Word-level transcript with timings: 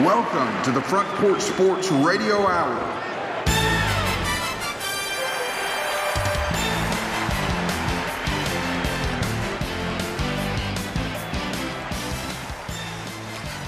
Welcome 0.00 0.64
to 0.64 0.72
the 0.72 0.80
Front 0.80 1.06
Porch 1.18 1.42
Sports 1.42 1.92
Radio 1.92 2.46
Hour. 2.46 3.02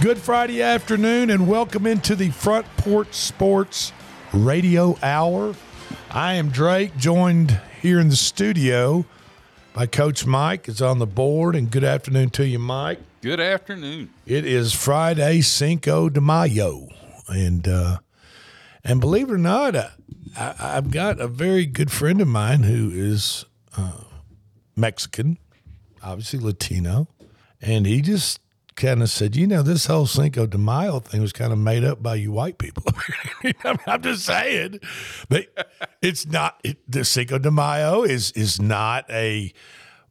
Good 0.01 0.17
Friday 0.19 0.63
afternoon, 0.63 1.29
and 1.29 1.47
welcome 1.47 1.87
into 1.87 2.17
the 2.17 2.31
Front 2.31 2.67
Porch 2.79 3.13
Sports 3.13 3.93
Radio 4.33 4.97
Hour. 5.03 5.55
I 6.11 6.35
am 6.35 6.49
Drake, 6.49 6.97
joined 6.97 7.61
here 7.83 8.01
in 8.01 8.09
the 8.09 8.17
studio 8.17 9.05
by 9.75 9.87
Coach 9.87 10.25
Mike. 10.25 10.69
is 10.71 10.81
on 10.81 11.01
the 11.01 11.07
board, 11.07 11.55
and 11.55 11.71
good 11.71 11.85
afternoon 11.85 12.31
to 12.31 12.47
you, 12.47 12.59
Mike. 12.59 13.01
Good 13.25 13.41
afternoon. 13.41 14.11
It 14.27 14.45
is 14.45 14.75
Friday, 14.75 15.41
Cinco 15.41 16.11
de 16.11 16.21
Mayo, 16.21 16.89
and 17.27 17.67
uh, 17.67 18.01
and 18.85 19.01
believe 19.01 19.31
it 19.31 19.33
or 19.33 19.39
not, 19.39 19.75
I, 19.75 20.55
have 20.59 20.91
got 20.91 21.19
a 21.19 21.27
very 21.27 21.65
good 21.65 21.91
friend 21.91 22.21
of 22.21 22.29
mine 22.29 22.65
who 22.65 22.91
is 22.91 23.47
uh, 23.79 24.03
Mexican, 24.77 25.39
obviously 26.03 26.39
Latino, 26.39 27.09
and 27.63 27.87
he 27.87 28.03
just 28.03 28.41
kind 28.75 29.01
of 29.01 29.09
said, 29.09 29.37
you 29.37 29.47
know, 29.47 29.63
this 29.63 29.87
whole 29.87 30.05
Cinco 30.05 30.47
de 30.47 30.59
Mayo 30.59 31.01
thing 31.01 31.23
was 31.23 31.33
kind 31.33 31.51
of 31.51 31.59
made 31.59 31.83
up 31.83 32.03
by 32.03 32.17
you 32.17 32.31
white 32.31 32.59
people. 32.59 32.85
I'm 33.87 34.03
just 34.03 34.27
saying, 34.27 34.81
they, 35.31 35.47
it's 36.03 36.27
not 36.27 36.61
it, 36.63 36.77
the 36.87 37.07
Cinco 37.07 37.39
de 37.39 37.51
Mayo 37.51 38.03
is 38.03 38.33
is 38.33 38.61
not 38.61 39.07
a 39.09 39.51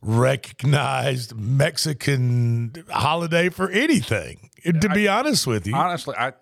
recognized 0.04 1.36
Mexican 1.36 2.74
holiday 2.90 3.50
for 3.50 3.70
anything. 3.70 4.50
To 4.64 4.90
be 4.90 5.08
honest 5.08 5.48
with 5.48 5.68
you, 5.68 5.76
honestly, 5.76 6.16
I 6.18 6.34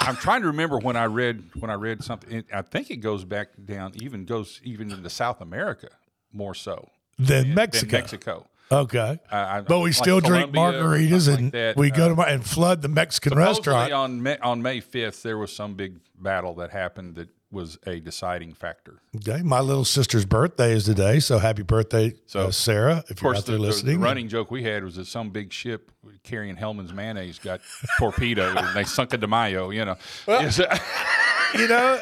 I'm 0.00 0.16
trying 0.16 0.40
to 0.42 0.48
remember 0.48 0.78
when 0.78 0.96
I 0.96 1.04
read 1.04 1.50
when 1.58 1.70
I 1.70 1.74
read 1.74 2.02
something. 2.02 2.44
I 2.52 2.62
think 2.62 2.90
it 2.90 2.96
goes 2.96 3.24
back 3.24 3.48
down, 3.62 3.92
even 3.96 4.24
goes 4.24 4.60
even 4.64 4.90
into 4.90 5.10
South 5.10 5.40
America 5.40 5.88
more 6.32 6.54
so 6.54 6.88
than, 7.18 7.54
Mexico. 7.54 7.90
Than 7.90 8.00
Mexico. 8.00 8.46
Okay, 8.72 9.20
I, 9.30 9.60
but 9.60 9.78
we 9.78 9.90
like 9.90 9.94
still 9.94 10.20
drink 10.20 10.52
margaritas 10.52 11.32
and 11.32 11.54
like 11.54 11.76
we 11.76 11.90
go 11.90 12.14
to 12.14 12.20
uh, 12.20 12.24
and 12.24 12.44
flood 12.44 12.82
the 12.82 12.88
Mexican 12.88 13.38
restaurant. 13.38 13.92
On 13.92 14.22
May, 14.22 14.38
on 14.38 14.60
May 14.60 14.80
fifth, 14.80 15.22
there 15.22 15.38
was 15.38 15.54
some 15.54 15.74
big 15.74 16.00
battle 16.18 16.54
that 16.56 16.70
happened 16.70 17.14
that 17.14 17.28
was 17.56 17.78
a 17.86 17.98
deciding 17.98 18.52
factor. 18.52 19.00
Okay, 19.16 19.42
my 19.42 19.60
little 19.60 19.84
sister's 19.84 20.24
birthday 20.24 20.72
is 20.72 20.84
today, 20.84 21.18
so 21.18 21.38
happy 21.38 21.62
birthday, 21.62 22.14
so 22.26 22.46
uh, 22.46 22.50
Sarah! 22.52 23.02
If 23.08 23.22
you're 23.22 23.34
out 23.34 23.46
there 23.46 23.56
the, 23.56 23.62
listening, 23.62 23.98
the 23.98 24.06
running 24.06 24.28
joke 24.28 24.50
we 24.50 24.62
had 24.62 24.84
was 24.84 24.96
that 24.96 25.06
some 25.06 25.30
big 25.30 25.52
ship 25.52 25.90
carrying 26.22 26.56
Hellmann's 26.56 26.92
mayonnaise 26.92 27.38
got 27.38 27.60
torpedoed 27.98 28.56
and 28.56 28.76
they 28.76 28.84
sunk 28.84 29.10
De 29.10 29.26
Mayo. 29.26 29.70
You 29.70 29.86
know, 29.86 29.96
well, 30.26 30.42
you 31.58 31.66
know, 31.66 32.00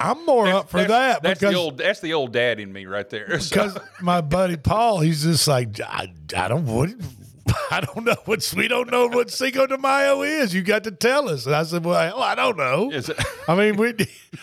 I'm 0.00 0.24
more 0.24 0.46
up 0.46 0.70
for 0.70 0.84
that. 0.84 1.22
That's 1.22 1.40
because, 1.40 1.52
the 1.52 1.58
old. 1.58 1.78
That's 1.78 2.00
the 2.00 2.14
old 2.14 2.32
dad 2.32 2.60
in 2.60 2.72
me 2.72 2.86
right 2.86 3.08
there. 3.10 3.26
Because 3.26 3.76
my 4.00 4.20
buddy 4.20 4.56
Paul, 4.56 5.00
he's 5.00 5.24
just 5.24 5.48
like, 5.48 5.80
I, 5.80 6.12
I 6.36 6.48
don't 6.48 6.66
what 6.66 6.90
I 7.70 7.80
don't 7.80 8.04
know 8.04 8.16
what 8.24 8.52
we 8.56 8.68
don't 8.68 8.90
know 8.90 9.08
what 9.08 9.30
Cinco 9.30 9.66
de 9.66 9.78
Mayo 9.78 10.22
is. 10.22 10.54
You 10.54 10.62
got 10.62 10.84
to 10.84 10.90
tell 10.90 11.28
us. 11.28 11.46
And 11.46 11.54
I 11.54 11.62
said, 11.64 11.84
well, 11.84 12.00
hell, 12.00 12.22
I 12.22 12.34
don't 12.34 12.56
know. 12.56 12.92
I 13.48 13.54
mean, 13.54 13.76
we 13.76 13.94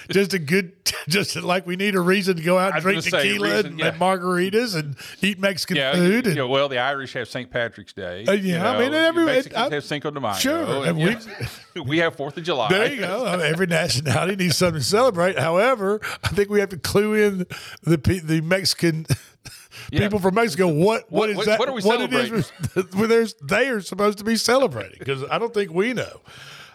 just 0.09 0.33
a 0.33 0.39
good, 0.39 0.73
just 1.07 1.35
like 1.35 1.65
we 1.65 1.75
need 1.75 1.95
a 1.95 2.01
reason 2.01 2.37
to 2.37 2.43
go 2.43 2.57
out 2.57 2.73
and 2.73 2.81
drink 2.81 3.03
tequila 3.03 3.47
reason, 3.47 3.65
and, 3.65 3.79
yeah. 3.79 3.87
and, 3.87 3.99
margaritas 3.99 4.75
and 4.75 4.95
eat 5.21 5.39
Mexican 5.39 5.77
yeah, 5.77 5.93
food. 5.93 6.25
You, 6.25 6.43
and, 6.43 6.49
well, 6.49 6.69
the 6.69 6.79
Irish 6.79 7.13
have 7.13 7.27
St. 7.27 7.49
Patrick's 7.49 7.93
Day. 7.93 8.25
Uh, 8.25 8.33
yeah, 8.33 8.41
you 8.41 8.57
know, 8.57 8.65
I 8.65 8.79
mean, 8.79 8.93
every 8.93 9.25
Mexicans 9.25 9.71
I, 9.71 9.73
have 9.75 9.83
Cinco 9.83 10.11
de 10.11 10.19
Mayo. 10.19 10.33
Sure, 10.33 10.85
and, 10.85 10.97
we 10.97 11.15
we 11.81 11.97
have 11.99 12.15
Fourth 12.15 12.37
of 12.37 12.43
July. 12.43 12.69
There 12.69 12.91
you 12.93 13.01
go. 13.01 13.25
I 13.25 13.37
mean, 13.37 13.45
every 13.45 13.67
nationality 13.67 14.35
needs 14.35 14.57
something 14.57 14.81
to 14.81 14.85
celebrate. 14.85 15.37
However, 15.39 15.99
I 16.23 16.29
think 16.29 16.49
we 16.49 16.59
have 16.59 16.69
to 16.69 16.77
clue 16.77 17.13
in 17.13 17.45
the 17.83 17.97
the 18.23 18.41
Mexican 18.41 19.05
yeah. 19.91 19.99
people 19.99 20.19
from 20.19 20.35
Mexico. 20.35 20.67
What 20.67 21.11
what, 21.11 21.11
what 21.11 21.29
is 21.29 21.45
that? 21.45 21.59
What 21.59 21.69
are 21.69 21.73
we 21.73 21.81
what 21.81 21.97
celebrating? 21.97 22.35
Is, 23.11 23.35
they 23.41 23.69
are 23.69 23.81
supposed 23.81 24.17
to 24.19 24.23
be 24.23 24.35
celebrating 24.35 24.97
because 24.99 25.23
I 25.29 25.37
don't 25.37 25.53
think 25.53 25.71
we 25.71 25.93
know. 25.93 26.21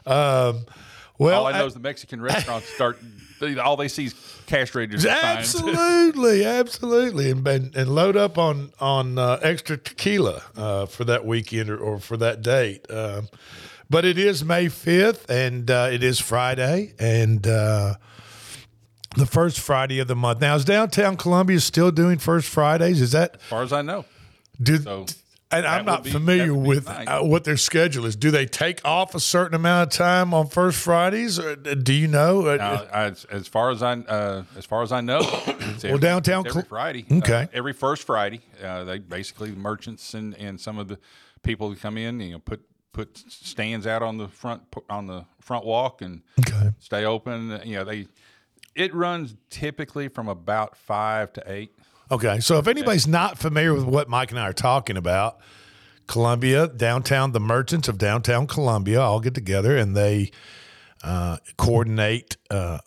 Um, 0.06 0.66
well, 1.18 1.40
all 1.40 1.46
I 1.46 1.52
know 1.52 1.64
I, 1.64 1.66
is 1.66 1.74
the 1.74 1.80
Mexican 1.80 2.20
restaurants 2.20 2.68
start. 2.68 2.98
All 3.62 3.76
they 3.76 3.88
see 3.88 4.06
is 4.06 4.14
castrated. 4.46 5.04
Absolutely, 5.04 6.44
absolutely, 6.44 7.30
and, 7.30 7.46
and, 7.46 7.76
and 7.76 7.94
load 7.94 8.16
up 8.16 8.38
on 8.38 8.72
on 8.80 9.18
uh, 9.18 9.38
extra 9.42 9.76
tequila 9.76 10.42
uh, 10.56 10.86
for 10.86 11.04
that 11.04 11.24
weekend 11.24 11.70
or, 11.70 11.78
or 11.78 11.98
for 11.98 12.16
that 12.16 12.42
date. 12.42 12.90
Um, 12.90 13.28
but 13.90 14.04
it 14.04 14.18
is 14.18 14.44
May 14.44 14.68
fifth, 14.68 15.30
and 15.30 15.70
uh, 15.70 15.88
it 15.92 16.02
is 16.02 16.18
Friday, 16.18 16.94
and 16.98 17.46
uh, 17.46 17.94
the 19.16 19.26
first 19.26 19.60
Friday 19.60 19.98
of 20.00 20.08
the 20.08 20.16
month. 20.16 20.40
Now, 20.40 20.54
is 20.54 20.64
downtown 20.64 21.16
Columbia 21.16 21.60
still 21.60 21.90
doing 21.90 22.18
first 22.18 22.48
Fridays? 22.48 23.00
Is 23.00 23.12
that 23.12 23.36
as 23.36 23.42
far 23.42 23.62
as 23.62 23.72
I 23.72 23.82
know? 23.82 24.04
Do, 24.60 24.78
so 24.78 25.06
and 25.50 25.66
I'm 25.66 25.84
not 25.84 26.04
be, 26.04 26.10
familiar 26.10 26.54
with 26.54 26.88
uh, 26.88 27.20
what 27.20 27.44
their 27.44 27.56
schedule 27.56 28.06
is. 28.06 28.16
Do 28.16 28.30
they 28.30 28.46
take 28.46 28.84
off 28.84 29.14
a 29.14 29.20
certain 29.20 29.54
amount 29.54 29.92
of 29.92 29.98
time 29.98 30.34
on 30.34 30.48
first 30.48 30.78
Fridays? 30.78 31.38
Or 31.38 31.56
do 31.56 31.92
you 31.92 32.08
know? 32.08 32.46
Uh, 32.46 32.88
as, 32.92 33.24
as, 33.26 33.48
far 33.48 33.70
as 33.70 33.82
I 33.82 33.92
uh, 33.94 34.44
as 34.56 34.66
far 34.66 34.82
as 34.82 34.92
I 34.92 35.00
know, 35.00 35.20
every, 35.46 35.90
well, 35.90 35.98
downtown 35.98 36.46
every 36.46 36.62
Friday. 36.62 37.06
Uh, 37.10 37.16
okay, 37.16 37.48
every 37.52 37.72
first 37.72 38.04
Friday, 38.04 38.40
uh, 38.62 38.84
they 38.84 38.98
basically 38.98 39.52
merchants 39.52 40.14
and, 40.14 40.34
and 40.36 40.60
some 40.60 40.78
of 40.78 40.88
the 40.88 40.98
people 41.42 41.68
who 41.68 41.76
come 41.76 41.98
in, 41.98 42.20
you 42.20 42.32
know, 42.32 42.38
put 42.38 42.62
put 42.92 43.16
stands 43.28 43.86
out 43.86 44.02
on 44.02 44.18
the 44.18 44.28
front 44.28 44.62
on 44.90 45.06
the 45.06 45.24
front 45.40 45.64
walk 45.64 46.02
and 46.02 46.22
okay. 46.40 46.70
stay 46.78 47.04
open. 47.04 47.60
You 47.64 47.76
know, 47.76 47.84
they 47.84 48.08
it 48.74 48.94
runs 48.94 49.34
typically 49.50 50.08
from 50.08 50.28
about 50.28 50.76
five 50.76 51.32
to 51.34 51.42
eight. 51.46 51.72
Okay, 52.10 52.40
so 52.40 52.58
if 52.58 52.68
anybody's 52.68 53.06
not 53.06 53.38
familiar 53.38 53.72
with 53.72 53.84
what 53.84 54.08
Mike 54.08 54.30
and 54.30 54.38
I 54.38 54.48
are 54.48 54.52
talking 54.52 54.96
about, 54.96 55.40
Columbia 56.06 56.68
downtown, 56.68 57.32
the 57.32 57.40
merchants 57.40 57.88
of 57.88 57.96
downtown 57.98 58.46
Columbia 58.46 59.00
all 59.00 59.20
get 59.20 59.34
together 59.34 59.76
and 59.76 59.96
they 59.96 60.30
uh, 61.02 61.38
coordinate 61.56 62.36
uh, 62.50 62.78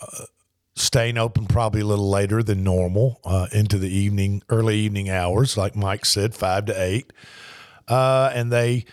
staying 0.76 1.18
open 1.18 1.48
probably 1.48 1.82
a 1.82 1.86
little 1.86 2.10
later 2.10 2.44
than 2.44 2.64
normal 2.64 3.20
uh, 3.26 3.48
into 3.52 3.80
the 3.80 3.90
evening, 3.90 4.44
early 4.50 4.78
evening 4.78 5.10
hours, 5.10 5.58
like 5.58 5.76
Mike 5.76 6.06
said, 6.06 6.36
five 6.36 6.66
to 6.66 6.82
eight, 6.82 7.12
uh, 7.88 8.32
and 8.34 8.52
they 8.52 8.86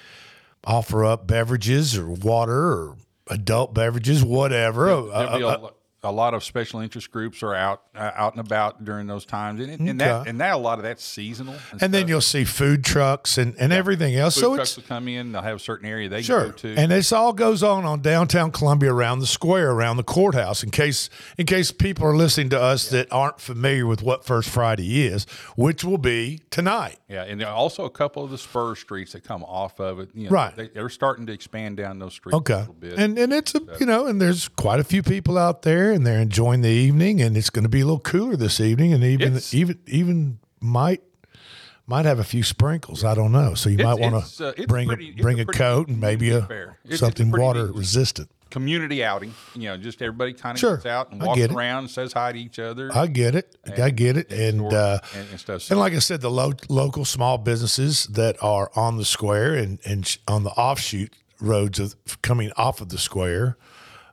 offer 0.65 1.05
up 1.05 1.27
beverages 1.27 1.97
or 1.99 2.09
water 2.09 2.73
or 2.73 2.97
adult 3.29 3.75
beverages, 3.75 4.25
whatever. 4.25 4.89
Yeah, 4.89 5.59
a 6.05 6.13
lot 6.13 6.35
of 6.35 6.45
special 6.45 6.81
interest 6.81 7.11
groups 7.11 7.43
are 7.43 7.55
out 7.55 7.83
uh, 7.95 8.11
out 8.15 8.35
and 8.35 8.41
about 8.41 8.85
during 8.85 9.07
those 9.07 9.25
times, 9.25 9.61
and, 9.61 9.81
and 9.81 10.03
okay. 10.03 10.11
that 10.11 10.29
and 10.29 10.41
that 10.41 10.55
a 10.55 10.59
lot 10.59 10.79
of 10.79 10.85
that's 10.85 11.03
seasonal. 11.03 11.55
And, 11.73 11.83
and 11.83 11.95
then 11.95 12.07
you'll 12.07 12.21
see 12.21 12.45
food 12.45 12.85
trucks 12.85 13.39
and, 13.39 13.55
and 13.59 13.73
yeah. 13.73 13.79
everything 13.79 14.15
else. 14.15 14.35
Food 14.35 14.41
so 14.41 14.55
trucks 14.57 14.77
will 14.77 14.85
come 14.85 15.09
in; 15.09 15.33
they'll 15.33 15.43
have 15.43 15.57
a 15.57 15.61
certain 15.61 15.89
area 15.89 16.09
they 16.09 16.23
sure. 16.23 16.47
go 16.47 16.53
to, 16.53 16.75
and 16.77 16.93
this 16.93 17.11
all 17.11 17.33
goes 17.33 17.63
on 17.63 17.85
on 17.85 18.03
downtown 18.03 18.53
Columbia, 18.53 18.93
around 18.93 19.21
the 19.21 19.27
square, 19.27 19.71
around 19.71 19.97
the 19.97 20.05
courthouse. 20.05 20.63
In 20.63 20.71
case 20.71 21.09
in 21.39 21.47
case 21.47 21.73
people 21.73 22.07
are 22.07 22.17
listening 22.17 22.51
to 22.51 22.61
us 22.61 22.93
yeah. 22.93 22.99
that 22.99 23.13
aren't 23.13 23.41
familiar 23.41 23.87
with 23.87 24.03
what 24.03 24.25
First 24.25 24.51
Friday 24.51 25.07
is, 25.07 25.25
which 25.57 25.83
will 25.83 25.99
be 25.99 26.41
tonight. 26.51 26.99
Yeah, 27.09 27.25
and 27.25 27.43
also 27.43 27.85
a 27.85 27.91
couple 27.91 28.23
of 28.23 28.31
the 28.31 28.39
spur 28.39 28.75
streets 28.75 29.13
that 29.13 29.25
come 29.25 29.43
off 29.45 29.81
of 29.81 30.01
it. 30.01 30.11
You 30.15 30.25
know, 30.25 30.31
right, 30.31 30.55
they, 30.55 30.81
are 30.81 30.91
starting 30.91 31.27
to 31.27 31.33
expand 31.33 31.79
down 31.79 31.99
those 31.99 32.13
streets. 32.13 32.37
Okay, 32.37 32.67
and 32.97 33.19
and 33.19 33.33
it's 33.33 33.55
a, 33.55 33.61
you 33.81 33.87
know, 33.87 34.07
and 34.07 34.21
there's 34.21 34.49
quite 34.49 34.81
a 34.81 34.85
few 34.85 35.03
people 35.03 35.39
out 35.39 35.63
there, 35.63 35.93
and 35.95 36.07
they're 36.07 36.21
enjoying 36.21 36.61
the 36.61 36.69
evening, 36.69 37.21
and 37.21 37.37
it's 37.37 37.51
going 37.51 37.63
to 37.63 37.69
be 37.69 37.81
a 37.81 37.85
little 37.85 38.01
cooler 38.01 38.37
this 38.37 38.61
evening, 38.61 38.93
and 38.93 39.03
even 39.05 39.37
it's, 39.37 39.55
even 39.55 39.79
even 39.87 40.39
might 40.61 41.03
might 41.87 42.05
have 42.05 42.19
a 42.19 42.25
few 42.25 42.43
sprinkles. 42.43 43.05
I 43.05 43.15
don't 43.15 43.33
know. 43.33 43.55
So 43.55 43.71
you 43.71 43.79
might 43.79 43.99
want 43.99 44.25
to 44.25 44.49
uh, 44.49 44.67
bring 44.67 44.89
pretty, 44.89 45.11
a 45.11 45.23
bring 45.23 45.41
a, 45.41 45.47
coat 45.47 45.89
and 45.89 46.01
maybe 46.01 46.31
a 46.31 46.77
something 46.91 47.31
water 47.31 47.73
resistant 47.73 48.31
community 48.55 49.03
outing. 49.03 49.35
You 49.55 49.71
know, 49.71 49.77
just 49.77 50.01
everybody 50.01 50.33
kind 50.33 50.55
of 50.55 50.61
sure. 50.61 50.77
gets 50.77 50.87
out 50.87 51.11
and 51.11 51.21
walks 51.21 51.41
around 51.41 51.79
and 51.85 51.91
says 51.91 52.13
hi 52.13 52.33
to 52.33 52.39
each 52.39 52.61
other. 52.61 52.89
I 52.95 53.09
get 53.09 53.35
it. 53.35 53.57
And, 53.65 53.81
I 53.81 53.91
get 53.91 54.17
it. 54.17 54.31
And 54.31 54.73
uh, 54.73 55.01
and, 55.15 55.29
and, 55.31 55.41
stuff. 55.41 55.71
and 55.71 55.81
like 55.81 55.93
I 55.93 55.99
said, 55.99 56.21
the 56.21 56.31
lo- 56.31 56.53
local 56.69 57.05
small 57.05 57.37
businesses 57.37 58.05
that 58.05 58.37
are 58.43 58.71
on 58.77 58.97
the 58.97 59.05
square 59.05 59.55
and 59.55 59.81
and 59.85 60.07
sh- 60.07 60.19
on 60.29 60.45
the 60.45 60.51
offshoot 60.51 61.15
roads 61.41 61.81
of 61.81 61.97
coming 62.23 62.53
off 62.57 62.81
of 62.81 62.91
the 62.91 62.99
square 62.99 63.59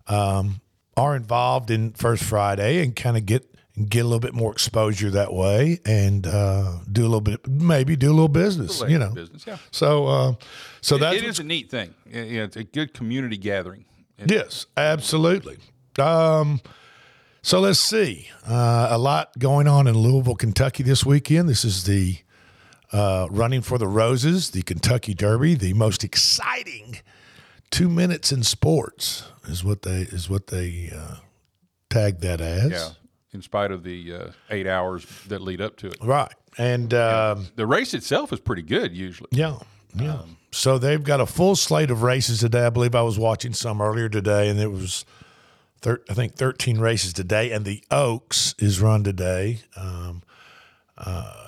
um, 0.07 0.61
are 1.01 1.15
involved 1.15 1.71
in 1.71 1.91
First 1.93 2.23
Friday 2.23 2.83
and 2.83 2.95
kind 2.95 3.17
of 3.17 3.25
get 3.25 3.47
get 3.87 4.01
a 4.01 4.03
little 4.03 4.19
bit 4.19 4.33
more 4.33 4.51
exposure 4.51 5.09
that 5.11 5.33
way 5.33 5.79
and 5.85 6.27
uh, 6.27 6.77
do 6.91 7.01
a 7.01 7.03
little 7.03 7.21
bit 7.21 7.47
maybe 7.47 7.95
do 7.95 8.09
a 8.09 8.13
little 8.13 8.27
business 8.27 8.83
you 8.87 8.99
know. 8.99 9.11
business 9.11 9.45
yeah. 9.47 9.57
So 9.71 10.07
uh, 10.07 10.33
so 10.81 10.97
that 10.97 11.15
it 11.15 11.23
is 11.23 11.39
a 11.39 11.43
neat 11.43 11.69
thing. 11.69 11.93
Yeah, 12.05 12.43
it's 12.43 12.57
a 12.57 12.63
good 12.63 12.93
community 12.93 13.37
gathering. 13.37 13.85
Yes 14.25 14.65
absolutely. 14.77 15.57
Um, 15.97 16.61
so 17.41 17.59
let's 17.59 17.79
see. 17.79 18.29
Uh, 18.47 18.87
a 18.91 18.97
lot 18.97 19.37
going 19.39 19.67
on 19.67 19.87
in 19.87 19.97
louisville 19.97 20.35
kentucky 20.35 20.83
this 20.83 21.05
weekend. 21.05 21.49
This 21.49 21.65
is 21.65 21.85
the 21.85 22.17
uh, 22.91 23.27
running 23.31 23.61
for 23.61 23.77
the 23.77 23.87
roses 23.87 24.51
the 24.51 24.61
kentucky 24.61 25.13
derby 25.13 25.55
the 25.55 25.73
most 25.73 26.03
exciting 26.03 26.99
two 27.71 27.89
minutes 27.89 28.31
in 28.31 28.43
sports 28.43 29.23
is 29.47 29.63
what 29.63 29.81
they 29.81 30.01
is 30.01 30.29
what 30.29 30.47
they 30.47 30.91
uh, 30.95 31.15
tagged 31.89 32.21
that 32.21 32.41
as. 32.41 32.71
Yeah, 32.71 32.89
in 33.33 33.41
spite 33.41 33.71
of 33.71 33.83
the 33.83 34.13
uh, 34.13 34.31
eight 34.49 34.67
hours 34.67 35.05
that 35.27 35.41
lead 35.41 35.61
up 35.61 35.77
to 35.77 35.87
it. 35.87 35.97
Right, 36.01 36.31
and 36.57 36.93
um, 36.93 37.47
The 37.55 37.65
race 37.65 37.93
itself 37.93 38.31
is 38.33 38.39
pretty 38.39 38.61
good 38.63 38.95
usually. 38.95 39.29
yeah, 39.31 39.57
yeah. 39.95 40.21
so 40.51 40.77
they've 40.77 41.03
got 41.03 41.19
a 41.21 41.25
full 41.25 41.55
slate 41.55 41.89
of 41.91 42.03
races 42.03 42.39
today. 42.39 42.65
I 42.65 42.69
believe 42.69 42.93
I 42.95 43.01
was 43.03 43.17
watching 43.17 43.53
some 43.53 43.81
earlier 43.81 44.09
today, 44.09 44.49
and 44.49 44.59
it 44.59 44.71
was. 44.71 45.05
Thir- 45.81 46.03
I 46.07 46.13
think 46.13 46.35
13 46.35 46.77
races 46.77 47.11
today, 47.11 47.51
and 47.51 47.65
the 47.65 47.83
Oaks 47.89 48.53
is 48.59 48.79
run 48.79 49.03
today. 49.03 49.61
Um, 49.75 50.21
uh, 50.95 51.47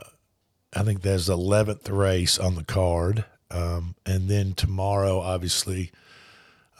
I 0.75 0.81
think 0.81 1.04
there's 1.04 1.28
the 1.28 1.38
11th 1.38 1.96
race 1.96 2.40
on 2.40 2.56
the 2.56 2.64
card. 2.64 3.25
Um, 3.52 3.94
and 4.08 4.30
then 4.30 4.54
tomorrow, 4.54 5.20
obviously, 5.20 5.92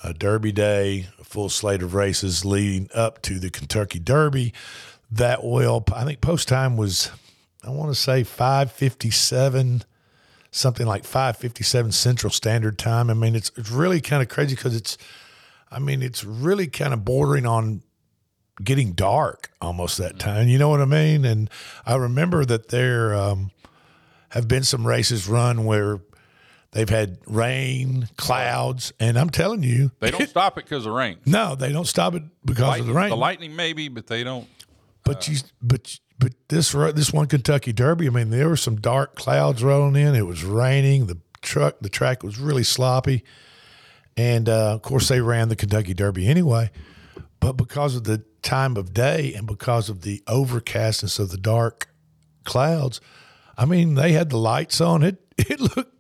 uh, 0.03 0.13
Derby 0.13 0.51
Day, 0.51 1.07
a 1.19 1.23
full 1.23 1.50
slate 1.50 1.81
of 1.81 1.94
races 1.94 2.44
leading 2.44 2.89
up 2.94 3.21
to 3.23 3.39
the 3.39 3.50
Kentucky 3.50 4.00
Derby. 4.00 4.53
That 5.09 5.44
will, 5.44 5.83
I 5.95 6.03
think, 6.03 6.21
post 6.21 6.47
time 6.47 6.75
was, 6.75 7.09
I 7.63 7.69
want 7.69 7.91
to 7.91 7.95
say 7.95 8.23
557, 8.23 9.83
something 10.51 10.85
like 10.85 11.05
557 11.05 11.91
Central 11.91 12.31
Standard 12.31 12.77
Time. 12.77 13.09
I 13.09 13.13
mean, 13.13 13.35
it's, 13.35 13.51
it's 13.55 13.71
really 13.71 14.01
kind 14.01 14.21
of 14.21 14.29
crazy 14.29 14.55
because 14.55 14.75
it's, 14.75 14.97
I 15.71 15.79
mean, 15.79 16.01
it's 16.01 16.23
really 16.23 16.67
kind 16.67 16.94
of 16.94 17.06
bordering 17.06 17.45
on 17.45 17.83
getting 18.61 18.94
dark 18.94 19.51
almost 19.61 19.97
that 19.97 20.19
time. 20.19 20.47
You 20.47 20.57
know 20.57 20.69
what 20.69 20.81
I 20.81 20.85
mean? 20.85 21.25
And 21.25 21.49
I 21.85 21.95
remember 21.95 22.45
that 22.45 22.69
there 22.69 23.13
um, 23.15 23.51
have 24.29 24.47
been 24.47 24.63
some 24.63 24.85
races 24.85 25.27
run 25.27 25.65
where 25.65 26.01
they've 26.73 26.89
had 26.89 27.17
rain, 27.27 28.09
clouds, 28.17 28.91
and 28.99 29.17
I'm 29.17 29.29
telling 29.29 29.63
you, 29.63 29.91
They 29.99 30.11
don't 30.11 30.27
stop 30.29 30.57
it 30.57 30.65
because 30.65 30.85
of 30.85 30.93
rain. 30.93 31.17
no, 31.25 31.55
they 31.55 31.71
don't 31.71 31.87
stop 31.87 32.13
it 32.15 32.23
because 32.45 32.79
of 32.79 32.87
the 32.87 32.93
rain. 32.93 33.09
The 33.09 33.15
lightning 33.17 33.55
maybe, 33.55 33.87
but 33.87 34.07
they 34.07 34.23
don't. 34.23 34.47
But 35.03 35.27
you, 35.27 35.37
but 35.61 35.99
but 36.19 36.33
this 36.47 36.71
this 36.71 37.11
one 37.11 37.27
Kentucky 37.27 37.73
Derby, 37.73 38.07
I 38.07 38.09
mean, 38.09 38.29
there 38.29 38.47
were 38.49 38.57
some 38.57 38.77
dark 38.77 39.15
clouds 39.15 39.63
rolling 39.63 39.95
in. 40.01 40.15
It 40.15 40.25
was 40.25 40.43
raining. 40.43 41.07
The 41.07 41.17
truck, 41.41 41.79
the 41.81 41.89
track 41.89 42.23
was 42.23 42.39
really 42.39 42.63
sloppy, 42.63 43.23
and 44.15 44.47
uh, 44.47 44.73
of 44.73 44.81
course 44.81 45.09
they 45.09 45.19
ran 45.19 45.49
the 45.49 45.55
Kentucky 45.55 45.93
Derby 45.93 46.27
anyway. 46.27 46.71
But 47.39 47.53
because 47.53 47.97
of 47.97 48.05
the 48.05 48.23
time 48.41 48.77
of 48.77 48.93
day 48.93 49.33
and 49.33 49.45
because 49.45 49.89
of 49.89 50.01
the 50.03 50.23
overcastness 50.27 51.19
of 51.19 51.29
the 51.29 51.37
dark 51.37 51.89
clouds, 52.45 53.01
I 53.57 53.65
mean, 53.65 53.95
they 53.95 54.13
had 54.13 54.29
the 54.29 54.37
lights 54.37 54.79
on. 54.79 55.03
It 55.03 55.17
it 55.37 55.59
looked, 55.59 55.93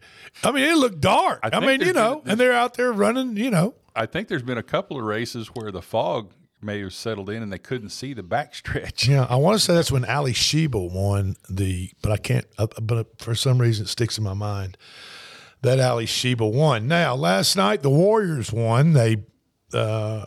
I 0.43 0.51
mean, 0.51 0.63
it 0.63 0.77
looked 0.77 1.01
dark. 1.01 1.39
I, 1.43 1.49
think 1.49 1.65
mean, 1.65 1.81
you 1.81 1.93
know, 1.93 2.19
been- 2.21 2.31
and 2.31 2.39
they're 2.39 2.53
out 2.53 2.73
there 2.75 2.91
running. 2.93 3.37
You 3.37 3.51
know, 3.51 3.75
I 3.95 4.05
think 4.05 4.27
there's 4.27 4.41
been 4.43 4.57
a 4.57 4.63
couple 4.63 4.97
of 4.97 5.03
races 5.03 5.47
where 5.47 5.71
the 5.71 5.81
fog 5.81 6.31
may 6.61 6.79
have 6.79 6.93
settled 6.93 7.29
in 7.29 7.43
and 7.43 7.51
they 7.51 7.57
couldn't 7.59 7.89
see 7.89 8.13
the 8.13 8.23
backstretch. 8.23 9.07
Yeah, 9.09 9.27
I 9.29 9.35
want 9.35 9.55
to 9.55 9.59
say 9.59 9.73
that's 9.73 9.91
when 9.91 10.03
Alysheba 10.05 10.79
won 10.79 11.35
the, 11.49 11.91
but 12.01 12.11
I 12.13 12.17
can't. 12.17 12.45
Uh, 12.57 12.67
but 12.81 13.19
for 13.21 13.35
some 13.35 13.59
reason, 13.59 13.85
it 13.85 13.89
sticks 13.89 14.17
in 14.17 14.23
my 14.23 14.33
mind 14.33 14.77
that 15.61 15.77
Alysheba 15.79 16.45
won. 16.45 16.87
Now, 16.87 17.15
last 17.15 17.55
night 17.57 17.81
the 17.83 17.89
Warriors 17.89 18.51
won. 18.53 18.93
They 18.93 19.23
uh, 19.73 20.25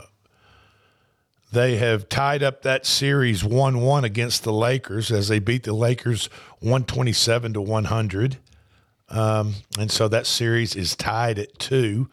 they 1.52 1.76
have 1.76 2.08
tied 2.08 2.42
up 2.42 2.62
that 2.62 2.84
series 2.84 3.44
one-one 3.44 4.04
against 4.04 4.42
the 4.44 4.52
Lakers 4.52 5.10
as 5.12 5.28
they 5.28 5.38
beat 5.38 5.62
the 5.62 5.72
Lakers 5.72 6.28
one 6.60 6.84
twenty-seven 6.84 7.52
to 7.54 7.60
one 7.62 7.84
hundred, 7.84 8.38
um, 9.08 9.54
and 9.78 9.90
so 9.90 10.08
that 10.08 10.26
series 10.26 10.74
is 10.74 10.96
tied 10.96 11.38
at 11.38 11.58
two. 11.58 12.08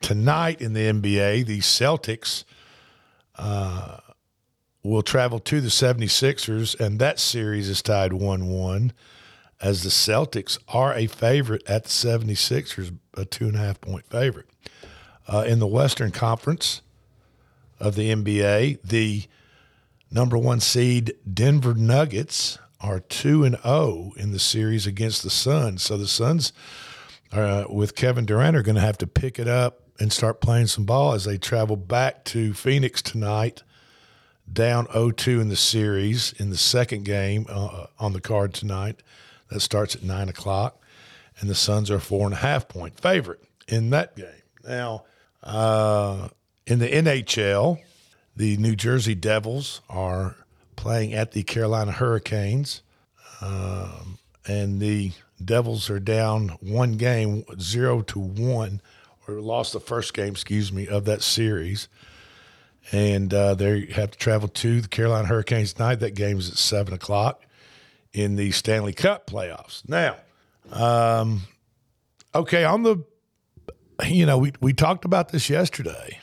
Tonight 0.00 0.60
in 0.60 0.74
the 0.74 0.82
NBA, 0.82 1.46
the 1.46 1.60
Celtics 1.60 2.44
will 4.82 5.02
travel 5.02 5.38
to 5.40 5.60
the 5.60 5.68
76ers, 5.68 6.78
and 6.78 6.98
that 6.98 7.18
series 7.18 7.68
is 7.68 7.82
tied 7.82 8.12
1 8.12 8.46
1 8.48 8.92
as 9.60 9.82
the 9.82 9.88
Celtics 9.88 10.58
are 10.68 10.94
a 10.94 11.06
favorite 11.06 11.62
at 11.68 11.84
the 11.84 11.90
76ers, 11.90 12.96
a 13.14 13.24
two 13.24 13.46
and 13.46 13.56
a 13.56 13.58
half 13.58 13.80
point 13.80 14.06
favorite. 14.06 14.46
Uh, 15.26 15.44
in 15.46 15.58
the 15.58 15.66
Western 15.66 16.10
Conference 16.10 16.82
of 17.80 17.94
the 17.94 18.12
NBA, 18.12 18.80
the 18.82 19.24
number 20.10 20.38
one 20.38 20.60
seed 20.60 21.14
Denver 21.32 21.74
Nuggets 21.74 22.58
are 22.86 23.00
2 23.00 23.42
and 23.44 23.58
0 23.62 24.12
in 24.16 24.30
the 24.30 24.38
series 24.38 24.86
against 24.86 25.22
the 25.22 25.30
Suns. 25.30 25.82
So 25.82 25.96
the 25.98 26.06
Suns, 26.06 26.52
uh, 27.32 27.64
with 27.68 27.96
Kevin 27.96 28.24
Durant, 28.24 28.56
are 28.56 28.62
going 28.62 28.76
to 28.76 28.80
have 28.80 28.98
to 28.98 29.06
pick 29.06 29.38
it 29.38 29.48
up 29.48 29.82
and 29.98 30.12
start 30.12 30.40
playing 30.40 30.68
some 30.68 30.84
ball 30.84 31.12
as 31.12 31.24
they 31.24 31.36
travel 31.36 31.76
back 31.76 32.24
to 32.26 32.54
Phoenix 32.54 33.02
tonight 33.02 33.62
down 34.50 34.86
0-2 34.86 35.40
in 35.40 35.48
the 35.48 35.56
series 35.56 36.32
in 36.34 36.50
the 36.50 36.56
second 36.56 37.04
game 37.04 37.46
uh, 37.48 37.86
on 37.98 38.12
the 38.12 38.20
card 38.20 38.54
tonight. 38.54 39.02
That 39.48 39.60
starts 39.60 39.94
at 39.96 40.02
nine 40.02 40.28
o'clock, 40.28 40.80
and 41.40 41.50
the 41.50 41.54
Suns 41.54 41.90
are 41.90 42.00
four 42.00 42.24
and 42.26 42.34
a 42.34 42.38
half 42.38 42.68
point 42.68 43.00
favorite 43.00 43.42
in 43.68 43.90
that 43.90 44.16
game. 44.16 44.42
Now, 44.64 45.04
uh, 45.42 46.28
in 46.66 46.78
the 46.78 46.88
NHL, 46.88 47.80
the 48.36 48.56
New 48.56 48.76
Jersey 48.76 49.14
Devils 49.14 49.80
are 49.88 50.36
playing 50.76 51.14
at 51.14 51.32
the 51.32 51.42
Carolina 51.42 51.92
Hurricanes, 51.92 52.82
um, 53.40 54.18
and 54.46 54.80
the 54.80 55.12
Devils 55.44 55.90
are 55.90 56.00
down 56.00 56.50
one 56.60 56.92
game, 56.92 57.44
zero 57.60 58.02
to 58.02 58.18
one, 58.18 58.80
or 59.26 59.34
lost 59.40 59.72
the 59.72 59.80
first 59.80 60.14
game, 60.14 60.32
excuse 60.32 60.72
me, 60.72 60.86
of 60.86 61.04
that 61.04 61.22
series 61.22 61.88
and 62.92 63.32
uh, 63.34 63.54
they 63.54 63.86
have 63.86 64.12
to 64.12 64.18
travel 64.18 64.48
to 64.48 64.80
the 64.80 64.88
Carolina 64.88 65.26
Hurricanes 65.26 65.72
tonight. 65.72 65.96
That 65.96 66.14
game 66.14 66.38
is 66.38 66.48
at 66.50 66.56
seven 66.56 66.94
o'clock 66.94 67.44
in 68.12 68.36
the 68.36 68.50
Stanley 68.52 68.92
Cup 68.92 69.26
playoffs. 69.26 69.86
Now, 69.88 70.16
um, 70.72 71.42
okay, 72.34 72.64
on 72.64 72.82
the, 72.82 73.04
you 74.06 74.26
know, 74.26 74.38
we 74.38 74.52
we 74.60 74.72
talked 74.72 75.04
about 75.04 75.30
this 75.30 75.50
yesterday, 75.50 76.20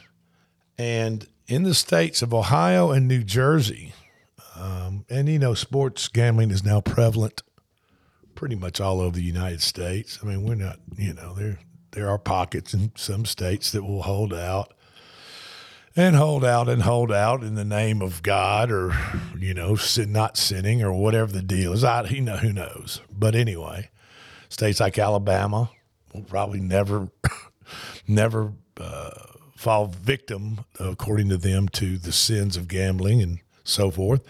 and 0.78 1.28
in 1.48 1.64
the 1.64 1.74
states 1.74 2.22
of 2.22 2.34
Ohio 2.34 2.92
and 2.92 3.08
New 3.08 3.24
Jersey, 3.24 3.94
um, 4.64 5.06
and 5.10 5.28
you 5.28 5.40
know, 5.40 5.54
sports 5.54 6.08
gambling 6.08 6.50
is 6.50 6.64
now 6.64 6.80
prevalent 6.80 7.44
pretty 8.34 8.56
much 8.56 8.80
all 8.80 9.02
over 9.02 9.18
the 9.18 9.24
United 9.24 9.62
States. 9.62 10.20
I 10.24 10.26
mean, 10.26 10.44
we're 10.44 10.56
not, 10.56 10.80
you 10.96 11.14
know, 11.14 11.34
there 11.34 11.60
there 11.92 12.10
are 12.10 12.18
pockets 12.18 12.74
in 12.74 12.94
some 12.96 13.26
states 13.26 13.72
that 13.74 13.84
will 13.84 14.04
hold 14.04 14.34
out 14.34 14.74
and 15.98 16.16
hold 16.16 16.46
out 16.46 16.70
and 16.70 16.84
hold 16.84 17.12
out 17.12 17.44
in 17.44 17.56
the 17.56 17.66
name 17.66 18.02
of 18.02 18.24
God 18.24 18.72
or, 18.72 18.96
you 19.38 19.54
know, 19.54 19.76
sin, 19.76 20.14
not 20.14 20.38
sinning 20.38 20.82
or 20.82 20.94
whatever 20.94 21.34
the 21.34 21.42
deal 21.42 21.74
is. 21.74 21.84
I, 21.84 22.06
you 22.06 22.22
know, 22.22 22.38
who 22.38 22.54
knows? 22.54 23.02
But 23.12 23.36
anyway, 23.36 23.90
states 24.48 24.80
like 24.80 24.98
Alabama 24.98 25.72
will 26.14 26.24
probably 26.24 26.62
never, 26.62 27.10
never 28.08 28.54
uh, 28.78 29.12
fall 29.58 29.88
victim, 29.88 30.62
according 30.80 31.28
to 31.30 31.38
them, 31.38 31.68
to 31.70 31.98
the 31.98 32.14
sins 32.14 32.56
of 32.56 32.70
gambling 32.70 33.22
and 33.22 33.40
so 33.64 33.92
forth. 33.92 34.22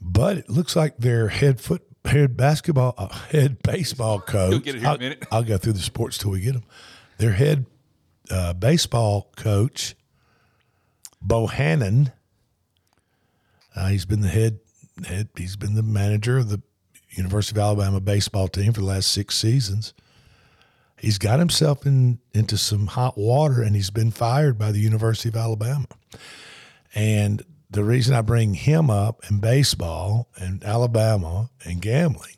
But 0.00 0.36
it 0.38 0.50
looks 0.50 0.76
like 0.76 0.98
their 0.98 1.28
head 1.28 1.60
foot, 1.60 1.82
head 2.04 2.36
basketball, 2.36 2.94
uh, 2.98 3.08
head 3.08 3.62
baseball 3.62 4.20
coach. 4.26 4.62
get 4.62 4.76
it 4.76 4.78
here 4.78 4.80
in 4.80 4.84
a 4.86 4.88
I'll, 4.90 4.98
minute. 4.98 5.26
I'll 5.32 5.42
go 5.42 5.58
through 5.58 5.74
the 5.74 5.80
sports 5.80 6.18
till 6.18 6.30
we 6.30 6.40
get 6.40 6.52
them. 6.52 6.64
Their 7.18 7.32
head 7.32 7.66
uh, 8.30 8.52
baseball 8.52 9.32
coach 9.36 9.94
Bohannon. 11.24 12.12
Uh, 13.74 13.88
he's 13.88 14.04
been 14.04 14.20
the 14.20 14.28
head, 14.28 14.58
head. 15.06 15.28
He's 15.36 15.56
been 15.56 15.74
the 15.74 15.82
manager 15.82 16.38
of 16.38 16.48
the 16.48 16.62
University 17.10 17.58
of 17.58 17.64
Alabama 17.64 18.00
baseball 18.00 18.48
team 18.48 18.72
for 18.72 18.80
the 18.80 18.86
last 18.86 19.10
six 19.12 19.36
seasons. 19.36 19.92
He's 20.98 21.18
got 21.18 21.38
himself 21.38 21.84
in 21.84 22.20
into 22.32 22.56
some 22.56 22.86
hot 22.86 23.18
water, 23.18 23.62
and 23.62 23.76
he's 23.76 23.90
been 23.90 24.10
fired 24.10 24.58
by 24.58 24.72
the 24.72 24.78
University 24.78 25.28
of 25.28 25.36
Alabama. 25.36 25.86
And 26.94 27.42
the 27.70 27.84
reason 27.84 28.14
I 28.14 28.20
bring 28.20 28.54
him 28.54 28.90
up 28.90 29.22
in 29.30 29.40
baseball 29.40 30.28
and 30.36 30.62
Alabama 30.62 31.50
and 31.64 31.82
gambling 31.82 32.36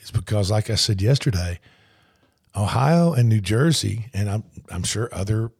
is 0.00 0.10
because, 0.10 0.50
like 0.50 0.70
I 0.70 0.74
said 0.74 1.00
yesterday, 1.00 1.60
Ohio 2.54 3.12
and 3.12 3.28
New 3.28 3.40
Jersey, 3.40 4.08
and 4.12 4.28
I'm 4.28 4.44
I'm 4.70 4.82
sure 4.82 5.08
other 5.12 5.52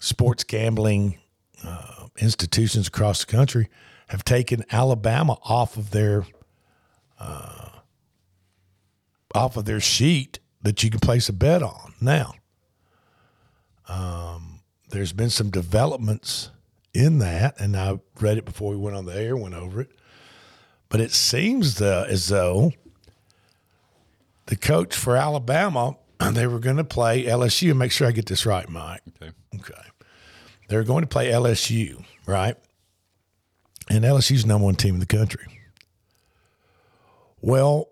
sports 0.00 0.44
gambling 0.44 1.18
uh, 1.64 2.06
institutions 2.18 2.88
across 2.88 3.24
the 3.24 3.30
country 3.30 3.68
have 4.08 4.24
taken 4.24 4.64
Alabama 4.70 5.38
off 5.44 5.76
of 5.76 5.90
their 5.90 6.26
uh, 7.18 7.68
off 9.34 9.56
of 9.56 9.64
their 9.64 9.80
sheet 9.80 10.40
that 10.62 10.82
you 10.82 10.90
can 10.90 11.00
place 11.00 11.28
a 11.28 11.32
bet 11.32 11.62
on. 11.62 11.94
Now, 12.00 12.34
um, 13.88 14.60
there's 14.90 15.12
been 15.12 15.30
some 15.30 15.50
developments 15.50 16.50
in 16.98 17.18
that, 17.18 17.60
and 17.60 17.76
I 17.76 18.00
read 18.20 18.38
it 18.38 18.44
before 18.44 18.70
we 18.70 18.76
went 18.76 18.96
on 18.96 19.06
the 19.06 19.14
air, 19.14 19.36
went 19.36 19.54
over 19.54 19.80
it. 19.80 19.90
But 20.88 21.00
it 21.00 21.12
seems 21.12 21.76
the, 21.76 22.06
as 22.08 22.28
though 22.28 22.72
the 24.46 24.56
coach 24.56 24.94
for 24.94 25.16
Alabama 25.16 25.96
they 26.32 26.46
were 26.46 26.58
going 26.58 26.76
to 26.76 26.84
play 26.84 27.24
LSU. 27.24 27.76
Make 27.76 27.92
sure 27.92 28.06
I 28.06 28.12
get 28.12 28.26
this 28.26 28.46
right, 28.46 28.68
Mike. 28.68 29.02
Okay. 29.22 29.32
Okay. 29.56 29.88
They're 30.68 30.84
going 30.84 31.02
to 31.02 31.08
play 31.08 31.30
LSU, 31.30 32.04
right? 32.26 32.56
And 33.88 34.04
LSU's 34.04 34.44
number 34.44 34.66
one 34.66 34.74
team 34.74 34.94
in 34.94 35.00
the 35.00 35.06
country. 35.06 35.46
Well, 37.40 37.88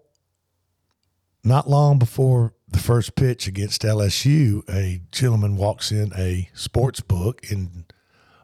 not 1.43 1.71
long 1.71 1.99
before 1.99 2.53
the 2.69 2.79
first 2.79 3.15
pitch 3.15 3.47
against 3.47 3.83
LSU, 3.83 4.69
a 4.69 5.01
gentleman 5.11 5.57
walks 5.57 5.91
in 5.91 6.13
a 6.17 6.51
sports 6.53 7.01
book 7.01 7.41
in 7.51 7.87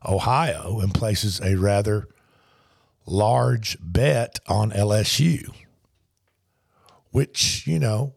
Ohio 0.06 0.80
and 0.80 0.92
places 0.92 1.40
a 1.40 1.56
rather 1.56 2.08
large 3.06 3.76
bet 3.80 4.38
on 4.46 4.70
LSU, 4.70 5.52
which, 7.10 7.66
you 7.66 7.78
know, 7.78 8.14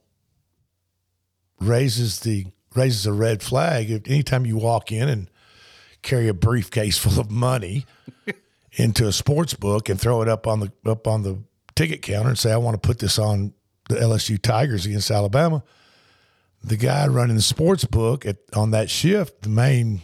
raises 1.60 2.20
the 2.22 2.48
raises 2.76 3.06
a 3.06 3.14
red 3.14 3.42
flag. 3.42 3.90
If 3.90 4.08
anytime 4.08 4.46
you 4.46 4.58
walk 4.58 4.92
in 4.92 5.08
and 5.08 5.30
carry 6.02 6.28
a 6.28 6.34
briefcase 6.34 6.98
full 7.00 7.20
of 7.20 7.32
money 7.32 7.86
into 8.74 9.08
a 9.08 9.12
sports 9.12 9.54
book 9.54 9.90
and 9.90 10.00
throw 10.00 10.22
it 10.22 10.28
up 10.28 10.48
on 10.48 10.60
the 10.60 10.72
up 10.86 11.08
on 11.08 11.24
the 11.24 11.40
ticket 11.76 12.02
counter 12.02 12.30
and 12.30 12.40
say, 12.40 12.52
I 12.52 12.58
want 12.58 12.82
to 12.82 12.88
put 12.88 13.00
this 13.00 13.20
on 13.20 13.54
the 13.90 13.96
LSU 13.96 14.42
Tigers 14.42 14.86
against 14.86 15.12
Alabama. 15.12 15.64
The 16.64 16.78
guy 16.78 17.06
running 17.08 17.36
the 17.36 17.42
sports 17.42 17.86
book 17.86 18.26
at 18.26 18.38
on 18.56 18.72
that 18.72 18.90
shift, 18.90 19.44
the 19.44 19.50
main 19.50 20.02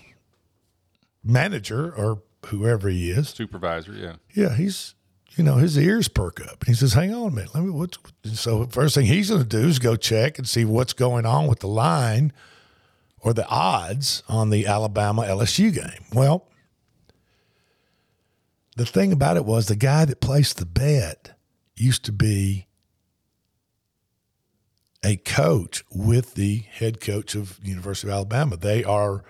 manager 1.23 1.93
or 1.93 2.21
whoever 2.47 2.89
he 2.89 3.11
is, 3.11 3.29
Supervisor, 3.29 3.93
yeah. 3.93 4.15
yeah, 4.33 4.55
he's 4.55 4.95
you 5.35 5.43
know 5.43 5.55
his 5.55 5.77
ears 5.77 6.07
perk 6.07 6.41
up, 6.41 6.61
and 6.61 6.67
he 6.67 6.73
says, 6.73 6.93
"Hang 6.93 7.13
on 7.13 7.27
a 7.27 7.31
minute, 7.31 7.55
let 7.55 7.63
me." 7.63 7.69
What's 7.69 7.97
so 8.33 8.65
first 8.67 8.95
thing 8.95 9.05
he's 9.05 9.29
going 9.29 9.41
to 9.41 9.47
do 9.47 9.67
is 9.67 9.79
go 9.79 9.95
check 9.95 10.37
and 10.37 10.47
see 10.47 10.65
what's 10.65 10.93
going 10.93 11.25
on 11.25 11.47
with 11.47 11.59
the 11.59 11.67
line 11.67 12.33
or 13.19 13.33
the 13.33 13.47
odds 13.47 14.23
on 14.27 14.49
the 14.49 14.65
Alabama 14.65 15.23
LSU 15.23 15.73
game. 15.73 16.05
Well, 16.13 16.47
the 18.75 18.85
thing 18.85 19.11
about 19.11 19.37
it 19.37 19.45
was 19.45 19.67
the 19.67 19.75
guy 19.75 20.05
that 20.05 20.21
placed 20.21 20.57
the 20.57 20.65
bet 20.65 21.37
used 21.75 22.03
to 22.05 22.11
be 22.11 22.67
a 25.03 25.17
coach 25.17 25.83
with 25.91 26.35
the 26.35 26.57
head 26.71 27.01
coach 27.01 27.35
of 27.35 27.59
University 27.63 28.07
of 28.07 28.13
Alabama. 28.13 28.57
They 28.57 28.83
are 28.83 29.23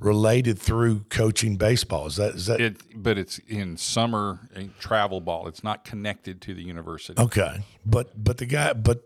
related 0.00 0.58
through 0.58 1.00
coaching 1.08 1.56
baseball. 1.56 2.06
Is 2.06 2.16
that 2.16 2.34
is 2.34 2.46
that 2.46 2.60
It, 2.60 2.76
but 3.02 3.18
it's 3.18 3.38
in 3.48 3.76
summer 3.76 4.40
travel 4.78 5.20
ball. 5.20 5.48
It's 5.48 5.64
not 5.64 5.84
connected 5.84 6.40
to 6.42 6.54
the 6.54 6.62
university. 6.62 7.20
Okay, 7.20 7.60
but 7.84 8.22
but 8.22 8.38
the 8.38 8.46
guy, 8.46 8.72
but 8.74 9.02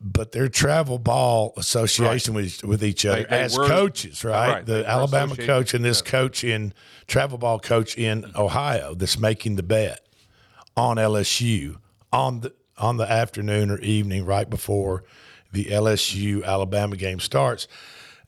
but 0.00 0.32
their 0.32 0.48
travel 0.48 0.98
ball 0.98 1.52
association 1.56 2.34
with 2.34 2.64
with 2.64 2.82
each 2.82 3.06
other 3.06 3.22
They- 3.22 3.28
they 3.28 3.40
as 3.42 3.56
were- 3.56 3.68
coaches, 3.68 4.24
right? 4.24 4.52
right, 4.54 4.66
The 4.66 4.88
Alabama 4.88 5.36
coach 5.36 5.74
and 5.74 5.84
this 5.84 6.02
coach 6.02 6.42
in 6.42 6.74
travel 7.06 7.38
ball 7.38 7.60
coach 7.60 7.96
in 7.96 8.30
Ohio 8.34 8.94
that's 8.94 9.18
making 9.18 9.54
the 9.56 9.62
bet 9.62 10.04
on 10.76 10.96
LSU 10.96 11.76
on 12.12 12.40
the 12.40 12.52
on 12.78 12.96
the 12.96 13.08
afternoon 13.08 13.70
or 13.70 13.78
evening 13.78 14.24
right 14.24 14.50
before 14.50 15.04
the 15.52 15.66
LSU 15.66 16.42
Alabama 16.44 16.96
game 16.96 17.20
starts. 17.20 17.68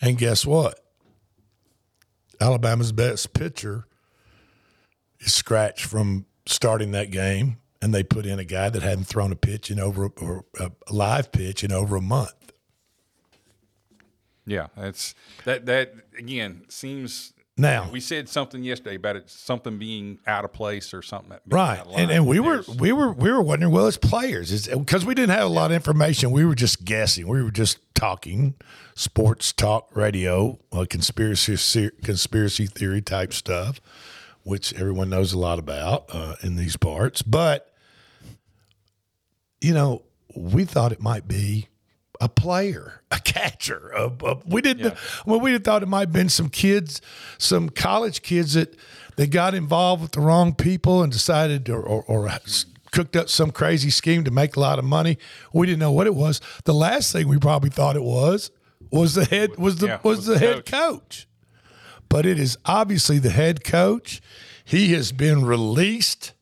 And 0.00 0.16
guess 0.18 0.44
what? 0.47 0.78
Alabama's 2.44 2.92
best 2.92 3.32
pitcher 3.32 3.86
is 5.20 5.32
scratched 5.32 5.86
from 5.86 6.26
starting 6.44 6.90
that 6.90 7.10
game, 7.10 7.56
and 7.80 7.94
they 7.94 8.02
put 8.02 8.26
in 8.26 8.38
a 8.38 8.44
guy 8.44 8.68
that 8.68 8.82
hadn't 8.82 9.04
thrown 9.04 9.32
a 9.32 9.36
pitch 9.36 9.70
in 9.70 9.80
over 9.80 10.10
or 10.20 10.44
a 10.60 10.70
live 10.90 11.32
pitch 11.32 11.64
in 11.64 11.72
over 11.72 11.96
a 11.96 12.02
month. 12.02 12.52
Yeah, 14.44 14.66
that's 14.76 15.14
that. 15.46 15.64
That 15.64 15.94
again 16.18 16.66
seems. 16.68 17.32
Now, 17.56 17.88
We 17.92 18.00
said 18.00 18.28
something 18.28 18.64
yesterday 18.64 18.96
about 18.96 19.14
it, 19.14 19.30
something 19.30 19.78
being 19.78 20.18
out 20.26 20.44
of 20.44 20.52
place 20.52 20.92
or 20.92 21.02
something. 21.02 21.30
that 21.30 21.42
right, 21.46 21.80
and 21.94 22.11
and 22.11 22.26
we 22.26 22.40
were 22.40 22.64
we 22.80 22.90
were 22.90 23.12
we 23.12 23.30
were 23.30 23.42
wondering, 23.42 23.73
well, 23.73 23.87
as 23.87 23.96
players, 23.96 24.66
because 24.66 25.04
we 25.04 25.14
didn't 25.14 25.30
have 25.37 25.44
a 25.44 25.52
lot 25.52 25.70
of 25.70 25.76
information, 25.76 26.32
we 26.32 26.44
were 26.44 26.56
just 26.56 26.84
guessing. 26.84 27.28
We 27.28 27.40
were 27.40 27.52
just 27.52 27.78
talking 27.94 28.54
sports 28.96 29.52
talk 29.52 29.88
radio, 29.94 30.58
uh, 30.73 30.84
conspiracy 30.90 31.90
conspiracy 32.02 32.66
theory 32.66 33.00
type 33.00 33.32
stuff, 33.32 33.80
which 34.42 34.75
everyone 34.75 35.08
knows 35.08 35.32
a 35.32 35.38
lot 35.38 35.61
about 35.61 36.06
uh, 36.12 36.34
in 36.42 36.56
these 36.56 36.76
parts. 36.76 37.23
But 37.23 37.73
you 39.61 39.73
know, 39.73 40.02
we 40.34 40.64
thought 40.64 40.90
it 40.90 41.00
might 41.00 41.28
be 41.28 41.68
a 42.25 42.28
player, 42.28 43.02
a 43.11 43.21
catcher. 43.21 43.90
A, 43.95 44.11
a- 44.25 44.38
we 44.47 44.62
didn't. 44.62 44.95
Well, 45.26 45.38
we 45.40 45.57
thought 45.59 45.83
it 45.83 45.88
might 45.88 46.00
have 46.09 46.12
been 46.12 46.31
some 46.31 46.49
kids, 46.49 47.00
some 47.38 47.69
college 47.69 48.23
kids 48.23 48.54
that 48.54 48.75
that 49.16 49.31
got 49.31 49.54
involved 49.54 50.02
with 50.02 50.12
the 50.12 50.21
wrong 50.21 50.54
people 50.54 51.02
and 51.02 51.12
decided 51.12 51.69
or, 51.69 51.81
or, 51.83 52.02
or 52.04 52.28
cooked 52.90 53.14
up 53.14 53.28
some 53.28 53.50
crazy 53.50 53.90
scheme 53.90 54.25
to 54.25 54.31
make 54.31 54.57
a 54.57 54.61
lot 54.61 54.78
of 54.78 54.85
money. 54.85 55.19
We 55.52 55.66
didn't 55.66 55.81
know 55.81 55.93
what 55.93 56.07
it 56.07 56.14
was. 56.14 56.40
The 56.64 56.75
last 56.75 57.12
thing 57.12 57.28
we 57.28 57.38
probably 57.38 57.71
thought 57.71 57.95
it 57.95 58.02
was 58.02 58.50
was 58.90 59.14
the 59.14 59.25
head 59.26 59.57
was 59.59 59.76
the 59.76 59.87
Yeah, 59.88 59.99
was, 60.02 60.19
was 60.19 60.26
the 60.26 60.33
the 60.35 60.38
head 60.38 60.66
coach. 60.66 61.28
But 62.09 62.25
it 62.26 62.38
is 62.40 62.57
obviously 62.64 63.19
the 63.19 63.31
head 63.31 63.64
coach. 63.64 64.23
He 64.64 64.93
has 64.95 65.12
been 65.12 65.45
released 65.45 66.33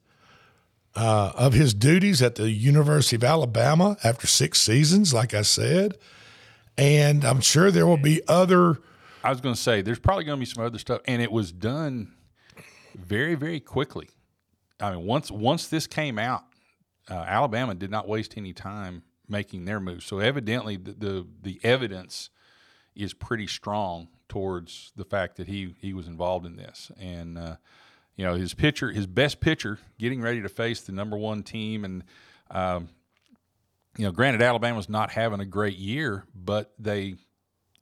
uh, 0.94 1.32
of 1.34 1.52
his 1.54 1.74
duties 1.74 2.20
at 2.22 2.34
the 2.34 2.50
University 2.50 3.16
of 3.16 3.24
Alabama 3.24 3.96
after 4.04 4.26
six 4.26 4.60
seasons, 4.60 5.14
like 5.14 5.34
I 5.34 5.42
said. 5.42 5.98
And 6.76 7.24
I'm 7.24 7.40
sure 7.40 7.70
there 7.70 7.86
will 7.86 7.96
be 7.96 8.22
other. 8.28 8.78
I 9.24 9.30
was 9.30 9.40
going 9.40 9.54
to 9.54 9.60
say 9.60 9.82
there's 9.82 9.98
probably 9.98 10.24
going 10.24 10.38
to 10.38 10.40
be 10.40 10.46
some 10.46 10.64
other 10.64 10.78
stuff, 10.78 11.00
and 11.06 11.20
it 11.22 11.30
was 11.30 11.52
done 11.52 12.14
very, 12.94 13.34
very 13.34 13.60
quickly. 13.60 14.08
I 14.80 14.90
mean, 14.90 15.06
once 15.06 15.30
once 15.30 15.68
this 15.68 15.86
came 15.86 16.18
out, 16.18 16.44
uh, 17.10 17.14
Alabama 17.14 17.74
did 17.74 17.90
not 17.90 18.08
waste 18.08 18.34
any 18.36 18.52
time 18.52 19.02
making 19.28 19.64
their 19.64 19.80
move. 19.80 20.02
So 20.02 20.18
evidently, 20.18 20.76
the, 20.76 20.92
the 20.92 21.26
the 21.42 21.60
evidence 21.62 22.30
is 22.94 23.14
pretty 23.14 23.46
strong 23.46 24.08
towards 24.28 24.92
the 24.96 25.04
fact 25.04 25.36
that 25.36 25.46
he 25.46 25.74
he 25.78 25.92
was 25.94 26.06
involved 26.06 26.46
in 26.46 26.56
this, 26.56 26.90
and 26.98 27.38
uh, 27.38 27.56
you 28.16 28.24
know 28.24 28.34
his 28.34 28.54
pitcher, 28.54 28.90
his 28.90 29.06
best 29.06 29.40
pitcher, 29.40 29.78
getting 29.98 30.20
ready 30.20 30.42
to 30.42 30.48
face 30.48 30.82
the 30.82 30.92
number 30.92 31.16
one 31.16 31.42
team, 31.42 31.84
and 31.84 32.04
um, 32.50 32.88
you 33.96 34.04
know, 34.04 34.12
granted, 34.12 34.42
Alabama's 34.42 34.88
not 34.88 35.10
having 35.10 35.40
a 35.40 35.44
great 35.44 35.76
year, 35.76 36.24
but 36.34 36.72
they 36.78 37.16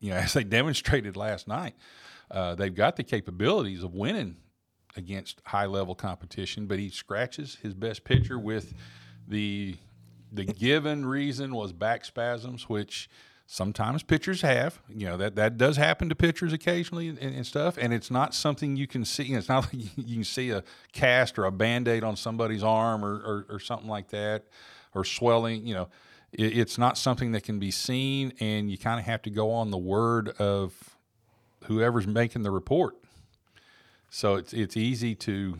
you 0.00 0.10
know, 0.10 0.16
as 0.16 0.32
they 0.32 0.44
demonstrated 0.44 1.16
last 1.16 1.46
night, 1.46 1.74
uh, 2.30 2.54
they've 2.54 2.74
got 2.74 2.96
the 2.96 3.04
capabilities 3.04 3.82
of 3.82 3.94
winning 3.94 4.36
against 4.96 5.40
high 5.44 5.66
level 5.66 5.94
competition. 5.94 6.66
But 6.66 6.78
he 6.78 6.88
scratches 6.88 7.56
his 7.62 7.74
best 7.74 8.04
pitcher 8.04 8.38
with 8.38 8.74
the 9.28 9.76
the 10.32 10.44
given 10.44 11.04
reason 11.04 11.54
was 11.54 11.72
back 11.72 12.04
spasms, 12.04 12.68
which 12.68 13.08
sometimes 13.52 14.04
pitchers 14.04 14.42
have. 14.42 14.80
You 14.88 15.08
know 15.08 15.16
that 15.16 15.34
that 15.34 15.58
does 15.58 15.76
happen 15.76 16.08
to 16.08 16.14
pitchers 16.14 16.52
occasionally 16.52 17.08
and, 17.08 17.18
and 17.18 17.44
stuff. 17.44 17.76
And 17.78 17.92
it's 17.92 18.10
not 18.10 18.32
something 18.32 18.76
you 18.76 18.86
can 18.86 19.04
see. 19.04 19.24
It's 19.34 19.48
not 19.48 19.64
like 19.74 19.96
you 19.96 20.14
can 20.14 20.24
see 20.24 20.50
a 20.50 20.62
cast 20.92 21.36
or 21.38 21.44
a 21.44 21.52
band 21.52 21.88
aid 21.88 22.04
on 22.04 22.14
somebody's 22.16 22.62
arm 22.62 23.04
or, 23.04 23.14
or, 23.16 23.46
or 23.48 23.58
something 23.58 23.88
like 23.88 24.08
that, 24.10 24.44
or 24.94 25.04
swelling. 25.04 25.66
You 25.66 25.74
know 25.74 25.88
it, 26.32 26.58
it's 26.58 26.78
not 26.78 26.96
something 26.96 27.32
that 27.32 27.42
can 27.42 27.58
be 27.58 27.72
seen, 27.72 28.32
and 28.38 28.70
you 28.70 28.78
kind 28.78 29.00
of 29.00 29.06
have 29.06 29.22
to 29.22 29.30
go 29.30 29.50
on 29.50 29.72
the 29.72 29.78
word 29.78 30.28
of 30.38 30.96
whoever's 31.64 32.06
making 32.06 32.44
the 32.44 32.52
report. 32.52 32.94
So 34.10 34.36
it's 34.36 34.52
it's 34.52 34.76
easy 34.76 35.16
to, 35.16 35.58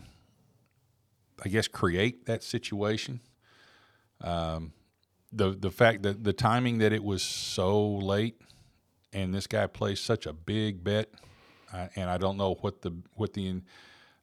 I 1.43 1.49
guess, 1.49 1.67
create 1.67 2.25
that 2.25 2.41
situation. 2.41 3.19
Um, 4.21 4.71
the 5.31 5.51
the 5.51 5.71
fact 5.71 6.03
that 6.03 6.23
the 6.23 6.33
timing 6.33 6.79
that 6.79 6.93
it 6.93 7.03
was 7.03 7.23
so 7.23 7.87
late, 7.87 8.39
and 9.13 9.33
this 9.33 9.47
guy 9.47 9.67
placed 9.67 10.05
such 10.05 10.25
a 10.25 10.33
big 10.33 10.83
bet, 10.83 11.09
uh, 11.73 11.87
and 11.95 12.09
I 12.09 12.17
don't 12.17 12.37
know 12.37 12.55
what 12.61 12.81
the 12.81 12.93
what 13.15 13.33
the 13.33 13.61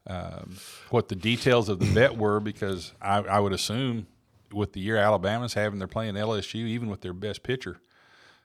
um, 0.07 0.57
what 0.91 1.09
the 1.09 1.17
details 1.17 1.69
of 1.69 1.79
the 1.81 1.87
bet 1.95 2.17
were 2.17 2.41
because 2.41 2.93
I, 3.01 3.19
I 3.19 3.41
would 3.41 3.53
assume 3.53 4.07
with 4.53 4.73
the 4.73 4.81
year 4.81 4.97
Alabama's 4.97 5.55
having, 5.55 5.79
they're 5.79 5.89
playing 5.89 6.15
LSU, 6.15 6.57
even 6.57 6.89
with 6.89 7.03
their 7.03 7.13
best 7.13 7.43
pitcher, 7.43 7.81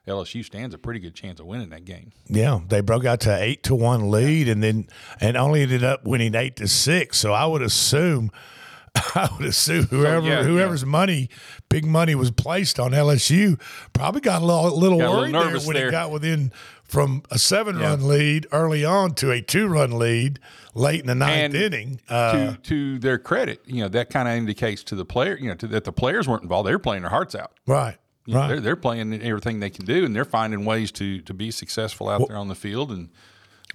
LSU 0.06 0.44
stands 0.44 0.74
a 0.74 0.78
pretty 0.78 1.00
good 1.00 1.14
chance 1.14 1.40
of 1.40 1.46
winning 1.46 1.70
that 1.70 1.84
game. 1.84 2.12
Yeah, 2.28 2.60
they 2.68 2.82
broke 2.82 3.06
out 3.06 3.20
to 3.20 3.42
eight 3.42 3.62
to 3.64 3.74
one 3.74 4.10
lead, 4.10 4.48
and 4.48 4.62
then 4.62 4.86
and 5.20 5.36
only 5.36 5.62
ended 5.62 5.82
up 5.82 6.04
winning 6.04 6.34
eight 6.34 6.56
to 6.56 6.68
six. 6.68 7.18
So 7.18 7.32
I 7.32 7.46
would 7.46 7.62
assume, 7.62 8.30
I 9.14 9.28
would 9.36 9.46
assume 9.48 9.84
whoever 9.86 10.26
yeah, 10.26 10.42
whoever's 10.44 10.84
money, 10.86 11.28
big 11.68 11.84
money 11.84 12.14
was 12.14 12.30
placed 12.30 12.78
on 12.78 12.92
LSU, 12.92 13.60
probably 13.92 14.20
got 14.20 14.40
a 14.42 14.44
little, 14.44 14.78
little 14.78 14.98
Got 14.98 15.04
a 15.06 15.08
little 15.08 15.20
worried 15.22 15.34
there 15.34 15.66
when 15.66 15.74
there. 15.76 15.88
it 15.88 15.90
got 15.90 16.10
within 16.12 16.52
from 16.84 17.22
a 17.30 17.38
seven 17.38 17.78
run 17.78 18.06
lead 18.06 18.46
early 18.52 18.84
on 18.84 19.14
to 19.14 19.30
a 19.32 19.40
two 19.40 19.66
run 19.66 19.98
lead 19.98 20.38
late 20.74 21.00
in 21.00 21.06
the 21.06 21.14
ninth 21.14 21.54
And 21.54 21.54
inning. 21.54 22.00
Uh, 22.08 22.32
to 22.52 22.56
to 22.62 22.98
their 23.00 23.18
credit, 23.18 23.62
you 23.66 23.82
know 23.82 23.88
that 23.88 24.10
kind 24.10 24.28
of 24.28 24.34
indicates 24.34 24.84
to 24.84 24.94
the 24.94 25.04
player, 25.04 25.36
you 25.40 25.48
know, 25.48 25.54
to, 25.56 25.66
that 25.68 25.84
the 25.84 25.92
players 25.92 26.28
weren't 26.28 26.42
involved. 26.42 26.68
They 26.68 26.72
were 26.72 26.78
playing 26.78 27.02
their 27.02 27.10
hearts 27.10 27.34
out. 27.34 27.52
right. 27.66 27.96
You 28.26 28.32
know, 28.34 28.40
Right. 28.40 28.48
they're, 28.48 28.60
they're 28.60 28.76
playing 28.76 29.20
everything 29.22 29.60
they 29.60 29.68
can 29.68 29.84
do, 29.84 30.02
and 30.06 30.16
they're 30.16 30.24
finding 30.24 30.64
ways 30.64 30.90
to 30.92 31.20
to 31.22 31.34
be 31.34 31.50
successful 31.50 32.08
out 32.08 32.26
there 32.28 32.38
on 32.38 32.48
the 32.48 32.54
field 32.54 32.90
and 32.90 33.10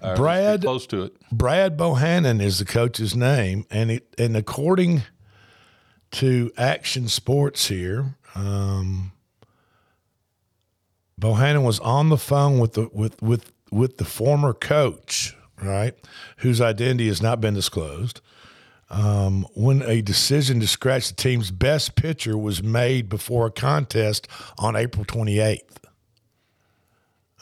Brad- 0.01 0.61
close 0.61 0.87
to 0.87 1.03
it. 1.03 1.15
Brad 1.31 1.77
Bohannon 1.77 2.41
is 2.41 2.59
the 2.59 2.65
coach's 2.65 3.15
name, 3.15 3.65
and 3.69 3.91
it 3.91 4.15
and 4.17 4.35
according 4.37 5.03
to 6.11 6.51
Action 6.57 7.07
Sports 7.07 7.67
here, 7.67 8.15
um, 8.35 9.11
Bohannon 11.19 11.63
was 11.63 11.79
on 11.79 12.09
the 12.09 12.17
phone 12.17 12.59
with 12.59 12.73
the 12.73 12.89
with 12.93 13.21
with 13.21 13.51
with 13.71 13.97
the 13.97 14.05
former 14.05 14.53
coach, 14.53 15.35
right, 15.61 15.93
whose 16.37 16.61
identity 16.61 17.07
has 17.07 17.21
not 17.21 17.41
been 17.41 17.53
disclosed. 17.53 18.21
Um, 18.91 19.45
when 19.53 19.83
a 19.83 20.01
decision 20.01 20.59
to 20.61 20.67
scratch 20.67 21.09
the 21.09 21.15
team's 21.15 21.51
best 21.51 21.95
pitcher 21.95 22.35
was 22.35 22.63
made 22.63 23.07
before 23.07 23.45
a 23.45 23.51
contest 23.51 24.27
on 24.57 24.75
April 24.75 25.05
28th. 25.05 25.77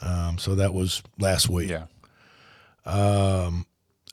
Um, 0.02 0.36
so 0.36 0.54
that 0.56 0.74
was 0.74 1.02
last 1.18 1.48
week. 1.48 1.70
Yeah, 1.70 1.86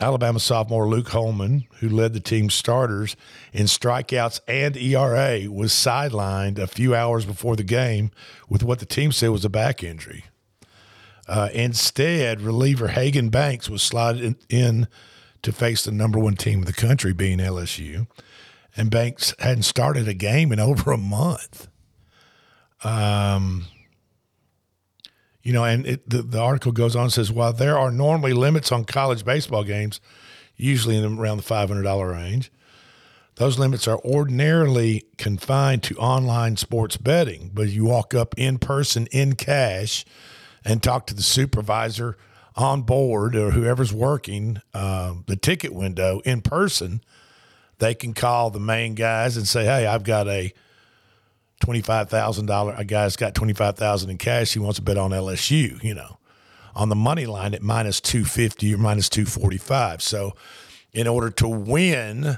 Alabama 0.01 0.39
sophomore 0.39 0.88
Luke 0.88 1.10
Holman, 1.10 1.65
who 1.79 1.88
led 1.88 2.13
the 2.13 2.20
team's 2.20 2.53
starters 2.53 3.15
in 3.53 3.65
strikeouts 3.65 4.41
and 4.48 4.75
ERA, 4.75 5.50
was 5.50 5.72
sidelined 5.72 6.60
a 6.60 6.67
few 6.67 6.94
hours 6.94 7.25
before 7.25 7.55
the 7.55 7.63
game 7.63 8.12
with 8.50 8.62
what 8.62 8.79
the 8.79 8.86
team 8.86 9.13
said 9.13 9.29
was 9.29 9.46
a 9.46 9.50
back 9.50 9.84
injury. 9.84 10.25
Uh, 11.27 11.50
instead, 11.53 12.41
reliever 12.41 12.89
Hagan 12.89 13.29
Banks 13.29 13.70
was 13.70 13.82
slotted 13.82 14.22
in, 14.22 14.36
in 14.50 14.88
to 15.41 15.51
face 15.51 15.86
the 15.86 15.91
number 15.91 16.20
one 16.20 16.36
team 16.36 16.60
in 16.60 16.65
the 16.65 16.74
country, 16.74 17.13
being 17.13 17.38
LSU. 17.39 18.08
And 18.75 18.91
Banks 18.91 19.34
hadn't 19.39 19.63
started 19.63 20.08
a 20.08 20.13
game 20.13 20.51
in 20.51 20.60
over 20.60 20.91
a 20.91 20.98
month. 20.98 21.70
You 25.46 25.54
know, 25.54 25.64
and 25.64 25.86
it, 25.86 26.10
the, 26.10 26.24
the 26.24 26.42
article 26.42 26.72
goes 26.72 26.96
on 26.96 27.04
and 27.04 27.14
says, 27.14 27.32
while 27.32 27.54
there 27.54 27.78
are 27.78 27.92
normally 27.92 28.34
limits 28.34 28.72
on 28.72 28.84
college 28.84 29.24
baseball 29.24 29.64
games, 29.64 30.02
usually 30.58 30.98
in 30.98 31.20
around 31.20 31.38
the 31.38 31.44
$500 31.44 32.12
range, 32.12 32.52
those 33.36 33.60
limits 33.60 33.88
are 33.88 34.00
ordinarily 34.00 35.06
confined 35.20 35.84
to 35.84 35.96
online 35.98 36.58
sports 36.58 36.98
betting. 36.98 37.52
But 37.54 37.70
you 37.70 37.86
walk 37.86 38.16
up 38.16 38.34
in 38.40 38.58
person, 38.58 39.08
in 39.12 39.36
cash, 39.36 40.04
and 40.66 40.82
talk 40.82 41.06
to 41.08 41.14
the 41.14 41.22
supervisor 41.22 42.18
on 42.56 42.82
board 42.82 43.36
or 43.36 43.52
whoever's 43.52 43.94
working 43.94 44.64
uh, 44.74 45.14
the 45.28 45.36
ticket 45.36 45.75
window 45.75 46.22
in 46.25 46.42
person, 46.42 47.02
they 47.78 47.94
can 47.94 48.16
call 48.16 48.50
the 48.50 48.60
main 48.60 48.96
guys 48.96 49.38
and 49.38 49.48
say, 49.48 49.66
hey, 49.66 49.86
I've 49.86 50.04
got 50.04 50.28
a 50.28 50.54
twenty-five 51.60 52.10
thousand 52.10 52.46
dollar. 52.46 52.74
A 52.78 52.86
guy's 52.86 53.16
got 53.16 53.36
twenty-five 53.36 53.76
thousand 53.76 54.10
in 54.10 54.18
cash. 54.18 54.54
He 54.54 54.60
wants 54.60 54.78
to 54.78 54.82
bet 54.82 54.98
on 54.98 55.12
LSU. 55.12 55.82
You 55.84 55.96
know, 55.96 56.18
on 56.76 56.90
the 56.90 56.96
money 56.96 57.26
line 57.26 57.54
at 57.54 57.62
minus 57.62 58.02
two 58.02 58.26
fifty 58.26 58.74
or 58.74 58.78
minus 58.78 59.10
two 59.10 59.26
forty-five. 59.26 60.02
So, 60.02 60.34
in 60.94 61.08
order 61.08 61.30
to 61.32 61.48
win 61.48 62.38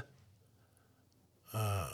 uh, 1.52 1.90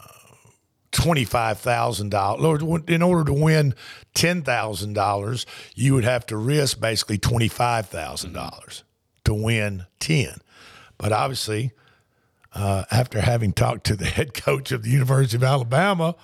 twenty-five 0.93 1.59
thousand 1.59 2.11
dollars, 2.11 2.63
in 2.89 3.03
order 3.03 3.25
to 3.25 3.33
win 3.33 3.75
ten 4.15 4.43
thousand 4.43 4.95
dollars, 4.95 5.47
you 5.75 5.95
would 5.95 6.05
have 6.05 6.27
to 6.27 6.37
risk 6.37 6.81
basically 6.81 7.19
twenty-five 7.19 7.87
thousand 7.87 8.33
dollars 8.33 8.85
to 9.25 9.35
win 9.35 9.87
ten. 9.99 10.39
But 10.99 11.13
obviously, 11.13 11.73
uh, 12.55 12.85
after 12.91 13.21
having 13.21 13.53
talked 13.53 13.85
to 13.87 13.97
the 13.97 14.05
head 14.07 14.35
coach 14.35 14.73
of 14.73 14.83
the 14.83 14.91
University 14.91 15.37
of 15.37 15.45
Alabama, 15.45 16.15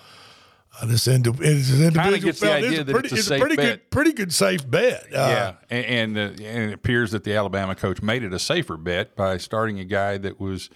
this, 0.86 1.08
indi- 1.08 1.30
this 1.30 1.70
individual 1.80 2.18
gets 2.18 2.40
the 2.40 2.52
idea 2.52 2.70
it's 2.70 2.78
that 2.84 2.92
pretty, 2.92 3.08
it's 3.08 3.20
a 3.20 3.22
safe 3.22 3.40
pretty 3.40 3.56
good, 3.56 3.90
pretty 3.90 4.12
good 4.12 4.32
safe 4.32 4.68
bet. 4.68 5.04
Uh, 5.06 5.08
yeah, 5.12 5.52
and 5.70 6.16
and, 6.16 6.18
uh, 6.18 6.44
and 6.44 6.70
it 6.70 6.72
appears 6.72 7.10
that 7.12 7.24
the 7.24 7.34
Alabama 7.34 7.74
coach 7.74 8.02
made 8.02 8.22
it 8.22 8.32
a 8.32 8.38
safer 8.38 8.76
bet 8.76 9.16
by 9.16 9.36
starting 9.36 9.78
a 9.78 9.84
guy 9.84 10.18
that 10.18 10.40
was 10.40 10.70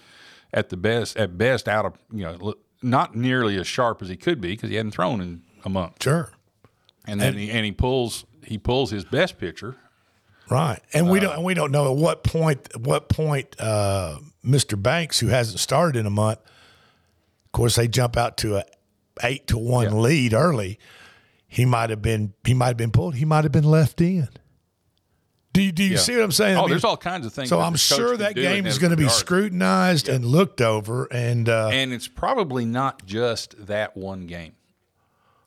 at 0.53 0.69
the 0.69 0.77
best 0.77 1.17
at 1.17 1.37
best 1.37 1.67
out 1.67 1.85
of 1.85 1.93
you 2.11 2.23
know 2.23 2.53
not 2.81 3.15
nearly 3.15 3.57
as 3.57 3.67
sharp 3.67 4.01
as 4.01 4.09
he 4.09 4.15
could 4.15 4.39
be 4.39 4.49
because 4.49 4.69
he 4.69 4.75
hadn't 4.75 4.91
thrown 4.91 5.21
in 5.21 5.41
a 5.63 5.69
month, 5.69 6.03
sure. 6.03 6.31
and 7.07 7.19
then 7.19 7.35
he, 7.35 7.49
and 7.51 7.65
he 7.65 7.71
pulls 7.71 8.25
he 8.43 8.57
pulls 8.57 8.91
his 8.91 9.03
best 9.05 9.37
pitcher. 9.37 9.75
Right, 10.49 10.79
and 10.93 11.07
Uh, 11.07 11.11
we 11.11 11.19
don't 11.19 11.43
we 11.43 11.53
don't 11.55 11.71
know 11.71 11.91
at 11.91 11.97
what 11.97 12.23
point 12.23 12.69
at 12.75 12.81
what 12.81 13.09
point 13.09 13.55
uh, 13.59 14.19
Mr. 14.45 14.81
Banks, 14.81 15.19
who 15.19 15.27
hasn't 15.27 15.59
started 15.59 15.99
in 15.99 16.05
a 16.05 16.11
month, 16.11 16.37
of 17.45 17.51
course 17.51 17.75
they 17.75 17.87
jump 17.87 18.15
out 18.15 18.37
to 18.37 18.57
a 18.57 18.63
eight 19.23 19.47
to 19.47 19.57
one 19.57 19.85
Yeah. 19.93 19.99
lead 19.99 20.33
early. 20.33 20.79
He 21.47 21.65
might 21.65 21.89
have 21.89 22.01
been 22.01 22.33
he 22.45 22.53
might 22.53 22.67
have 22.67 22.77
been 22.77 22.91
pulled. 22.91 23.15
He 23.15 23.25
might 23.25 23.43
have 23.45 23.51
been 23.51 23.63
left 23.69 24.01
in. 24.01 24.27
Do 25.53 25.61
you, 25.61 25.71
do 25.71 25.83
you 25.83 25.91
Yeah. 25.91 25.97
see 25.99 26.15
what 26.15 26.23
I'm 26.25 26.31
saying? 26.33 26.57
I 26.57 26.59
Oh, 26.59 26.63
mean, 26.63 26.71
there's 26.71 26.83
all 26.83 26.97
kinds 26.97 27.25
of 27.25 27.33
things. 27.33 27.47
so 27.47 27.61
I'm 27.61 27.77
sure 27.77 28.17
that 28.17 28.35
game 28.35 28.65
is 28.65 28.77
going 28.77 28.91
to 28.91 28.97
be 28.97 29.03
regard. 29.03 29.17
scrutinized 29.19 30.09
and 30.09 30.25
looked 30.25 30.59
over, 30.59 31.05
and 31.11 31.47
uh, 31.47 31.69
And 31.71 31.93
it's 31.93 32.09
probably 32.09 32.65
not 32.65 33.05
just 33.05 33.67
that 33.67 33.95
one 33.95 34.27
game. 34.27 34.51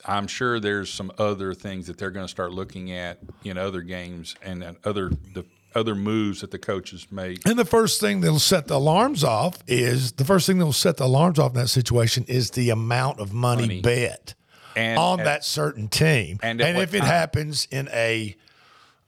I'm 0.07 0.27
sure 0.27 0.61
there's 0.61 0.91
some 0.91 1.13
other 1.19 1.53
things 1.53 1.89
that 1.89 1.99
they're 1.99 2.11
going 2.11 2.25
to 2.25 2.31
start 2.31 2.53
looking 2.53 2.91
at 2.93 3.19
in 3.45 3.59
other 3.59 3.83
games 3.83 4.35
and 4.43 4.63
and 4.63 4.79
other 4.85 5.11
the 5.35 5.45
other 5.75 5.95
moves 5.95 6.41
that 6.41 6.51
the 6.51 6.59
coaches 6.59 7.07
make. 7.11 7.47
And 7.47 7.59
the 7.59 7.65
first 7.65 8.01
thing 8.01 8.21
that'll 8.21 8.39
set 8.39 8.67
the 8.69 8.75
alarms 8.77 9.23
off 9.25 9.59
is 9.67 10.13
the 10.13 10.25
first 10.25 10.47
thing 10.47 10.59
that'll 10.59 10.73
set 10.73 10.97
the 10.97 11.05
alarms 11.05 11.39
off 11.39 11.53
in 11.53 11.61
that 11.61 11.69
situation 11.69 12.25
is 12.29 12.51
the 12.53 12.71
amount 12.71 13.21
of 13.21 13.33
money, 13.33 13.63
Money. 13.63 13.81
bet 13.83 14.35
And 14.77 14.99
on 14.99 15.21
at- 15.21 15.25
that 15.25 15.45
certain 15.45 15.89
team. 15.89 16.39
and 16.43 16.61
And, 16.61 16.79
if 16.79 16.95
it 16.95 16.99
time? 17.01 17.07
happens 17.09 17.67
in 17.71 17.89
a, 17.93 18.37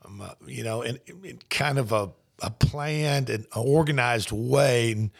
um, 0.05 0.21
uh, 0.21 0.29
you 0.45 0.63
know, 0.63 0.81
in, 0.81 0.99
in 1.23 1.39
kind 1.49 1.77
of 1.77 1.91
a, 1.91 2.09
a 2.41 2.49
planned 2.51 3.29
and 3.29 3.45
organized 3.55 4.31
way, 4.31 4.91
and 4.91 5.11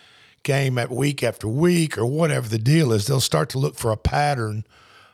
game 0.43 0.77
at 0.79 0.89
week 0.89 1.21
after 1.23 1.47
week 1.47 1.97
or 1.97 2.05
whatever 2.05 2.47
the 2.49 2.57
deal 2.57 2.91
is, 2.91 3.05
they'll 3.07 3.19
start 3.19 3.47
to 3.49 3.59
look 3.59 3.75
for 3.75 3.91
a 3.91 3.97
pattern 3.97 4.65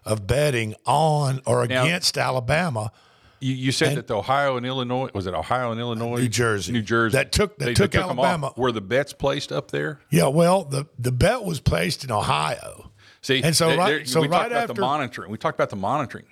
of 0.05 0.25
betting 0.27 0.73
on 0.85 1.41
or 1.45 1.65
Now- 1.67 1.83
against 1.83 2.17
Alabama. 2.17 2.91
You, 3.39 3.54
you 3.54 3.71
said 3.71 3.97
that 3.97 4.08
the 4.08 4.15
Ohio 4.15 4.58
and 4.58 4.65
Illinois 4.65 5.10
was 5.13 5.28
it 5.28 5.34
Ohio 5.34 5.71
and 5.71 5.80
Illinois, 5.80 6.17
New 6.21 6.28
Jersey. 6.30 6.71
New 6.73 6.82
Jersey 6.82 7.17
That 7.17 7.32
took- 7.32 7.58
that 7.60 7.65
They- 7.65 7.73
took 7.73 7.91
them 7.91 8.04
off. 8.04 8.10
Alabama. 8.26 8.54
Were 8.58 8.71
the 8.71 8.82
bets 8.82 9.13
placed 9.13 9.52
up 9.52 9.69
there? 9.71 10.00
Yeah, 10.10 10.28
well, 10.28 10.63
the, 10.63 10.86
the 10.97 11.12
bet 11.12 11.43
was 11.43 11.60
placed 11.60 12.04
in 12.04 12.12
Ohio. 12.12 12.91
See, 13.21 13.43
And 13.43 13.56
so 13.56 13.76
right- 13.76 13.88
there- 13.89 14.06
so 14.06 14.21
we 14.21 14.28
right 14.28 14.38
talked 14.39 14.52
about 14.52 14.62
after- 14.63 14.73
the 14.73 14.82
monitoring. 14.82 15.32
We 15.32 15.38
talked 15.38 15.58
about 15.58 15.69
the 15.69 15.76
monitoring. 15.76 16.26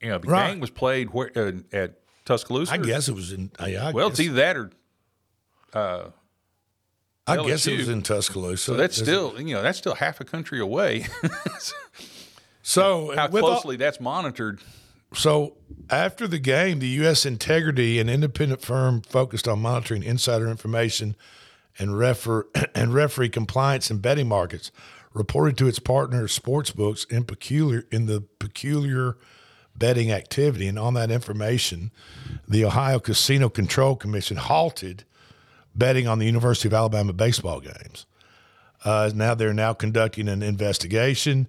You 0.00 0.08
know, 0.08 0.18
the 0.18 0.26
Right. 0.28 0.50
game 0.50 0.60
was 0.60 0.70
played 0.70 1.10
where, 1.10 1.30
uh, 1.36 1.52
at 1.72 1.94
Tuscaloosa. 2.24 2.72
I 2.72 2.78
guess 2.78 3.08
it 3.08 3.14
was 3.14 3.30
in. 3.32 3.50
Yeah, 3.64 3.88
I 3.88 3.90
Well, 3.92 4.08
guess, 4.08 4.18
it's 4.18 4.28
either 4.28 4.34
that 4.36 4.56
or 4.56 6.12
I 7.26 7.36
guess 7.46 7.66
it 7.68 7.78
was 7.78 7.88
in 7.88 8.02
Tuscaloosa. 8.02 8.64
so 8.64 8.74
that's 8.74 8.96
still 8.96 9.40
you 9.40 9.54
know 9.54 9.62
that's 9.62 9.78
still 9.78 9.94
half 9.94 10.20
a 10.20 10.24
country 10.24 10.58
away. 10.60 11.06
so 12.62 13.14
How 13.14 13.28
with 13.28 13.42
all- 13.44 13.50
closely 13.52 13.76
that's 13.76 14.00
monitored. 14.00 14.60
So 15.14 15.56
after 15.90 16.26
the 16.26 16.38
game, 16.38 16.78
the 16.78 16.88
U.S. 16.88 17.26
Integrity, 17.26 17.98
an 17.98 18.08
independent 18.08 18.62
firm 18.62 19.02
focused 19.02 19.46
on 19.46 19.60
monitoring 19.60 20.02
insider 20.02 20.48
information 20.48 21.16
and 21.78 21.96
refer 21.96 22.46
and 22.74 22.94
referee 22.94 23.28
compliance 23.28 23.90
in 23.90 23.98
betting 23.98 24.28
markets, 24.28 24.70
reported 25.12 25.58
to 25.58 25.68
its 25.68 25.78
partner 25.78 26.26
sportsbooks 26.26 27.10
in 27.10 27.24
peculiar 27.24 27.84
in 27.90 28.06
the 28.06 28.22
peculiar 28.38 29.16
betting 29.76 30.10
activity. 30.12 30.66
And 30.66 30.78
on 30.78 30.94
that 30.94 31.10
information, 31.10 31.90
the 32.48 32.64
Ohio 32.64 32.98
Casino 32.98 33.48
Control 33.48 33.96
Commission 33.96 34.36
halted 34.36 35.04
betting 35.74 36.06
on 36.06 36.18
the 36.18 36.26
University 36.26 36.68
of 36.68 36.74
Alabama 36.74 37.12
baseball 37.12 37.60
games. 37.60 38.06
Uh, 38.84 39.10
now 39.14 39.34
they're 39.34 39.54
now 39.54 39.72
conducting 39.72 40.28
an 40.28 40.42
investigation, 40.42 41.48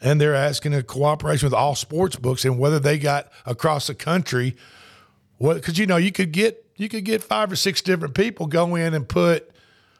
and 0.00 0.20
they're 0.20 0.34
asking 0.34 0.74
a 0.74 0.82
cooperation 0.82 1.46
with 1.46 1.54
all 1.54 1.74
sports 1.74 2.16
books 2.16 2.44
and 2.44 2.58
whether 2.58 2.78
they 2.78 2.98
got 2.98 3.28
across 3.46 3.86
the 3.88 3.94
country. 3.94 4.56
What? 5.38 5.54
Because 5.54 5.78
you 5.78 5.86
know 5.86 5.96
you 5.96 6.12
could 6.12 6.32
get 6.32 6.64
you 6.76 6.88
could 6.88 7.04
get 7.04 7.22
five 7.22 7.50
or 7.50 7.56
six 7.56 7.82
different 7.82 8.14
people 8.14 8.46
go 8.46 8.74
in 8.74 8.94
and 8.94 9.08
put 9.08 9.50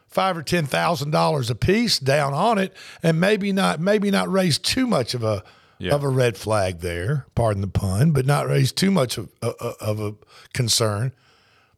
five 0.09 0.37
or 0.37 0.43
ten 0.43 0.67
thousand 0.67 1.11
dollars 1.11 1.51
a 1.51 1.55
piece 1.55 1.99
down 1.99 2.33
on 2.33 2.59
it, 2.59 2.75
and 3.03 3.21
maybe 3.21 3.53
not 3.53 3.81
maybe 3.81 4.11
not 4.11 4.31
raise 4.31 4.59
too 4.59 4.87
much 4.87 5.15
of 5.15 5.23
a 5.23 5.43
Yeah. 5.79 5.95
of 5.95 6.03
a 6.03 6.09
red 6.09 6.37
flag 6.37 6.81
there. 6.81 7.27
Pardon 7.35 7.61
the 7.61 7.69
pun, 7.69 8.11
but 8.13 8.27
not 8.27 8.49
raise 8.49 8.73
too 8.73 8.91
much 8.91 9.17
of, 9.19 9.29
of, 9.43 9.55
of 9.81 10.01
a 10.01 10.15
concern. 10.53 11.13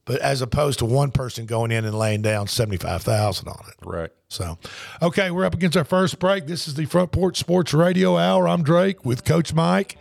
But 0.05 0.21
as 0.21 0.43
opposed 0.43 0.79
to 0.81 0.85
one 0.87 1.11
person 1.11 1.47
going 1.47 1.71
in 1.71 1.85
and 1.85 1.97
laying 1.97 2.23
down 2.23 2.49
seventy 2.49 2.79
five 2.79 3.03
thousand 3.03 3.49
on 3.49 3.63
it. 3.69 3.75
Right. 3.85 4.11
So, 4.29 4.59
okay, 5.03 5.31
we're 5.31 5.45
up 5.45 5.55
against 5.55 5.77
our 5.77 5.85
first 5.85 6.19
break. 6.19 6.47
This 6.47 6.67
is 6.69 6.75
the 6.75 6.87
Front 6.87 7.13
Porch 7.13 7.37
Sports 7.37 7.75
Radio 7.75 8.17
Hour. 8.17 8.49
I'm 8.49 8.63
Drake 8.63 9.05
with 9.05 9.25
Coach 9.25 9.53
Mike, 9.53 9.99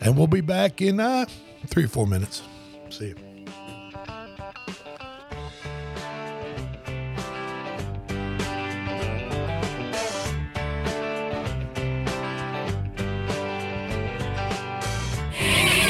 and 0.00 0.16
we'll 0.16 0.26
be 0.26 0.40
back 0.40 0.80
in 0.80 1.00
uh, 1.00 1.26
three 1.66 1.84
or 1.84 1.88
four 1.88 2.06
minutes. 2.06 2.42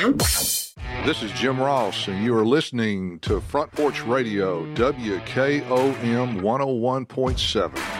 This 0.00 1.22
is 1.22 1.30
Jim 1.32 1.60
Ross, 1.60 2.08
and 2.08 2.24
you 2.24 2.34
are 2.34 2.46
listening 2.46 3.18
to 3.20 3.38
Front 3.38 3.70
Porch 3.72 4.02
Radio, 4.06 4.64
WKOM 4.74 6.40
101.7, 6.40 7.99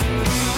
Thank 0.00 0.52
you. 0.52 0.57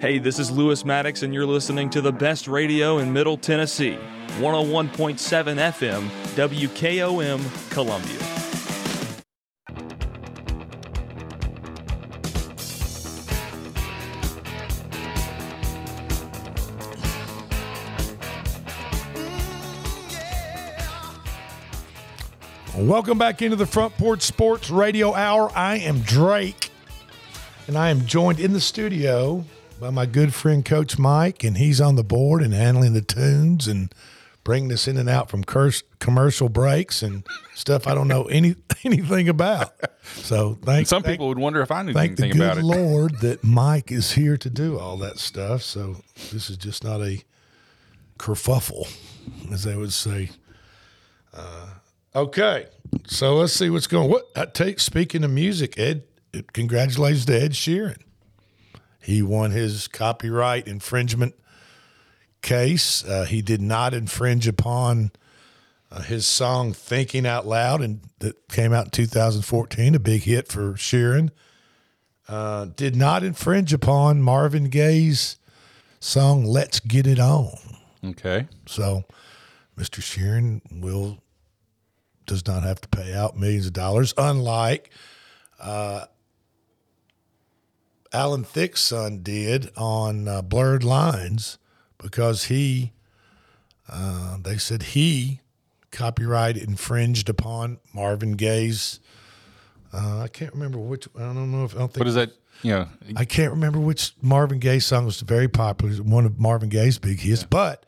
Hey, 0.00 0.18
this 0.18 0.38
is 0.38 0.50
Lewis 0.50 0.84
Maddox, 0.84 1.22
and 1.22 1.34
you're 1.34 1.46
listening 1.46 1.90
to 1.90 2.00
the 2.00 2.12
best 2.12 2.48
radio 2.48 2.98
in 2.98 3.12
Middle 3.12 3.36
Tennessee 3.36 3.98
101.7 4.38 5.18
FM, 5.58 6.08
WKOM, 6.34 7.70
Columbia. 7.70 8.18
Welcome 22.76 23.18
back 23.18 23.42
into 23.42 23.56
the 23.56 23.66
Front 23.66 23.96
Porch 23.98 24.22
Sports 24.22 24.70
Radio 24.70 25.14
Hour. 25.14 25.50
I 25.54 25.78
am 25.78 26.00
Drake, 26.00 26.70
and 27.66 27.76
I 27.76 27.90
am 27.90 28.06
joined 28.06 28.40
in 28.40 28.52
the 28.52 28.60
studio 28.60 29.44
by 29.82 29.90
my 29.90 30.06
good 30.06 30.32
friend 30.32 30.64
Coach 30.64 30.96
Mike, 30.96 31.42
and 31.42 31.58
he's 31.58 31.80
on 31.80 31.96
the 31.96 32.04
board 32.04 32.40
and 32.40 32.54
handling 32.54 32.92
the 32.92 33.02
tunes 33.02 33.66
and 33.66 33.92
bringing 34.44 34.70
us 34.70 34.86
in 34.86 34.96
and 34.96 35.08
out 35.08 35.28
from 35.28 35.42
curse, 35.42 35.82
commercial 35.98 36.48
breaks 36.48 37.02
and 37.02 37.26
stuff 37.56 37.88
I 37.88 37.94
don't 37.96 38.06
know 38.06 38.26
any 38.26 38.54
anything 38.84 39.28
about. 39.28 39.72
So 40.04 40.56
thank 40.62 40.86
some 40.86 41.02
thank, 41.02 41.14
people 41.14 41.26
would 41.26 41.38
wonder 41.40 41.62
if 41.62 41.72
I 41.72 41.82
knew 41.82 41.94
thank 41.94 42.12
anything 42.12 42.38
the 42.38 42.44
about 42.44 42.54
good 42.54 42.64
it. 42.64 42.66
Lord 42.66 43.18
that 43.22 43.42
Mike 43.42 43.90
is 43.90 44.12
here 44.12 44.36
to 44.36 44.48
do 44.48 44.78
all 44.78 44.96
that 44.98 45.18
stuff. 45.18 45.62
So 45.62 45.96
this 46.30 46.48
is 46.48 46.56
just 46.56 46.84
not 46.84 47.00
a 47.00 47.20
kerfuffle, 48.20 48.88
as 49.52 49.64
they 49.64 49.74
would 49.74 49.92
say. 49.92 50.30
Uh, 51.34 51.70
okay, 52.14 52.66
so 53.08 53.34
let's 53.34 53.52
see 53.52 53.68
what's 53.68 53.88
going. 53.88 54.08
What 54.08 54.26
I 54.36 54.44
take? 54.44 54.78
Speaking 54.78 55.24
of 55.24 55.32
music, 55.32 55.76
Ed, 55.76 56.04
congratulations 56.52 57.26
to 57.26 57.42
Ed 57.42 57.50
Sheeran. 57.54 57.98
He 59.02 59.20
won 59.20 59.50
his 59.50 59.88
copyright 59.88 60.68
infringement 60.68 61.34
case. 62.40 63.04
Uh, 63.04 63.24
he 63.24 63.42
did 63.42 63.60
not 63.60 63.94
infringe 63.94 64.46
upon 64.46 65.10
uh, 65.90 66.02
his 66.02 66.26
song 66.26 66.72
"Thinking 66.72 67.26
Out 67.26 67.46
Loud," 67.46 67.82
and 67.82 68.00
that 68.20 68.48
came 68.48 68.72
out 68.72 68.86
in 68.86 68.90
2014, 68.90 69.94
a 69.94 69.98
big 69.98 70.22
hit 70.22 70.48
for 70.48 70.74
Sheeran. 70.74 71.30
Uh, 72.28 72.66
did 72.76 72.94
not 72.94 73.24
infringe 73.24 73.72
upon 73.72 74.22
Marvin 74.22 74.70
Gaye's 74.70 75.36
song 76.00 76.44
"Let's 76.44 76.80
Get 76.80 77.06
It 77.06 77.18
On." 77.18 77.58
Okay, 78.04 78.46
so 78.66 79.04
Mr. 79.76 80.00
Sheeran 80.00 80.60
will 80.80 81.18
does 82.26 82.46
not 82.46 82.62
have 82.62 82.80
to 82.80 82.88
pay 82.88 83.12
out 83.12 83.36
millions 83.36 83.66
of 83.66 83.72
dollars, 83.72 84.14
unlike 84.16 84.90
uh, 85.60 86.06
Alan 88.12 88.44
Thicke's 88.44 88.82
son 88.82 89.22
did 89.22 89.70
on 89.76 90.28
uh, 90.28 90.42
Blurred 90.42 90.84
Lines 90.84 91.58
because 91.98 92.44
he, 92.44 92.92
uh, 93.88 94.36
they 94.42 94.58
said 94.58 94.82
he 94.82 95.40
copyright 95.90 96.56
infringed 96.56 97.28
upon 97.28 97.78
Marvin 97.94 98.32
Gaye's. 98.32 99.00
Uh, 99.92 100.20
I 100.20 100.28
can't 100.28 100.52
remember 100.52 100.78
which. 100.78 101.08
I 101.16 101.20
don't 101.20 101.52
know 101.52 101.64
if 101.64 101.74
I 101.74 101.78
don't 101.78 101.88
think. 101.92 102.00
What 102.00 102.08
is 102.08 102.14
that? 102.14 102.30
You 102.62 102.70
know, 102.72 102.88
I 103.16 103.24
can't 103.24 103.50
remember 103.50 103.80
which 103.80 104.12
Marvin 104.22 104.58
Gaye 104.58 104.78
song 104.78 105.04
was 105.04 105.20
very 105.20 105.48
popular. 105.48 105.94
One 106.02 106.26
of 106.26 106.38
Marvin 106.38 106.68
Gaye's 106.68 106.98
big 106.98 107.20
hits, 107.20 107.44
but. 107.44 107.86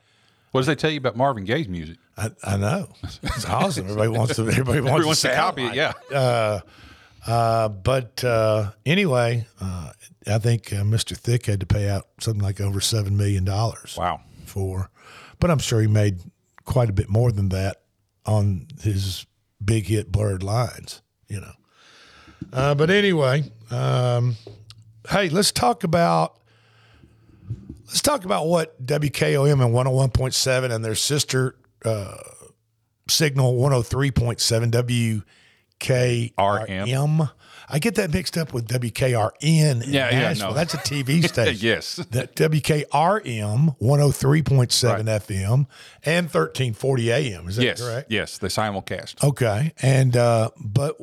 What 0.51 0.61
does 0.61 0.67
they 0.69 0.77
tell 0.77 0.91
you 0.91 0.99
about 0.99 1.17
Marvin 1.17 1.45
Gaye's 1.45 1.69
music? 1.69 1.97
I, 2.17 2.31
I 2.45 2.57
know 2.57 2.89
it's 3.25 3.45
awesome. 3.45 3.87
Everybody 3.87 4.09
wants 4.09 4.37
to. 4.37 4.43
Everybody 4.43 4.67
wants, 4.67 4.77
Everybody 4.77 5.05
wants 5.05 5.21
to, 5.23 5.35
copy 5.35 5.65
it, 5.67 5.75
yeah. 5.75 5.93
Uh, 6.13 6.61
uh, 7.27 7.69
but 7.69 8.23
uh, 8.23 8.71
anyway, 8.87 9.47
uh, 9.61 9.91
I 10.27 10.39
think 10.39 10.73
uh, 10.73 10.83
Mr. 10.83 11.17
Thicke 11.17 11.47
had 11.47 11.61
to 11.61 11.67
pay 11.67 11.89
out 11.89 12.09
something 12.21 12.43
like 12.43 12.61
over 12.61 12.81
seven 12.81 13.17
million 13.17 13.45
dollars. 13.45 13.97
Wow! 13.99 14.21
For, 14.47 14.91
but 15.41 15.51
I'm 15.51 15.59
sure 15.59 15.81
he 15.81 15.87
made 15.87 16.21
quite 16.65 16.91
a 16.91 16.93
bit 16.93 17.09
more 17.09 17.33
than 17.33 17.51
that 17.51 17.83
on 18.27 18.69
his 18.81 19.27
big 19.63 19.87
hit 19.87 20.11
"Blurred 20.11 20.43
Lines." 20.43 21.03
You 21.29 21.41
know. 21.41 21.53
Uh, 22.53 22.75
but 22.75 22.91
anyway, 22.91 23.45
um, 23.71 24.37
hey, 25.11 25.29
let's 25.29 25.53
talk 25.53 25.85
about 25.85 26.39
let's 27.87 28.03
talk 28.03 28.25
about 28.25 28.47
what 28.47 28.85
WKOM 28.85 29.65
and 29.65 29.75
101.7 29.75 30.71
and 30.75 30.85
their 30.85 30.95
sister 30.95 31.57
uh, 31.85 32.17
signal 33.09 33.55
103.7 33.55 35.23
WKRM. 35.81 37.31
I 37.69 37.79
get 37.79 37.95
that 37.97 38.13
mixed 38.13 38.37
up 38.37 38.53
with 38.53 38.69
WKRN 38.69 39.33
in 39.41 39.83
Yeah, 39.87 40.11
yeah, 40.11 40.33
no. 40.35 40.53
That's 40.53 40.75
a 40.75 40.79
TV 40.79 41.25
station. 41.29 41.67
Yes. 41.67 41.97
That 41.97 42.35
WKRM 42.35 43.79
103.7 43.79 45.05
FM 45.05 45.67
and 46.05 46.27
1340 46.27 47.13
AM. 47.13 47.49
Is 47.49 47.57
that 47.57 47.65
yes, 47.65 47.83
correct? 47.83 48.11
yes, 48.11 48.39
the 48.39 48.49
simulcast. 48.49 49.23
Okay. 49.25 49.73
And 49.83 50.17
uh, 50.17 50.51
but 50.63 50.97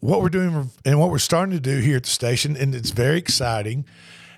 what 0.00 0.22
we're 0.22 0.28
doing 0.28 0.70
and 0.84 0.98
what 0.98 1.10
we're 1.10 1.18
starting 1.18 1.54
to 1.54 1.60
do 1.60 1.78
here 1.78 1.96
at 1.96 2.04
the 2.04 2.10
station, 2.10 2.56
and 2.56 2.74
it's 2.74 2.90
very 2.90 3.18
exciting, 3.18 3.84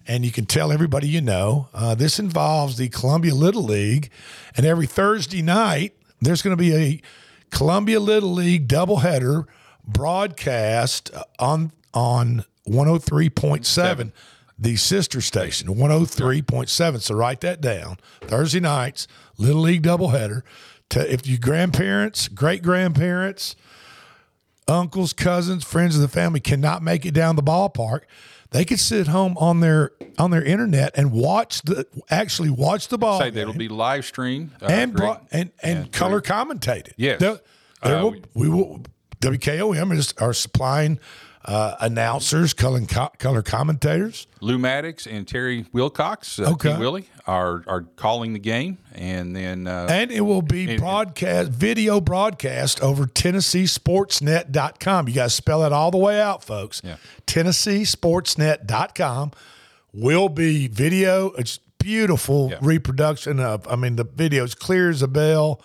and 0.07 0.25
you 0.25 0.33
can 0.33 0.47
tell 0.47 0.73
everybody 0.73 1.09
you 1.09 1.21
know, 1.21 1.69
uh, 1.75 1.95
this 1.95 2.19
involves 2.19 2.77
the 2.77 2.89
Columbia 2.89 3.35
Little 3.35 3.63
League, 3.63 4.11
and 4.57 4.67
every 4.67 4.87
Thursday 4.87 5.43
night 5.43 5.95
there's 6.21 6.43
going 6.43 6.57
to 6.57 6.61
be 6.61 6.75
a 6.75 7.01
Columbia 7.51 8.01
Little 8.01 8.33
League 8.33 8.67
doubleheader 8.67 9.45
broadcast 9.93 11.11
on 11.39 11.73
on 11.95 12.45
103.7 12.69 14.13
the 14.59 14.77
sister 14.77 15.21
station, 15.21 15.69
103.7. 15.69 17.01
So 17.01 17.15
write 17.17 17.41
that 17.41 17.61
down. 17.61 17.97
Thursday 18.23 18.61
nights, 18.61 19.09
Little 19.37 19.63
League 19.63 19.83
doubleheader. 19.83 20.43
To, 20.91 21.13
if 21.13 21.27
you 21.27 21.37
grandparents, 21.39 22.29
great 22.29 22.63
grandparents, 22.63 23.57
uncles, 24.69 25.13
cousins, 25.13 25.65
friends 25.65 25.97
of 25.97 26.03
the 26.03 26.09
family 26.09 26.39
cannot 26.39 26.83
make 26.83 27.05
it 27.05 27.13
down 27.13 27.35
the 27.35 27.43
ballpark, 27.43 28.03
they 28.51 28.65
could 28.65 28.79
sit 28.79 29.09
home 29.09 29.37
on 29.39 29.61
their 29.61 29.91
on 30.19 30.31
their 30.31 30.45
internet 30.45 30.93
and 30.95 31.11
watch 31.11 31.63
the 31.63 31.87
actually 32.11 32.51
watch 32.51 32.89
the 32.89 32.99
ball 32.99 33.19
Say 33.19 33.31
that 33.31 33.41
it'll 33.41 33.55
be 33.55 33.69
live 33.69 34.05
streamed 34.05 34.51
uh, 34.63 34.67
and 34.67 34.93
bro- 34.93 35.21
and 35.33 35.51
and, 35.63 35.91
color 35.91 36.21
commentated. 36.21 36.93
Yes. 36.97 37.19
There- 37.21 37.41
there 37.83 37.97
Uh, 37.97 38.03
will, 38.05 38.17
we 38.35 38.49
will 38.49 38.83
WKOM 39.23 39.97
is 39.97 40.13
are 40.19 40.35
supplying 40.35 40.99
uh, 41.45 41.75
announcers, 41.81 42.55
color 42.55 42.81
color 43.19 43.43
commentators. 43.43 44.27
Lou 44.41 44.59
Maddox 44.59 45.07
and 45.07 45.27
Terry 45.27 45.67
Wilcox, 45.73 46.39
uh, 46.39 46.51
Okay. 46.53 46.79
Willie, 46.79 47.09
are 47.27 47.65
are 47.67 47.83
calling 47.97 48.33
the 48.33 48.39
game, 48.39 48.79
and 48.95 49.35
then 49.35 49.67
uh, 49.67 49.89
And 49.91 50.13
it 50.13 50.21
will 50.23 50.43
be 50.43 50.77
broadcast, 50.77 51.51
video 51.51 52.01
broadcast 52.01 52.81
over 52.81 53.07
TennesseeSportsNet.com. 53.07 55.09
You 55.09 55.15
guys 55.15 55.35
spell 55.35 55.65
it 55.65 55.73
all 55.73 55.91
the 55.91 55.99
way 55.99 56.21
out, 56.21 56.45
folks. 56.45 56.81
Yeah. 56.85 56.97
TennesseeSportsNet.com 57.27 59.33
will 59.93 60.29
be 60.29 60.69
video. 60.69 61.31
It's 61.33 61.59
beautiful 61.79 62.53
reproduction 62.61 63.41
of, 63.41 63.67
I 63.69 63.75
mean, 63.77 63.97
the 63.97 64.05
video 64.05 64.45
is 64.45 64.55
clear 64.55 64.91
as 64.91 65.03
a 65.03 65.09
bell 65.09 65.61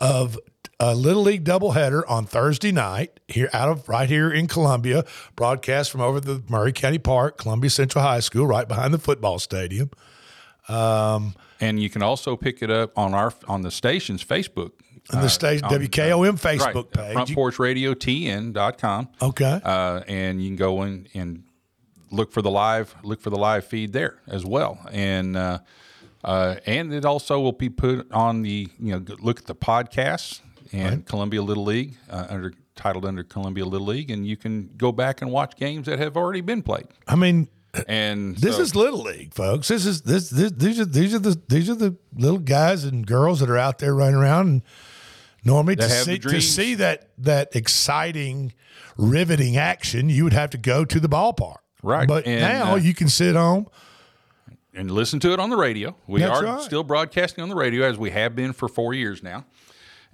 of 0.00 0.36
a 0.80 0.94
Little 0.94 1.22
League 1.22 1.44
doubleheader 1.44 2.02
on 2.08 2.24
Thursday 2.24 2.72
night 2.72 3.20
here 3.28 3.50
out 3.52 3.68
of 3.68 3.88
right 3.88 4.08
here 4.08 4.32
in 4.32 4.46
Columbia, 4.48 5.04
broadcast 5.36 5.90
from 5.90 6.00
over 6.00 6.20
the 6.20 6.42
Maury 6.48 6.72
County 6.72 6.98
Park, 6.98 7.36
Columbia 7.36 7.68
Central 7.68 8.02
High 8.02 8.20
School, 8.20 8.46
right 8.46 8.66
behind 8.66 8.94
the 8.94 8.98
football 8.98 9.38
stadium. 9.38 9.90
Um, 10.68 11.34
and 11.60 11.80
you 11.82 11.90
can 11.90 12.02
also 12.02 12.34
pick 12.34 12.62
it 12.62 12.70
up 12.70 12.96
on 12.96 13.12
our 13.12 13.32
on 13.46 13.60
the 13.62 13.70
station's 13.70 14.24
Facebook. 14.24 14.72
And 15.12 15.22
the 15.22 15.28
station- 15.28 15.66
on- 15.66 15.72
WKOM 15.72 16.40
Facebook 16.40 16.64
right, 16.64 16.76
uh, 16.76 16.82
page. 16.82 17.12
Front 17.12 17.34
Porch 17.34 17.58
Radio 17.58 17.94
TN.com. 17.94 19.08
Okay. 19.20 19.60
Uh, 19.62 20.00
and 20.06 20.40
you 20.42 20.48
can 20.48 20.56
go 20.56 20.82
in 20.82 21.08
and 21.14 21.42
look 22.10 22.32
for 22.32 22.42
the 22.42 22.50
live 22.50 22.94
look 23.02 23.20
for 23.20 23.30
the 23.30 23.38
live 23.38 23.64
feed 23.66 23.92
there 23.92 24.18
as 24.26 24.46
well. 24.46 24.78
And 24.92 25.36
uh, 25.36 25.58
uh, 26.24 26.56
and 26.64 26.92
it 26.94 27.04
also 27.04 27.40
will 27.40 27.52
be 27.52 27.68
put 27.68 28.10
on 28.12 28.42
the 28.42 28.68
you 28.78 28.92
know 28.92 29.04
look 29.20 29.40
at 29.40 29.46
the 29.46 29.54
podcasts 29.54 30.40
and 30.72 31.04
Columbia 31.06 31.42
Little 31.42 31.64
League 31.64 31.96
uh, 32.08 32.26
under 32.28 32.52
titled 32.76 33.04
under 33.04 33.22
Columbia 33.22 33.64
Little 33.64 33.88
League, 33.88 34.10
and 34.10 34.26
you 34.26 34.36
can 34.36 34.70
go 34.76 34.90
back 34.92 35.20
and 35.22 35.30
watch 35.30 35.56
games 35.56 35.86
that 35.86 35.98
have 35.98 36.16
already 36.16 36.40
been 36.40 36.62
played. 36.62 36.86
I 37.06 37.16
mean, 37.16 37.48
And 37.86 38.36
This 38.36 38.56
so- 38.56 38.62
is 38.62 38.74
little 38.74 39.02
league, 39.02 39.32
folks. 39.34 39.68
This 39.68 39.86
is 39.86 40.02
this, 40.02 40.30
this 40.30 40.50
these 40.52 40.80
are 40.80 40.84
these 40.86 41.14
are 41.14 41.18
the 41.18 41.40
these 41.48 41.68
are 41.70 41.74
the 41.74 41.96
little 42.16 42.38
guys 42.38 42.84
and 42.84 43.06
girls 43.06 43.40
that 43.40 43.50
are 43.50 43.58
out 43.58 43.78
there 43.78 43.94
running 43.94 44.14
around 44.16 44.48
and 44.48 44.62
normally 45.44 45.76
to 45.76 45.82
That 45.82 45.90
have 45.90 46.06
the 46.06 46.12
see 46.14 46.18
to 46.18 46.40
see 46.40 46.74
that 46.76 47.10
that 47.18 47.54
exciting, 47.54 48.52
riveting 48.96 49.56
action, 49.56 50.08
you 50.08 50.24
would 50.24 50.32
have 50.32 50.50
to 50.50 50.58
go 50.58 50.84
to 50.84 50.98
the 51.00 51.08
ballpark. 51.08 51.58
Right. 51.82 52.06
But 52.08 52.26
And, 52.26 52.40
now 52.40 52.72
uh, 52.72 52.76
you 52.76 52.92
can 52.94 53.08
sit 53.08 53.34
home. 53.36 53.66
and 54.74 54.90
listen 54.90 55.18
to 55.20 55.32
it 55.32 55.40
on 55.40 55.48
the 55.50 55.56
radio. 55.56 55.96
We 56.06 56.20
That's 56.20 56.40
are 56.40 56.44
right. 56.44 56.60
still 56.62 56.82
broadcasting 56.84 57.42
on 57.42 57.48
the 57.48 57.54
radio 57.56 57.86
as 57.88 57.96
we 57.98 58.10
have 58.10 58.34
been 58.36 58.52
for 58.52 58.68
four 58.68 58.94
years 58.94 59.22
now. 59.22 59.44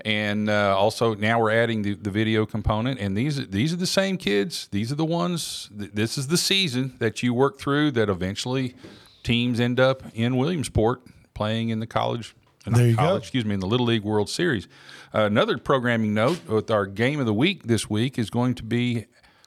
And 0.04 0.50
uh, 0.50 0.76
also 0.76 1.14
now 1.14 1.40
we're 1.40 1.52
adding 1.52 1.82
the, 1.82 1.94
the 1.94 2.11
video 2.11 2.44
component. 2.46 3.00
And 3.00 3.16
these 3.16 3.48
these 3.48 3.72
are 3.72 3.76
the 3.76 3.87
same 3.87 4.18
kids. 4.18 4.68
These 4.70 4.92
are 4.92 4.96
the 4.96 5.04
ones. 5.06 5.70
th- 5.78 5.92
This 5.94 6.18
is 6.18 6.28
the 6.28 6.37
season 6.37 6.94
that 6.98 7.22
you 7.22 7.32
work 7.32 7.59
through. 7.59 7.92
That 7.92 8.09
eventually 8.11 8.74
teams 9.22 9.59
end 9.59 9.80
up 9.80 10.02
in 10.14 10.37
Williamsport 10.37 11.02
playing 11.35 11.70
in 11.70 11.80
the 11.80 11.87
college. 11.87 12.35
There 12.66 12.87
you 12.88 12.96
go. 12.96 13.02
Excuse 13.16 13.44
me, 13.44 13.54
in 13.54 13.61
the 13.61 13.66
Little 13.66 13.87
League 13.87 14.02
World 14.02 14.28
Series. 14.28 14.66
Uh, 15.14 15.20
another 15.22 15.56
programming 15.56 16.12
note 16.14 16.46
with 16.48 16.70
our 16.70 16.85
game 16.87 17.20
of 17.20 17.26
the 17.26 17.32
week 17.35 17.62
this 17.64 17.88
week 17.88 18.18
is 18.18 18.28
going 18.28 18.54
to 18.56 18.64
be 18.64 19.06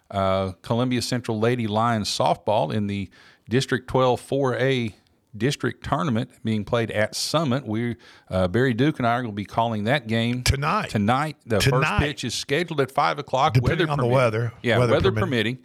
uh, 0.09 0.53
Columbia 0.61 1.01
Central 1.01 1.37
Lady 1.39 1.67
Lions 1.67 2.09
softball 2.09 2.73
in 2.73 2.87
the 2.87 3.09
District 3.49 3.87
12 3.87 4.21
4A 4.21 4.93
district 5.37 5.83
tournament 5.85 6.29
being 6.43 6.65
played 6.65 6.89
at 6.91 7.15
Summit. 7.15 7.65
We 7.67 7.95
uh, 8.29 8.47
Barry 8.47 8.73
Duke 8.73 8.97
and 8.99 9.07
I 9.07 9.21
will 9.21 9.31
be 9.31 9.45
calling 9.45 9.83
that 9.85 10.07
game 10.07 10.43
tonight. 10.43 10.89
Tonight, 10.89 11.37
the 11.45 11.59
Tonight. 11.59 11.87
first 11.87 11.99
pitch 11.99 12.23
is 12.23 12.33
scheduled 12.33 12.81
at 12.81 12.91
five 12.91 13.19
o'clock. 13.19 13.53
Depending 13.53 13.87
weather 13.87 13.91
on 13.91 13.97
the 13.97 14.03
permitting. 14.03 14.15
weather. 14.15 14.53
Yeah, 14.63 14.77
Weather 14.79 14.93
weather, 14.93 15.11
permitting. 15.11 15.57
permitting. 15.57 15.63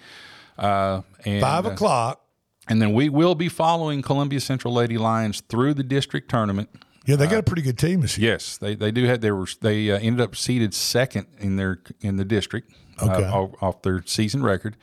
Uh, 0.58 1.02
and, 1.24 1.40
Five 1.40 1.66
uh, 1.66 1.70
o'clock. 1.70 2.20
and 2.68 2.80
then 2.80 2.92
we 2.92 3.08
will 3.08 3.34
be 3.34 3.48
following 3.48 4.02
Columbia 4.02 4.40
Central 4.40 4.72
Lady 4.74 4.98
Lions 4.98 5.40
through 5.48 5.74
the 5.74 5.82
district 5.82 6.28
tournament. 6.30 6.68
Yeah, 7.06 7.16
they 7.16 7.26
got 7.26 7.36
Uh, 7.36 7.38
a 7.38 7.42
pretty 7.42 7.62
good 7.62 7.76
team 7.78 8.00
this 8.00 8.16
year. 8.16 8.32
Yes, 8.32 8.56
they, 8.56 8.74
they 8.74 8.90
do 8.90 9.04
have. 9.04 9.20
They 9.20 9.30
were 9.30 9.46
they 9.60 9.90
uh, 9.90 9.98
ended 9.98 10.20
up 10.20 10.36
seated 10.36 10.72
second 10.72 11.26
in 11.38 11.56
their 11.56 11.80
in 12.00 12.16
the 12.16 12.24
district 12.24 12.72
uh, 12.98 13.06
Okay. 13.10 13.24
off, 13.26 13.50
off 13.62 13.82
their 13.82 14.02
season 14.06 14.42
record. 14.42 14.76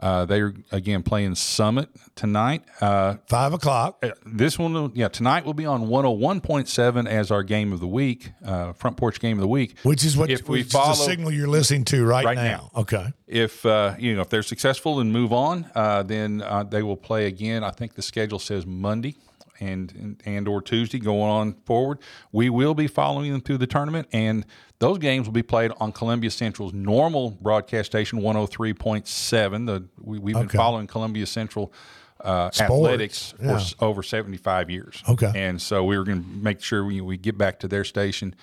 Uh, 0.00 0.24
they 0.24 0.40
are 0.40 0.54
again 0.72 1.02
playing 1.02 1.34
Summit 1.34 1.90
tonight. 2.14 2.64
Uh, 2.80 3.16
Five 3.28 3.52
o'clock. 3.52 4.02
This 4.24 4.58
one, 4.58 4.72
will- 4.72 4.92
yeah, 4.94 5.08
tonight 5.08 5.44
will 5.44 5.52
be 5.54 5.66
on 5.66 5.88
one 5.88 6.04
hundred 6.04 6.18
one 6.18 6.40
point 6.40 6.68
seven 6.68 7.06
as 7.06 7.30
our 7.30 7.42
game 7.42 7.70
of 7.72 7.80
the 7.80 7.86
week, 7.86 8.30
uh, 8.44 8.72
front 8.72 8.96
porch 8.96 9.20
game 9.20 9.36
of 9.36 9.42
the 9.42 9.48
week. 9.48 9.78
Which 9.82 10.02
is 10.04 10.16
what 10.16 10.30
if 10.30 10.48
we 10.48 10.62
follow 10.62 10.88
the 10.90 10.94
signal 10.94 11.30
you're 11.30 11.48
listening 11.48 11.84
to 11.86 12.04
right, 12.04 12.24
right 12.24 12.34
now. 12.34 12.70
now. 12.74 12.80
Okay. 12.80 13.12
if 13.26 13.64
uh, 13.66 13.94
you 13.98 14.14
know 14.14 14.22
if 14.22 14.30
they're 14.30 14.42
successful 14.42 15.00
and 15.00 15.12
move 15.12 15.32
on, 15.34 15.70
uh, 15.74 16.02
then 16.02 16.40
uh, 16.42 16.62
they 16.64 16.82
will 16.82 16.96
play 16.96 17.26
again. 17.26 17.62
I 17.62 17.70
think 17.70 17.94
the 17.94 18.02
schedule 18.02 18.38
says 18.38 18.64
Monday 18.64 19.16
and, 19.60 19.92
and 19.92 20.22
and 20.24 20.48
or 20.48 20.62
Tuesday 20.62 20.98
going 20.98 21.30
on 21.30 21.54
forward. 21.64 21.98
We 22.32 22.50
will 22.50 22.74
be 22.74 22.86
following 22.86 23.32
them 23.32 23.40
through 23.40 23.58
the 23.58 23.66
tournament, 23.66 24.08
and 24.12 24.44
those 24.78 24.98
games 24.98 25.26
will 25.26 25.32
be 25.32 25.42
played 25.42 25.72
on 25.78 25.92
Columbia 25.92 26.30
Central's 26.30 26.72
normal 26.72 27.30
broadcast 27.30 27.86
station, 27.86 28.20
one 28.20 28.34
hundred 28.34 28.48
three 28.48 28.74
point 28.74 29.06
seven. 29.06 29.66
The 29.66 29.88
we, 30.00 30.18
we've 30.18 30.34
been 30.34 30.48
following 30.48 30.86
Columbia 30.86 31.26
Central. 31.26 31.72
Uh, 32.22 32.50
athletics 32.60 33.32
for 33.38 33.44
yeah. 33.46 33.54
s- 33.54 33.74
over 33.80 34.02
75 34.02 34.68
years. 34.68 35.02
Okay. 35.08 35.32
And 35.34 35.58
so 35.58 35.84
we 35.84 35.96
were 35.96 36.04
going 36.04 36.22
to 36.22 36.28
make 36.28 36.60
sure 36.60 36.84
we, 36.84 37.00
we 37.00 37.16
get 37.16 37.38
back 37.38 37.60
to 37.60 37.66
their 37.66 37.82
station 37.82 38.34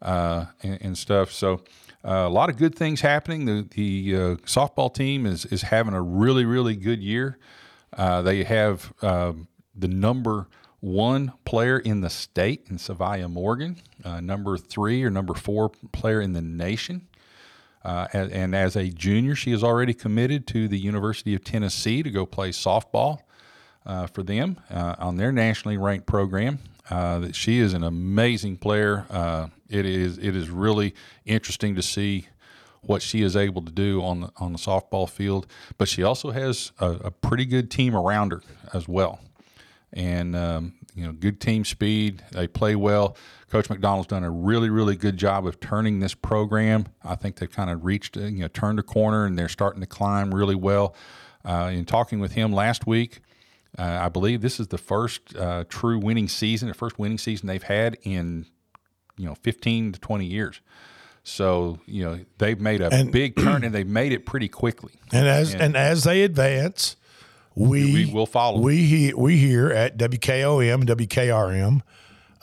uh, 0.00 0.46
and, 0.62 0.78
and 0.80 0.96
stuff. 0.96 1.30
So 1.30 1.62
uh, 2.04 2.24
a 2.26 2.28
lot 2.28 2.48
of 2.48 2.56
good 2.56 2.74
things 2.74 3.00
happening. 3.00 3.44
The 3.44 3.68
the 3.70 4.16
uh, 4.16 4.18
softball 4.46 4.92
team 4.92 5.26
is 5.26 5.44
is 5.46 5.62
having 5.62 5.94
a 5.94 6.02
really 6.02 6.44
really 6.44 6.76
good 6.76 7.02
year. 7.02 7.38
Uh, 7.92 8.22
they 8.22 8.44
have 8.44 8.92
um, 9.02 9.48
the 9.78 9.88
number 9.88 10.48
one 10.80 11.32
player 11.44 11.78
in 11.78 12.00
the 12.00 12.10
state 12.10 12.66
in 12.70 12.76
Savia 12.76 13.30
Morgan, 13.30 13.76
uh, 14.04 14.20
number 14.20 14.56
three 14.56 15.02
or 15.02 15.10
number 15.10 15.34
four 15.34 15.70
player 15.92 16.20
in 16.20 16.32
the 16.32 16.42
nation. 16.42 17.08
Uh, 17.84 18.06
and, 18.12 18.32
and 18.32 18.54
as 18.54 18.76
a 18.76 18.88
junior, 18.88 19.34
she 19.34 19.52
is 19.52 19.64
already 19.64 19.94
committed 19.94 20.46
to 20.48 20.68
the 20.68 20.78
University 20.78 21.34
of 21.34 21.42
Tennessee 21.44 22.02
to 22.02 22.10
go 22.10 22.26
play 22.26 22.50
softball 22.50 23.20
uh, 23.86 24.06
for 24.06 24.22
them 24.22 24.60
uh, 24.70 24.94
on 24.98 25.16
their 25.16 25.32
nationally 25.32 25.76
ranked 25.76 26.06
program. 26.06 26.58
Uh, 26.90 27.18
that 27.18 27.34
she 27.34 27.58
is 27.58 27.74
an 27.74 27.84
amazing 27.84 28.56
player. 28.56 29.04
Uh, 29.10 29.48
it 29.68 29.84
is 29.84 30.16
it 30.16 30.34
is 30.34 30.48
really 30.48 30.94
interesting 31.26 31.74
to 31.74 31.82
see 31.82 32.28
what 32.80 33.02
she 33.02 33.20
is 33.20 33.36
able 33.36 33.60
to 33.60 33.70
do 33.70 34.02
on 34.02 34.20
the 34.20 34.30
on 34.38 34.52
the 34.52 34.58
softball 34.58 35.08
field. 35.08 35.46
But 35.76 35.88
she 35.88 36.02
also 36.02 36.30
has 36.30 36.72
a, 36.80 36.92
a 36.92 37.10
pretty 37.10 37.44
good 37.44 37.70
team 37.70 37.94
around 37.94 38.32
her 38.32 38.42
as 38.72 38.88
well, 38.88 39.20
and 39.92 40.36
um, 40.36 40.74
you 40.94 41.04
know, 41.04 41.12
good 41.12 41.40
team 41.40 41.64
speed. 41.64 42.22
They 42.32 42.46
play 42.46 42.76
well. 42.76 43.16
Coach 43.50 43.70
McDonald's 43.70 44.08
done 44.08 44.24
a 44.24 44.30
really 44.30 44.68
really 44.70 44.96
good 44.96 45.16
job 45.16 45.46
of 45.46 45.58
turning 45.60 46.00
this 46.00 46.14
program. 46.14 46.86
I 47.04 47.14
think 47.14 47.36
they've 47.36 47.50
kind 47.50 47.70
of 47.70 47.84
reached 47.84 48.16
uh, 48.16 48.20
you 48.22 48.40
know 48.40 48.48
turned 48.48 48.78
a 48.78 48.82
corner 48.82 49.24
and 49.24 49.38
they're 49.38 49.48
starting 49.48 49.80
to 49.80 49.86
climb 49.86 50.34
really 50.34 50.54
well. 50.56 50.94
Uh, 51.44 51.70
in 51.72 51.84
talking 51.86 52.18
with 52.20 52.32
him 52.32 52.52
last 52.52 52.86
week, 52.86 53.20
uh, 53.78 53.82
I 54.02 54.08
believe 54.10 54.42
this 54.42 54.60
is 54.60 54.66
the 54.68 54.76
first 54.76 55.34
uh, 55.36 55.64
true 55.68 55.98
winning 55.98 56.28
season, 56.28 56.68
the 56.68 56.74
first 56.74 56.98
winning 56.98 57.16
season 57.18 57.46
they've 57.46 57.62
had 57.62 57.96
in 58.02 58.44
you 59.16 59.24
know 59.26 59.34
15 59.36 59.92
to 59.92 60.00
20 60.00 60.26
years. 60.26 60.60
So 61.24 61.78
you 61.86 62.04
know 62.04 62.20
they've 62.38 62.60
made 62.60 62.80
a 62.82 62.92
And- 62.92 63.10
big 63.12 63.36
turn 63.36 63.64
and 63.64 63.74
they've 63.74 63.86
made 63.88 64.12
it 64.12 64.26
pretty 64.26 64.48
quickly. 64.48 64.92
And 65.12 65.26
as 65.26 65.54
and, 65.54 65.76
as 65.76 66.04
they 66.04 66.22
advance, 66.22 66.96
we, 67.58 67.92
We 68.06 68.12
will 68.12 68.26
follow. 68.26 68.60
We 68.60 68.82
he, 68.84 69.12
we 69.14 69.36
here 69.36 69.68
at 69.70 69.96
WKOM 69.98 70.84
WKRM 70.84 71.82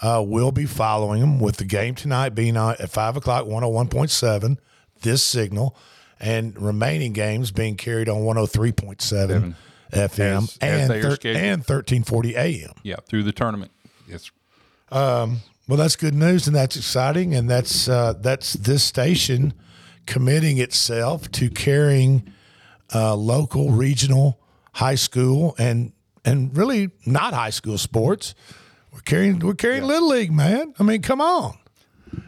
uh, 0.01 0.21
will 0.25 0.51
be 0.51 0.65
following 0.65 1.21
them 1.21 1.39
with 1.39 1.57
the 1.57 1.65
game 1.65 1.95
tonight 1.95 2.29
being 2.29 2.57
on 2.57 2.75
at 2.79 2.89
five 2.89 3.15
o'clock, 3.17 3.45
one 3.45 3.63
hundred 3.63 3.73
one 3.73 3.87
point 3.87 4.11
seven. 4.11 4.59
This 5.01 5.21
signal 5.23 5.75
and 6.19 6.59
remaining 6.61 7.13
games 7.13 7.51
being 7.51 7.75
carried 7.75 8.09
on 8.09 8.23
one 8.23 8.35
hundred 8.35 8.47
three 8.47 8.71
point 8.71 9.01
seven 9.01 9.55
FM 9.91 10.43
As- 10.43 10.57
as 10.61 10.81
and 10.81 10.89
they 10.91 10.99
are 11.07 11.15
thir- 11.15 11.29
and 11.35 11.65
thirteen 11.65 12.03
forty 12.03 12.35
AM. 12.35 12.71
Yeah, 12.83 12.95
through 13.07 13.23
the 13.23 13.31
tournament. 13.31 13.71
Yes. 14.07 14.31
Um, 14.91 15.39
well, 15.67 15.77
that's 15.77 15.95
good 15.95 16.13
news, 16.13 16.47
and 16.47 16.55
that's 16.55 16.75
exciting, 16.75 17.33
and 17.33 17.49
that's 17.49 17.87
uh, 17.89 18.13
that's 18.19 18.53
this 18.53 18.83
station 18.83 19.53
committing 20.05 20.57
itself 20.59 21.31
to 21.31 21.49
carrying 21.49 22.31
uh, 22.93 23.15
local, 23.15 23.71
regional, 23.71 24.39
high 24.75 24.95
school, 24.95 25.55
and 25.57 25.93
and 26.23 26.55
really 26.55 26.91
not 27.05 27.33
high 27.33 27.49
school 27.49 27.77
sports. 27.77 28.35
We're 28.93 29.01
carrying 29.01 29.39
we're 29.39 29.55
carrying 29.55 29.83
little 29.83 30.09
league, 30.09 30.31
man. 30.31 30.73
I 30.79 30.83
mean, 30.83 31.01
come 31.01 31.21
on. 31.21 31.57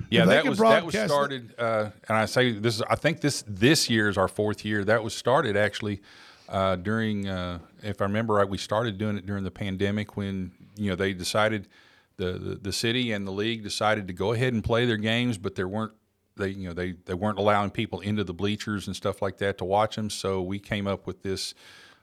Yeah, 0.09 0.25
that 0.25 0.45
was 0.45 0.57
that 0.59 0.85
was 0.85 0.95
started, 0.95 1.53
uh, 1.57 1.89
and 2.07 2.17
I 2.17 2.25
say 2.25 2.53
this. 2.53 2.75
is 2.75 2.81
I 2.89 2.95
think 2.95 3.21
this 3.21 3.43
this 3.47 3.89
year 3.89 4.09
is 4.09 4.17
our 4.17 4.27
fourth 4.27 4.65
year. 4.65 4.83
That 4.83 5.03
was 5.03 5.13
started 5.13 5.57
actually 5.57 6.01
uh, 6.47 6.77
during, 6.77 7.27
uh, 7.27 7.59
if 7.83 8.01
I 8.01 8.05
remember 8.05 8.35
right, 8.35 8.47
we 8.47 8.57
started 8.57 8.97
doing 8.97 9.17
it 9.17 9.25
during 9.25 9.43
the 9.43 9.51
pandemic 9.51 10.15
when 10.15 10.51
you 10.75 10.89
know 10.89 10.95
they 10.95 11.13
decided 11.13 11.67
the, 12.15 12.33
the 12.33 12.55
the 12.55 12.71
city 12.71 13.11
and 13.11 13.27
the 13.27 13.31
league 13.31 13.63
decided 13.63 14.07
to 14.07 14.13
go 14.13 14.31
ahead 14.31 14.53
and 14.53 14.63
play 14.63 14.85
their 14.85 14.97
games, 14.97 15.37
but 15.37 15.55
there 15.55 15.67
weren't 15.67 15.93
they 16.37 16.49
you 16.49 16.67
know 16.67 16.73
they 16.73 16.93
they 17.05 17.13
weren't 17.13 17.39
allowing 17.39 17.71
people 17.71 17.99
into 17.99 18.23
the 18.23 18.33
bleachers 18.33 18.87
and 18.87 18.95
stuff 18.95 19.21
like 19.21 19.37
that 19.39 19.57
to 19.57 19.65
watch 19.65 19.97
them. 19.97 20.09
So 20.09 20.41
we 20.41 20.59
came 20.59 20.87
up 20.87 21.05
with 21.05 21.23
this 21.23 21.53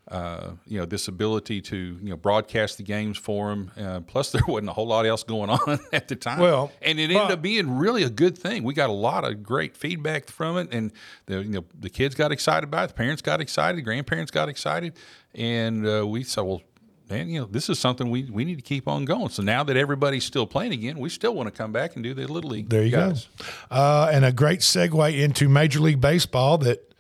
uh, 0.09 0.51
you 0.67 0.79
know, 0.79 0.85
this 0.85 1.09
ability 1.09 1.63
to 1.63 1.77
you 1.77 2.11
know 2.11 2.17
broadcast 2.17 2.77
the 2.77 2.83
games 2.83 3.17
for 3.17 3.49
them. 3.49 3.71
Uh, 3.79 4.01
plus, 4.01 4.33
there 4.33 4.43
wasn't 4.49 4.69
a 4.69 4.73
whole 4.73 4.87
lot 4.87 5.07
else 5.07 5.23
going 5.23 5.51
on 5.51 5.81
at 5.93 6.09
the 6.09 6.17
time. 6.17 6.41
Well, 6.41 6.73
and 6.83 6.99
it 6.99 7.11
ended 7.11 7.31
up 7.31 7.41
being 7.41 7.79
really 7.79 8.03
a 8.03 8.11
good 8.11 8.37
thing. 8.37 8.65
We 8.65 8.75
got 8.75 8.91
a 8.91 8.95
lot 8.95 9.25
of 9.25 9.43
great 9.43 9.77
feedback 9.77 10.29
from 10.29 10.59
it, 10.59 10.69
and 10.73 10.93
the 11.27 11.43
you 11.43 11.51
know 11.51 11.65
the 11.79 11.89
kids 11.89 12.15
got 12.15 12.33
excited 12.33 12.65
about 12.65 12.85
it, 12.85 12.89
the 12.89 12.95
parents 12.95 13.23
got 13.23 13.41
excited, 13.41 13.83
grandparents 13.83 14.31
got 14.31 14.49
excited, 14.49 14.95
and 15.35 15.87
uh, 15.87 16.07
we 16.07 16.23
said, 16.23 16.43
well. 16.43 16.63
Man, 17.11 17.29
you 17.29 17.39
know, 17.39 17.47
this 17.47 17.69
is 17.69 17.79
something 17.79 18.09
we, 18.09 18.25
we 18.31 18.47
need 18.47 18.55
to 18.55 18.63
keep 18.63 18.89
on 18.89 19.05
going. 19.05 19.29
So 19.29 19.43
now 19.43 19.63
that 19.63 19.77
everybody's 19.77 20.25
still 20.25 20.47
playing 20.47 20.73
again, 20.73 20.99
we 20.99 21.11
still 21.11 21.35
want 21.35 21.49
to 21.49 21.51
come 21.51 21.71
back 21.71 21.97
and 21.97 22.03
do 22.03 22.15
the 22.15 22.27
little 22.27 22.49
league. 22.49 22.71
There 22.71 22.83
you 22.83 22.91
guys. 22.91 23.29
go. 23.37 23.45
Uh, 23.71 24.11
and 24.11 24.25
a 24.25 24.33
great 24.33 24.61
segue 24.61 25.19
into 25.19 25.51
Major 25.51 25.81
League 25.81 26.01
Baseball 26.01 26.57
that 26.59 26.94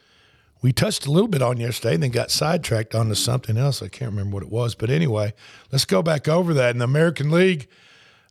we 0.64 0.72
touched 0.72 1.04
a 1.04 1.12
little 1.12 1.28
bit 1.28 1.42
on 1.42 1.58
yesterday 1.58 1.92
and 1.92 2.02
then 2.02 2.10
got 2.10 2.30
sidetracked 2.30 2.94
onto 2.94 3.14
something 3.14 3.58
else. 3.58 3.82
I 3.82 3.88
can't 3.88 4.10
remember 4.10 4.36
what 4.36 4.42
it 4.42 4.48
was. 4.48 4.74
But 4.74 4.88
anyway, 4.88 5.34
let's 5.70 5.84
go 5.84 6.02
back 6.02 6.26
over 6.26 6.54
that. 6.54 6.70
In 6.70 6.78
the 6.78 6.86
American 6.86 7.30
League, 7.30 7.68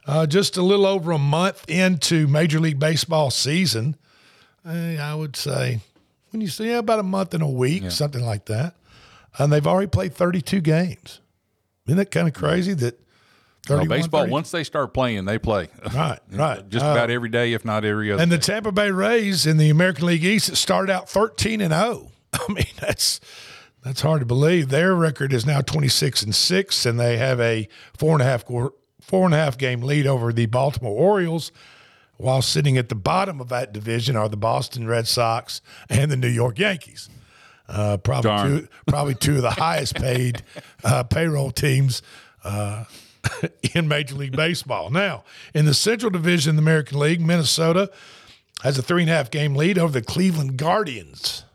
uh, 0.08 0.26
just 0.26 0.58
a 0.58 0.64
little 0.64 0.88
over 0.88 1.12
a 1.12 1.20
month 1.20 1.64
into 1.70 2.26
Major 2.26 2.60
League 2.60 2.80
Baseball 2.80 3.30
season, 3.30 3.98
eh, 4.68 4.98
I 5.00 5.14
would 5.14 5.36
say, 5.36 5.82
when 6.32 6.42
you 6.42 6.48
say 6.48 6.74
about 6.74 6.98
a 6.98 7.04
month 7.04 7.36
and 7.36 7.44
a 7.44 7.48
week, 7.48 7.92
something 7.92 8.26
like 8.26 8.46
that. 8.46 8.74
And 9.38 9.54
they've 9.54 9.68
already 9.68 9.90
played 9.90 10.16
32 10.16 10.60
games. 10.62 11.20
Isn't 11.86 11.98
that 11.98 12.10
kind 12.10 12.28
of 12.28 12.34
crazy 12.34 12.74
that 12.74 13.00
baseball, 13.88 14.22
30 14.22 14.32
once 14.32 14.50
they 14.50 14.64
start 14.64 14.92
playing, 14.92 15.26
they 15.26 15.38
play. 15.38 15.68
Right, 15.94 16.20
right. 16.32 16.68
Just 16.68 16.84
Uh, 16.84 16.94
about 16.94 17.12
every 17.12 17.30
day, 17.30 17.54
if 17.54 17.64
not 17.64 17.86
every 17.86 18.12
other. 18.12 18.24
And 18.24 18.32
the 18.32 18.40
day. 18.40 18.54
Tampa 18.54 18.72
Bay 18.72 18.90
Rays 18.90 19.46
in 19.46 19.58
the 19.58 19.70
American 19.70 20.08
League 20.08 20.26
East 20.26 20.56
started 20.56 20.92
out 20.92 21.08
13 21.08 21.62
and 21.62 21.72
0. 21.72 22.10
I 22.48 22.52
mean, 22.52 22.66
that's 22.80 23.20
that's 23.84 24.02
hard 24.02 24.22
to 24.22 24.26
believe. 24.26 24.70
Their 24.70 24.96
record 24.96 25.34
is 25.34 25.46
now 25.46 25.62
26 25.62 26.24
and 26.24 26.34
6, 26.34 26.86
and 26.86 27.00
they 27.00 27.18
have 27.18 27.40
a 27.40 27.68
four 27.98 28.14
and 28.14 28.22
a 28.22 28.26
half 28.26 28.46
four 28.46 29.26
and 29.26 29.34
a 29.34 29.38
half 29.38 29.58
game 29.58 29.82
lead 29.82 30.08
over 30.08 30.32
the 30.32 30.46
Baltimore 30.46 30.98
Orioles. 30.98 31.52
While 32.18 32.42
sitting 32.42 32.78
at 32.78 32.90
the 32.90 32.96
bottom 32.96 33.42
of 33.42 33.50
that 33.50 33.74
division 33.74 34.16
are 34.16 34.30
the 34.30 34.38
Boston 34.38 34.88
Red 34.88 35.08
Sox 35.08 35.62
and 35.90 36.12
the 36.12 36.16
New 36.16 36.30
York 36.30 36.60
Yankees. 36.60 37.10
Uh, 37.68 37.98
probably 37.98 38.30
Darn. 38.30 38.48
two, 38.48 38.68
probably 38.86 39.16
two 39.16 39.38
of 39.38 39.42
the 39.42 39.52
highest 39.52 39.96
paid 39.96 40.44
uh, 40.84 41.04
payroll 41.04 41.52
teams 41.52 42.02
uh, 42.44 42.86
in 43.74 43.88
Major 43.88 44.16
League 44.16 44.36
Baseball. 44.36 44.90
Now, 44.90 45.24
in 45.54 45.66
the 45.66 45.74
Central 45.74 46.12
Division 46.12 46.52
of 46.52 46.56
the 46.58 46.62
American 46.62 47.00
League, 47.00 47.20
Minnesota 47.20 47.92
has 48.62 48.78
a 48.78 48.82
three 48.82 49.02
and 49.02 49.10
a 49.12 49.14
half 49.14 49.32
game 49.32 49.56
lead 49.56 49.78
over 49.78 49.92
the 49.92 50.06
Cleveland 50.06 50.58
Guardians. 50.58 51.46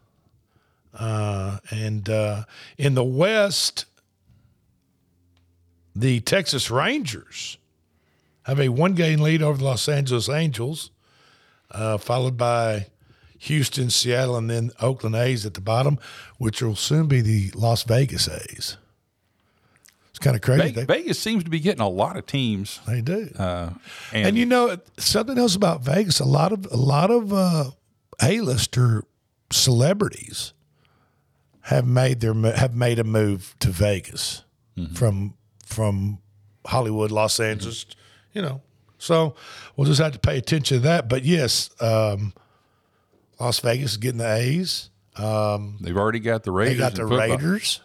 Uh, 0.99 1.59
and 1.71 2.09
uh, 2.09 2.45
in 2.77 2.95
the 2.95 3.05
West, 3.05 3.85
the 5.95 6.21
Texas 6.21 6.71
Rangers 6.71 7.59
have 8.43 8.61
a 8.61 8.69
one 8.69 8.95
game 8.95 9.21
lead 9.21 9.43
over 9.43 9.59
the 9.59 9.65
Los 9.65 9.89
Angeles 9.89 10.29
Angels, 10.29 10.91
uh, 11.71 11.99
followed 11.99 12.37
by 12.37 12.87
Houston, 13.39 13.91
Seattle, 13.91 14.37
and 14.37 14.51
then 14.51 14.71
Oakland 14.81 15.15
A's 15.15 15.47
at 15.47 15.55
the 15.55 15.61
bottom, 15.61 15.99
which 16.39 16.61
will 16.61 16.75
soon 16.75 17.07
be 17.07 17.21
the 17.21 17.53
Las 17.55 17.85
Vegas 17.85 18.29
A's. 18.29 18.77
It's 20.11 20.19
kind 20.19 20.35
of 20.35 20.43
crazy. 20.43 20.73
Ve- 20.73 20.85
Vegas 20.85 21.21
seems 21.21 21.45
to 21.45 21.51
be 21.51 21.61
getting 21.61 21.81
a 21.81 21.89
lot 21.89 22.17
of 22.17 22.27
teams. 22.27 22.81
They 22.89 23.01
do. 23.01 23.31
Uh, 23.39 23.71
and, 24.13 24.29
and, 24.29 24.37
you 24.37 24.47
know 24.47 24.77
something 24.97 25.39
else 25.39 25.55
about 25.55 25.83
Vegas. 25.83 26.19
A 26.19 26.25
lot 26.25 26.53
of 26.53 26.67
a 26.73 26.77
lot 26.77 27.13
of 27.13 27.33
uh, 27.33 27.71
A-lister 28.21 29.05
celebrities 29.53 30.55
have 31.69 31.87
made 31.87 32.21
their 32.21 32.35
have 32.35 32.75
made 32.75 32.99
a 32.99 33.05
move 33.05 33.55
to 33.61 33.69
Vegas 33.71 34.43
from 34.95 35.35
from 35.67 36.19
Hollywood, 36.67 37.11
Los 37.11 37.41
Angeles. 37.41 37.85
You 38.33 38.43
know, 38.43 38.63
so 38.99 39.35
we'll 39.77 39.87
just 39.87 40.01
have 40.01 40.13
to 40.13 40.19
pay 40.21 40.39
attention 40.39 40.77
to 40.79 40.83
that. 40.85 41.09
But 41.09 41.25
yes, 41.25 41.71
um, 41.81 42.33
Las 43.41 43.59
Vegas 43.61 43.93
is 43.93 43.97
getting 43.97 44.19
the 44.19 44.33
A's. 44.33 44.91
Um, 45.17 45.79
they've 45.81 45.97
already 45.97 46.21
got 46.21 46.45
the 46.45 46.53
Raiders. 46.53 46.77
They 46.77 46.81
got 46.81 46.95
the 46.95 47.07
Raiders. 47.07 47.81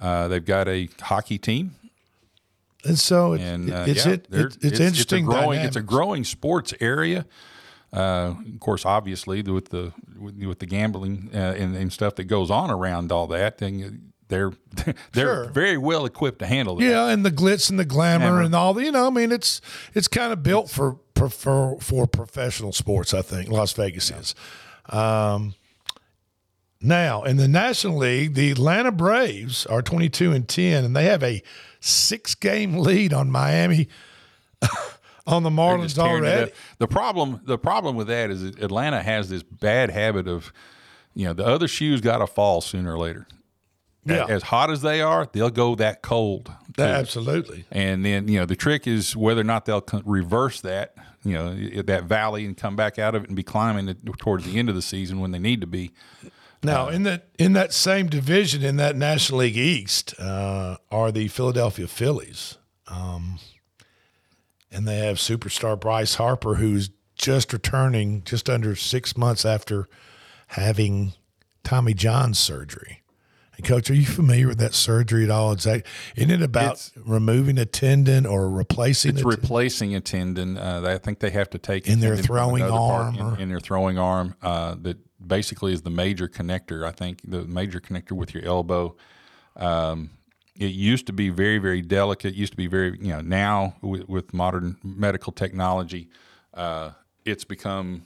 Uh, 0.00 0.26
they've 0.28 0.44
got 0.44 0.66
a 0.68 0.88
hockey 1.00 1.38
team. 1.38 1.76
And 2.84 2.98
so 2.98 3.32
it, 3.34 3.40
and 3.40 3.72
uh, 3.72 3.84
it's 3.88 4.06
yeah, 4.06 4.12
it, 4.12 4.30
they're- 4.30 4.46
it's, 4.46 4.56
it's 4.56 4.80
interesting. 4.80 5.24
It's 5.24 5.34
a 5.34 5.40
growing, 5.40 5.60
it's 5.60 5.76
a 5.76 5.82
growing 5.82 6.24
sports 6.24 6.74
area. 6.80 7.26
Uh, 7.92 8.34
of 8.54 8.60
course, 8.60 8.84
obviously, 8.84 9.40
with 9.42 9.70
the 9.70 9.92
with, 10.18 10.36
with 10.42 10.58
the 10.58 10.66
gambling 10.66 11.30
uh, 11.32 11.54
and, 11.56 11.74
and 11.76 11.92
stuff 11.92 12.14
that 12.16 12.24
goes 12.24 12.50
on 12.50 12.70
around 12.70 13.10
all 13.10 13.26
that, 13.28 13.58
then 13.58 14.12
they're 14.28 14.52
they're 15.12 15.44
Sure. 15.44 15.44
very 15.50 15.78
well 15.78 16.04
equipped 16.04 16.40
to 16.40 16.46
handle 16.46 16.76
that. 16.76 16.84
Yeah, 16.84 17.06
and 17.08 17.24
the 17.24 17.30
glitz 17.30 17.70
and 17.70 17.78
the 17.78 17.86
glamour 17.86 18.26
Glamour. 18.26 18.42
and 18.42 18.54
all 18.54 18.74
the 18.74 18.84
you 18.84 18.92
know, 18.92 19.06
I 19.06 19.10
mean, 19.10 19.32
it's 19.32 19.62
it's 19.94 20.06
kind 20.08 20.32
of 20.34 20.42
built 20.42 20.68
for 20.68 20.98
for 21.30 21.78
for 21.80 22.06
professional 22.06 22.72
sports. 22.72 23.14
I 23.14 23.22
think 23.22 23.48
Las 23.48 23.72
Vegas 23.72 24.10
is. 24.10 24.34
Um, 24.90 25.54
now 26.80 27.22
in 27.24 27.38
the 27.38 27.48
National 27.48 27.96
League, 27.96 28.34
the 28.34 28.50
Atlanta 28.50 28.92
Braves 28.92 29.64
are 29.66 29.80
twenty 29.80 30.10
two 30.10 30.32
and 30.32 30.46
ten, 30.46 30.84
and 30.84 30.94
they 30.94 31.04
have 31.04 31.22
a 31.22 31.42
six 31.80 32.34
game 32.34 32.76
lead 32.76 33.14
on 33.14 33.30
Miami. 33.30 33.88
on 35.28 35.42
the 35.42 35.50
Marlins 35.50 35.82
just 35.84 35.96
tearing 35.96 36.24
it 36.24 36.28
already. 36.28 36.52
The 36.78 36.88
problem, 36.88 37.40
the 37.44 37.58
problem 37.58 37.96
with 37.96 38.08
that 38.08 38.30
is 38.30 38.42
that 38.42 38.62
Atlanta 38.62 39.02
has 39.02 39.28
this 39.28 39.42
bad 39.42 39.90
habit 39.90 40.26
of, 40.26 40.52
you 41.14 41.26
know, 41.26 41.32
the 41.32 41.46
other 41.46 41.68
shoes 41.68 42.00
got 42.00 42.18
to 42.18 42.26
fall 42.26 42.60
sooner 42.60 42.94
or 42.94 42.98
later. 42.98 43.26
Yeah. 44.04 44.26
As 44.28 44.44
hot 44.44 44.70
as 44.70 44.80
they 44.80 45.02
are, 45.02 45.28
they'll 45.32 45.50
go 45.50 45.74
that 45.74 46.02
cold. 46.02 46.50
Absolutely. 46.78 47.66
And 47.70 48.04
then 48.04 48.28
you 48.28 48.38
know 48.38 48.46
the 48.46 48.56
trick 48.56 48.86
is 48.86 49.14
whether 49.14 49.40
or 49.40 49.44
not 49.44 49.66
they'll 49.66 49.84
reverse 50.04 50.60
that, 50.62 50.94
you 51.24 51.32
know, 51.32 51.54
that 51.82 52.04
valley 52.04 52.46
and 52.46 52.56
come 52.56 52.74
back 52.74 52.98
out 52.98 53.14
of 53.14 53.24
it 53.24 53.28
and 53.28 53.36
be 53.36 53.42
climbing 53.42 53.88
it 53.88 53.98
towards 54.18 54.46
the 54.46 54.58
end 54.58 54.68
of 54.68 54.74
the 54.74 54.82
season 54.82 55.20
when 55.20 55.32
they 55.32 55.38
need 55.38 55.60
to 55.60 55.66
be. 55.66 55.92
Now, 56.62 56.88
in 56.88 57.02
that 57.04 57.28
in 57.38 57.52
that 57.52 57.72
same 57.72 58.08
division 58.08 58.64
in 58.64 58.76
that 58.76 58.96
National 58.96 59.40
League 59.40 59.56
East 59.56 60.14
uh, 60.18 60.76
are 60.90 61.12
the 61.12 61.28
Philadelphia 61.28 61.86
Phillies, 61.86 62.56
um, 62.88 63.38
and 64.70 64.86
they 64.86 64.98
have 64.98 65.16
superstar 65.16 65.78
Bryce 65.78 66.14
Harper, 66.14 66.56
who's 66.56 66.90
just 67.14 67.52
returning 67.52 68.22
just 68.24 68.48
under 68.48 68.76
six 68.76 69.16
months 69.16 69.44
after 69.44 69.88
having 70.48 71.12
Tommy 71.64 71.94
John 71.94 72.34
surgery. 72.34 73.02
And 73.56 73.66
Coach, 73.66 73.90
are 73.90 73.94
you 73.94 74.06
familiar 74.06 74.46
with 74.46 74.58
that 74.58 74.72
surgery 74.72 75.24
at 75.24 75.30
all? 75.30 75.50
Exactly. 75.52 75.90
Isn't 76.16 76.30
it 76.30 76.42
about 76.42 76.90
removing 76.96 77.58
a 77.58 77.66
tendon 77.66 78.24
or 78.24 78.48
replacing 78.48 79.12
It's 79.16 79.22
a 79.22 79.26
replacing 79.26 79.96
a 79.96 80.00
tendon. 80.00 80.56
Uh, 80.56 80.82
I 80.86 80.98
think 80.98 81.18
they 81.18 81.30
have 81.30 81.50
to 81.50 81.58
take 81.58 81.88
In 81.88 81.98
their 81.98 82.16
throwing 82.16 82.62
part 82.62 82.72
arm 82.72 83.18
or- 83.18 83.34
in, 83.34 83.42
in 83.42 83.48
their 83.48 83.60
throwing 83.60 83.98
arm. 83.98 84.36
Uh, 84.40 84.76
that 84.82 84.98
basically 85.26 85.72
is 85.72 85.82
the 85.82 85.90
major 85.90 86.28
connector. 86.28 86.86
I 86.86 86.92
think 86.92 87.20
the 87.24 87.44
major 87.44 87.80
connector 87.80 88.12
with 88.12 88.32
your 88.32 88.44
elbow. 88.44 88.96
Um, 89.56 90.10
it 90.58 90.72
used 90.72 91.06
to 91.06 91.12
be 91.12 91.28
very, 91.30 91.58
very 91.58 91.82
delicate. 91.82 92.34
It 92.34 92.36
used 92.36 92.52
to 92.52 92.56
be 92.56 92.66
very, 92.66 92.98
you 93.00 93.08
know, 93.12 93.20
now 93.20 93.76
with, 93.80 94.08
with 94.08 94.34
modern 94.34 94.76
medical 94.82 95.32
technology, 95.32 96.08
uh, 96.54 96.90
it's 97.24 97.44
become 97.44 98.02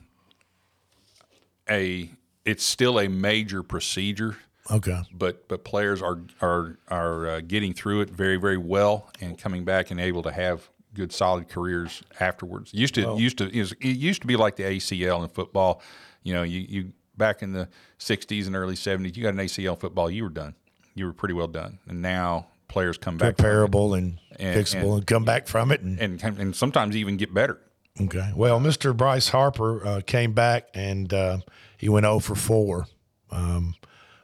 a. 1.69 2.11
It's 2.45 2.65
still 2.65 2.99
a 2.99 3.09
major 3.09 3.63
procedure 3.63 4.37
Okay. 4.71 5.01
but 5.13 5.47
but 5.49 5.65
players 5.65 6.03
are 6.03 6.19
are 6.41 6.77
are 6.89 7.27
uh, 7.29 7.41
getting 7.41 7.73
through 7.73 8.01
it 8.01 8.11
very 8.11 8.37
very 8.37 8.57
well 8.57 9.11
and 9.21 9.39
coming 9.39 9.65
back 9.65 9.91
and 9.93 10.01
able 10.01 10.23
to 10.25 10.33
have 10.33 10.69
good 10.95 11.13
solid 11.13 11.49
careers 11.49 12.03
afterwards. 12.19 12.73
Used 12.75 12.95
to 12.97 13.05
Well- 13.05 13.21
used 13.21 13.39
to 13.39 13.47
it 13.47 13.77
used 13.81 14.23
to 14.23 14.27
be 14.27 14.37
like 14.37 14.57
the 14.57 14.65
ACL 14.65 15.23
in 15.23 15.29
football. 15.29 15.83
You 16.25 16.35
know, 16.35 16.43
you 16.43 16.61
you 16.69 16.93
back 17.17 17.43
in 17.43 17.53
the 17.53 17.69
'60s 18.01 18.47
and 18.49 18.57
early 18.57 18.75
'70s, 18.75 19.17
you 19.17 19.23
got 19.23 19.35
an 19.35 19.41
ACL 19.41 19.79
football, 19.79 20.11
you 20.11 20.25
were 20.25 20.31
done. 20.31 20.55
You 20.95 21.07
were 21.07 21.13
pretty 21.13 21.35
well 21.35 21.49
done. 21.49 21.79
And 21.87 22.03
now 22.03 22.49
players 22.69 22.99
come 22.99 23.17
back 23.17 23.37
repairable 23.37 23.97
and, 23.97 24.19
fixable 24.39 24.97
and, 24.97 25.07
come 25.07 25.25
back 25.25 25.47
from 25.47 25.71
it 25.71 25.81
and 25.83 26.01
and 26.01 26.23
and 26.39 26.57
sometimes 26.57 26.97
even 26.97 27.17
get 27.17 27.33
better. 27.33 27.59
Okay. 28.01 28.33
Well, 28.35 28.59
Mr. 28.59 28.97
Bryce 28.97 29.29
Harper 29.29 29.87
uh, 29.87 30.01
came 30.07 30.33
back 30.33 30.69
and 30.75 31.13
uh, 31.13 31.39
he 31.77 31.89
went 31.89 32.05
0 32.05 32.21
for 32.21 32.35
4. 32.35 32.87
Um, 33.31 33.75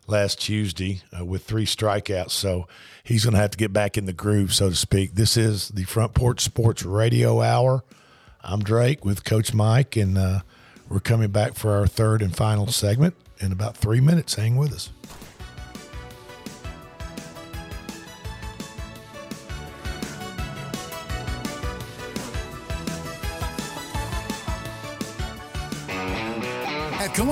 last 0.08 0.40
Tuesday 0.40 1.02
uh, 1.16 1.24
with 1.24 1.44
three 1.44 1.66
strikeouts. 1.66 2.30
So 2.30 2.66
he's 3.04 3.24
going 3.24 3.34
to 3.34 3.40
have 3.40 3.50
to 3.50 3.58
get 3.58 3.72
back 3.72 3.96
in 3.96 4.06
the 4.06 4.12
groove, 4.12 4.52
so 4.52 4.70
to 4.70 4.74
speak. 4.74 5.14
This 5.14 5.36
is 5.36 5.68
the 5.68 5.84
Front 5.84 6.14
Porch 6.14 6.40
Sports 6.40 6.84
Radio 6.84 7.40
Hour. 7.40 7.84
I'm 8.42 8.60
Drake 8.60 9.04
with 9.04 9.24
Coach 9.24 9.52
Mike, 9.52 9.96
and 9.96 10.16
uh, 10.16 10.40
we're 10.88 11.00
coming 11.00 11.30
back 11.30 11.54
for 11.54 11.72
our 11.72 11.86
third 11.86 12.22
and 12.22 12.34
final 12.34 12.66
segment 12.68 13.14
in 13.40 13.52
about 13.52 13.76
three 13.76 14.00
minutes. 14.00 14.34
Hang 14.34 14.56
with 14.56 14.72
us. 14.72 14.90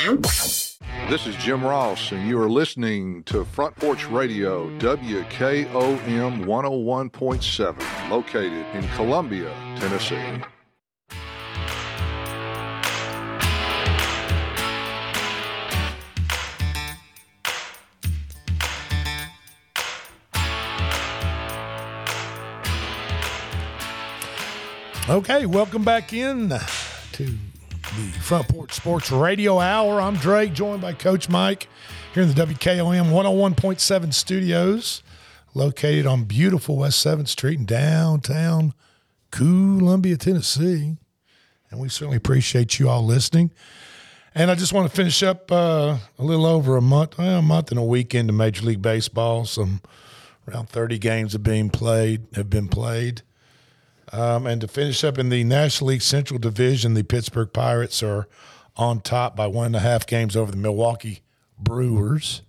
This 0.00 1.26
is 1.26 1.36
Jim 1.36 1.62
Ross, 1.62 2.10
and 2.12 2.26
you 2.26 2.40
are 2.40 2.48
listening 2.48 3.22
to 3.24 3.44
Front 3.44 3.76
Porch 3.76 4.08
Radio, 4.08 4.70
WKOM 4.78 6.46
101.7, 6.46 8.10
located 8.10 8.64
in 8.74 8.88
Columbia, 8.96 9.52
Tennessee. 9.78 10.16
Okay, 25.10 25.44
welcome 25.44 25.84
back 25.84 26.14
in 26.14 26.54
to 27.12 27.38
the 27.96 28.20
Front 28.20 28.48
Porch 28.48 28.72
Sports 28.72 29.10
Radio 29.10 29.58
Hour. 29.58 30.00
I'm 30.00 30.14
Drake, 30.14 30.52
joined 30.52 30.80
by 30.80 30.92
Coach 30.92 31.28
Mike 31.28 31.68
here 32.14 32.22
in 32.22 32.28
the 32.28 32.46
WKOM 32.46 33.10
101.7 33.10 34.14
studios, 34.14 35.02
located 35.54 36.06
on 36.06 36.24
beautiful 36.24 36.76
West 36.76 37.04
7th 37.04 37.28
Street 37.28 37.58
in 37.58 37.64
downtown 37.64 38.74
Columbia, 39.32 40.16
Tennessee. 40.16 40.98
And 41.70 41.80
we 41.80 41.88
certainly 41.88 42.16
appreciate 42.16 42.78
you 42.78 42.88
all 42.88 43.04
listening. 43.04 43.50
And 44.34 44.50
I 44.50 44.54
just 44.54 44.72
want 44.72 44.88
to 44.88 44.96
finish 44.96 45.22
up 45.24 45.50
uh, 45.50 45.98
a 46.18 46.22
little 46.22 46.46
over 46.46 46.76
a 46.76 46.82
month, 46.82 47.18
well, 47.18 47.40
a 47.40 47.42
month 47.42 47.70
and 47.70 47.80
a 47.80 47.84
week 47.84 48.14
into 48.14 48.32
Major 48.32 48.64
League 48.66 48.82
Baseball. 48.82 49.46
Some 49.46 49.80
around 50.46 50.68
30 50.68 50.98
games 50.98 51.32
have 51.32 51.42
been 51.42 51.70
played, 51.70 52.26
have 52.34 52.50
been 52.50 52.68
played. 52.68 53.22
Um, 54.12 54.46
and 54.46 54.60
to 54.60 54.68
finish 54.68 55.04
up 55.04 55.18
in 55.18 55.28
the 55.28 55.44
National 55.44 55.88
League 55.88 56.02
Central 56.02 56.38
Division, 56.38 56.94
the 56.94 57.04
Pittsburgh 57.04 57.52
Pirates 57.52 58.02
are 58.02 58.26
on 58.76 59.00
top 59.00 59.36
by 59.36 59.46
one 59.46 59.66
and 59.66 59.76
a 59.76 59.80
half 59.80 60.06
games 60.06 60.36
over 60.36 60.50
the 60.50 60.56
Milwaukee 60.56 61.20
Brewers. 61.58 62.42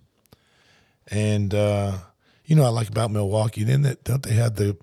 And 1.08 1.54
uh, 1.54 1.98
you 2.44 2.56
know, 2.56 2.64
I 2.64 2.68
like 2.68 2.88
about 2.88 3.10
Milwaukee, 3.10 3.64
didn't 3.64 3.86
it? 3.86 4.04
Don't 4.04 4.22
they 4.22 4.34
have 4.34 4.56
the 4.56 4.76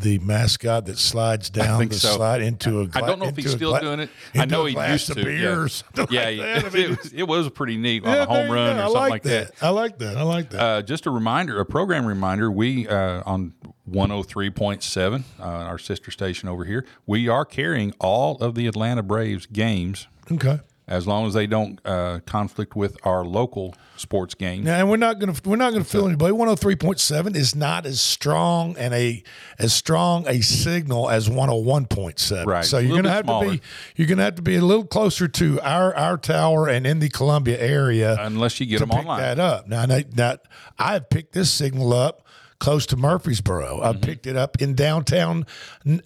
the 0.00 0.18
mascot 0.20 0.86
that 0.86 0.98
slides 0.98 1.50
down 1.50 1.88
the 1.88 1.94
so. 1.94 2.16
slide 2.16 2.42
into 2.42 2.80
a? 2.82 2.88
I 2.94 3.00
don't 3.00 3.18
know 3.18 3.26
if 3.26 3.36
he's 3.36 3.50
still 3.50 3.70
gla- 3.70 3.80
doing 3.80 4.00
it. 4.00 4.10
I 4.34 4.44
know 4.44 4.64
he 4.64 4.76
used 4.90 5.12
to. 5.12 5.20
Yeah, 5.30 5.66
yeah, 5.96 6.04
like 6.04 6.10
yeah. 6.36 6.62
I 6.64 6.70
mean, 6.74 6.82
it, 6.92 6.98
was, 7.02 7.12
it 7.12 7.22
was 7.28 7.50
pretty 7.50 7.76
neat 7.76 8.04
on 8.04 8.12
Yeah, 8.14 8.22
a 8.22 8.26
home 8.26 8.50
run 8.50 8.76
or 8.76 8.80
something 8.82 8.94
like 8.94 9.10
like 9.10 9.22
that. 9.24 9.50
I 9.60 9.70
like 9.70 9.98
that. 9.98 10.16
I 10.16 10.22
like 10.22 10.50
that. 10.50 10.60
Uh, 10.60 10.82
just 10.82 11.06
a 11.06 11.10
reminder, 11.10 11.58
a 11.60 11.66
program 11.66 12.06
reminder. 12.06 12.50
We 12.50 12.86
uh, 12.88 13.22
on 13.26 13.54
103.7, 13.90 15.22
uh, 15.38 15.42
our 15.42 15.78
sister 15.78 16.10
station 16.10 16.48
over 16.48 16.64
here. 16.64 16.84
We 17.06 17.28
are 17.28 17.44
carrying 17.44 17.92
all 18.00 18.36
of 18.38 18.54
the 18.54 18.66
Atlanta 18.66 19.02
Braves 19.02 19.46
games. 19.46 20.06
Okay. 20.30 20.60
As 20.88 21.04
long 21.04 21.26
as 21.26 21.34
they 21.34 21.48
don't 21.48 21.80
uh, 21.84 22.20
conflict 22.26 22.76
with 22.76 22.96
our 23.04 23.24
local 23.24 23.74
sports 23.96 24.34
games. 24.34 24.64
Now, 24.64 24.78
and 24.78 24.88
we're 24.88 24.96
not 24.98 25.18
going 25.18 25.34
to 25.34 25.48
we're 25.48 25.56
not 25.56 25.72
going 25.72 25.82
to 25.82 25.88
fool 25.88 26.06
anybody. 26.06 26.30
One 26.30 26.46
hundred 26.46 26.60
three 26.60 26.76
point 26.76 27.00
seven 27.00 27.34
is 27.34 27.56
not 27.56 27.86
as 27.86 28.00
strong 28.00 28.76
and 28.78 28.94
a 28.94 29.24
as 29.58 29.72
strong 29.72 30.28
a 30.28 30.42
signal 30.42 31.10
as 31.10 31.28
one 31.28 31.48
hundred 31.48 31.64
one 31.64 31.86
point 31.86 32.20
seven. 32.20 32.46
Right. 32.46 32.64
So 32.64 32.78
you're 32.78 32.90
going 32.90 33.02
to 33.02 33.10
have 33.10 33.24
smaller. 33.24 33.46
to 33.46 33.52
be 33.54 33.62
you're 33.96 34.06
going 34.06 34.18
to 34.18 34.24
have 34.24 34.36
to 34.36 34.42
be 34.42 34.54
a 34.54 34.64
little 34.64 34.86
closer 34.86 35.26
to 35.26 35.60
our 35.62 35.92
our 35.96 36.16
tower 36.16 36.68
and 36.68 36.86
in 36.86 37.00
the 37.00 37.08
Columbia 37.08 37.58
area, 37.58 38.16
unless 38.20 38.60
you 38.60 38.66
get 38.66 38.78
to 38.78 38.86
them 38.86 38.90
pick 38.90 38.98
online. 39.00 39.20
that 39.20 39.40
up. 39.40 39.66
Now, 39.66 39.86
now, 39.86 40.36
I've 40.78 41.10
picked 41.10 41.32
this 41.32 41.50
signal 41.50 41.92
up 41.94 42.24
close 42.60 42.86
to 42.86 42.96
Murfreesboro. 42.96 43.80
Mm-hmm. 43.80 43.84
I 43.84 43.92
picked 44.00 44.26
it 44.28 44.36
up 44.36 44.62
in 44.62 44.74
downtown. 44.74 45.46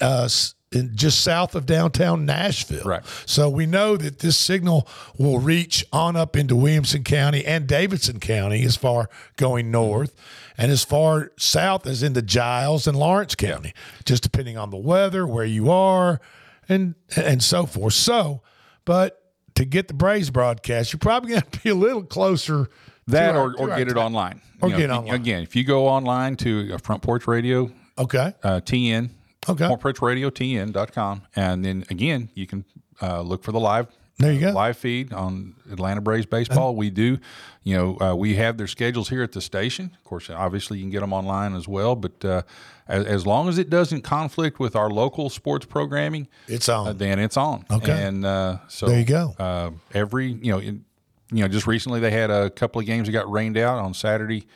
Uh, 0.00 0.28
in 0.72 0.94
just 0.94 1.20
south 1.20 1.54
of 1.56 1.66
downtown 1.66 2.24
Nashville. 2.24 2.84
Right. 2.84 3.02
So 3.26 3.48
we 3.48 3.66
know 3.66 3.96
that 3.96 4.20
this 4.20 4.36
signal 4.36 4.86
will 5.18 5.40
reach 5.40 5.84
on 5.92 6.14
up 6.16 6.36
into 6.36 6.54
Williamson 6.54 7.02
County 7.02 7.44
and 7.44 7.66
Davidson 7.66 8.20
County 8.20 8.62
as 8.62 8.76
far 8.76 9.08
going 9.36 9.70
north 9.72 10.14
and 10.56 10.70
as 10.70 10.84
far 10.84 11.32
south 11.36 11.86
as 11.86 12.02
into 12.04 12.22
Giles 12.22 12.86
and 12.86 12.96
Lawrence 12.96 13.34
County, 13.34 13.74
just 14.04 14.22
depending 14.22 14.56
on 14.56 14.70
the 14.70 14.76
weather, 14.76 15.26
where 15.26 15.44
you 15.44 15.70
are, 15.70 16.20
and 16.68 16.94
and 17.16 17.42
so 17.42 17.66
forth. 17.66 17.94
So, 17.94 18.42
but 18.84 19.20
to 19.56 19.64
get 19.64 19.88
the 19.88 19.94
Braves 19.94 20.30
broadcast, 20.30 20.92
you're 20.92 21.00
probably 21.00 21.30
going 21.30 21.42
to 21.50 21.60
be 21.62 21.70
a 21.70 21.74
little 21.74 22.04
closer 22.04 22.68
That 23.08 23.34
or, 23.34 23.56
or 23.58 23.68
get 23.76 23.88
it 23.88 23.96
online. 23.96 24.40
Or 24.62 24.68
You 24.68 24.74
know, 24.74 24.78
get 24.80 24.90
online. 24.90 25.14
Again, 25.16 25.42
if 25.42 25.56
you 25.56 25.64
go 25.64 25.88
online 25.88 26.36
to 26.36 26.74
uh, 26.74 26.78
Front 26.78 27.02
Porch 27.02 27.26
Radio, 27.26 27.72
Okay. 27.98 28.34
uh, 28.44 28.60
TN, 28.60 29.10
Okay. 29.49 29.68
Radio 30.03 30.30
and 31.36 31.64
then 31.64 31.84
again, 31.91 32.28
you 32.34 32.47
can 32.47 32.64
uh, 33.01 33.22
look 33.22 33.43
for 33.43 33.53
the 33.53 33.61
live. 33.61 33.86
There 34.18 34.32
you 34.32 34.41
go. 34.41 34.51
Live 34.51 34.76
feed 34.76 35.14
on 35.14 35.55
Atlanta 35.72 36.03
Braves 36.03 36.26
baseball. 36.26 36.76
we 36.76 36.91
do, 36.91 37.18
you 37.62 37.74
know, 37.74 37.99
uh, 38.01 38.14
we 38.14 38.34
have 38.34 38.59
their 38.59 38.66
schedules 38.66 39.09
here 39.09 39.22
at 39.22 39.32
the 39.32 39.41
station. 39.41 39.93
Of 39.97 40.05
course, 40.05 40.28
obviously 40.28 40.76
you 40.76 40.84
can 40.84 40.91
get 40.91 41.01
them 41.01 41.14
online 41.14 41.55
as 41.55 41.66
well. 41.66 41.97
But 41.97 42.22
uh, 42.22 42.43
as, 42.86 43.07
as 43.07 43.26
long 43.26 43.49
as 43.49 43.57
it 43.57 43.70
doesn't 43.70 44.03
conflict 44.03 44.61
with 44.61 44.76
our 44.76 44.91
local 44.91 45.30
sports 45.30 45.64
programming, 45.64 46.28
It's 46.49 46.68
on. 46.68 46.88
uh, 46.88 46.93
then 46.93 47.18
it's 47.18 47.38
on. 47.38 47.64
Okay. 47.70 47.93
And 48.07 48.26
uh, 48.26 48.59
so 48.68 48.88
There 48.88 48.99
you 48.99 49.07
go. 49.07 49.34
Uh, 49.38 49.70
every 49.95 50.32
you 50.32 50.53
know, 50.53 50.59
in, 50.59 50.84
you 51.32 51.41
know, 51.41 51.49
just 51.49 51.66
recently 51.66 51.99
they 52.01 52.11
had 52.11 52.30
a 52.30 52.51
couple 52.51 52.78
of 52.78 52.86
games 52.86 53.09
that 53.09 53.12
got 53.12 53.30
rained 53.30 53.57
out 53.57 53.78
on 53.78 53.95
Saturday 53.95 54.47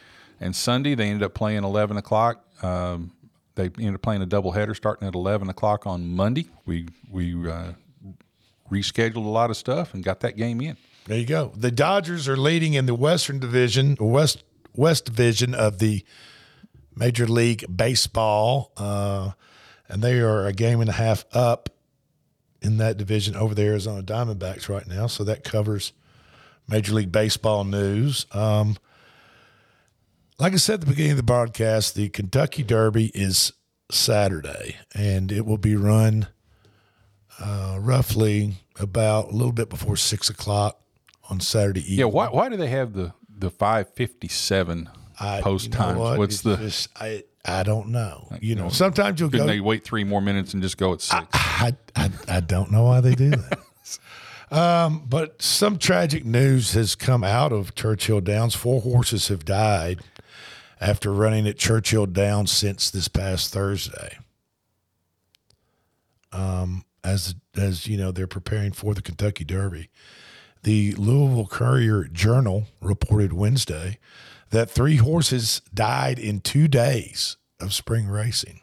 and 0.40 0.54
Sunday. 0.54 0.94
They 0.94 1.08
ended 1.08 1.22
up 1.22 1.32
playing 1.32 1.64
11 1.64 1.96
o'clock. 1.96 2.44
Um, 2.62 3.12
they 3.54 3.64
ended 3.64 3.94
up 3.94 4.02
playing 4.02 4.22
a 4.22 4.26
doubleheader 4.26 4.74
starting 4.74 5.06
at 5.06 5.14
11 5.14 5.48
o'clock 5.48 5.86
on 5.86 6.08
Monday. 6.08 6.48
We 6.66 6.88
we 7.10 7.48
uh, 7.48 7.72
rescheduled 8.70 9.16
a 9.16 9.20
lot 9.20 9.50
of 9.50 9.56
stuff 9.56 9.94
and 9.94 10.02
got 10.02 10.20
that 10.20 10.36
game 10.36 10.60
in. 10.60 10.76
There 11.06 11.18
you 11.18 11.26
go. 11.26 11.52
The 11.54 11.70
Dodgers 11.70 12.28
are 12.28 12.36
leading 12.36 12.74
in 12.74 12.86
the 12.86 12.94
Western 12.94 13.38
Division, 13.38 13.96
West 14.00 14.42
West 14.74 15.04
Division 15.04 15.54
of 15.54 15.78
the 15.78 16.04
Major 16.96 17.26
League 17.26 17.64
Baseball, 17.74 18.72
uh, 18.76 19.32
and 19.88 20.02
they 20.02 20.20
are 20.20 20.46
a 20.46 20.52
game 20.52 20.80
and 20.80 20.88
a 20.88 20.94
half 20.94 21.24
up 21.32 21.68
in 22.62 22.78
that 22.78 22.96
division 22.96 23.36
over 23.36 23.54
the 23.54 23.62
Arizona 23.62 24.02
Diamondbacks 24.02 24.68
right 24.68 24.86
now. 24.86 25.06
So 25.06 25.24
that 25.24 25.44
covers 25.44 25.92
Major 26.66 26.94
League 26.94 27.12
Baseball 27.12 27.64
news. 27.64 28.26
Um, 28.32 28.76
like 30.38 30.52
I 30.52 30.56
said 30.56 30.74
at 30.74 30.80
the 30.80 30.86
beginning 30.86 31.12
of 31.12 31.16
the 31.16 31.22
broadcast, 31.22 31.94
the 31.94 32.08
Kentucky 32.08 32.62
Derby 32.62 33.10
is 33.14 33.52
Saturday, 33.90 34.76
and 34.94 35.30
it 35.30 35.46
will 35.46 35.58
be 35.58 35.76
run 35.76 36.28
uh, 37.38 37.78
roughly 37.80 38.54
about 38.78 39.28
a 39.30 39.32
little 39.32 39.52
bit 39.52 39.68
before 39.68 39.96
six 39.96 40.28
o'clock 40.28 40.80
on 41.30 41.40
Saturday 41.40 41.80
evening. 41.80 41.98
Yeah, 42.00 42.04
why 42.06 42.26
why 42.28 42.48
do 42.48 42.56
they 42.56 42.68
have 42.68 42.92
the 42.92 43.12
the 43.28 43.50
five 43.50 43.92
fifty 43.94 44.28
seven 44.28 44.88
post 45.18 45.66
you 45.66 45.70
know 45.72 45.76
times? 45.78 45.98
what? 45.98 46.18
What's 46.18 46.34
It's 46.36 46.42
the 46.42 46.56
just- 46.56 46.88
I 47.00 47.24
I 47.44 47.62
don't 47.62 47.88
know. 47.88 48.28
You 48.40 48.54
know, 48.54 48.68
sometimes 48.70 49.20
you'll 49.20 49.30
couldn't 49.30 49.46
go. 49.46 49.52
they 49.52 49.60
wait 49.60 49.84
three 49.84 50.04
more 50.04 50.20
minutes 50.22 50.54
and 50.54 50.62
just 50.62 50.78
go 50.78 50.94
at 50.94 51.02
six? 51.02 51.26
I, 51.34 51.76
I, 51.94 52.10
I 52.26 52.40
don't 52.40 52.70
know 52.72 52.84
why 52.84 53.02
they 53.02 53.14
do 53.14 53.30
that. 53.30 53.58
um, 54.50 55.04
but 55.06 55.42
some 55.42 55.76
tragic 55.78 56.24
news 56.24 56.72
has 56.72 56.94
come 56.94 57.22
out 57.22 57.52
of 57.52 57.74
Churchill 57.74 58.22
Downs. 58.22 58.54
Four 58.54 58.80
horses 58.80 59.28
have 59.28 59.44
died 59.44 60.00
after 60.84 61.10
running 61.14 61.48
at 61.48 61.56
Churchill 61.56 62.04
Downs 62.04 62.52
since 62.52 62.90
this 62.90 63.08
past 63.08 63.52
Thursday. 63.52 64.18
Um, 66.30 66.84
as 67.02 67.34
as 67.56 67.86
you 67.86 67.96
know, 67.96 68.12
they're 68.12 68.26
preparing 68.26 68.72
for 68.72 68.92
the 68.94 69.00
Kentucky 69.00 69.44
Derby. 69.44 69.88
The 70.62 70.92
Louisville 70.92 71.46
Courier 71.46 72.04
Journal 72.04 72.64
reported 72.82 73.32
Wednesday 73.32 73.98
that 74.50 74.70
three 74.70 74.96
horses 74.96 75.62
died 75.72 76.18
in 76.18 76.40
two 76.40 76.68
days 76.68 77.36
of 77.60 77.72
spring 77.72 78.06
racing. 78.06 78.60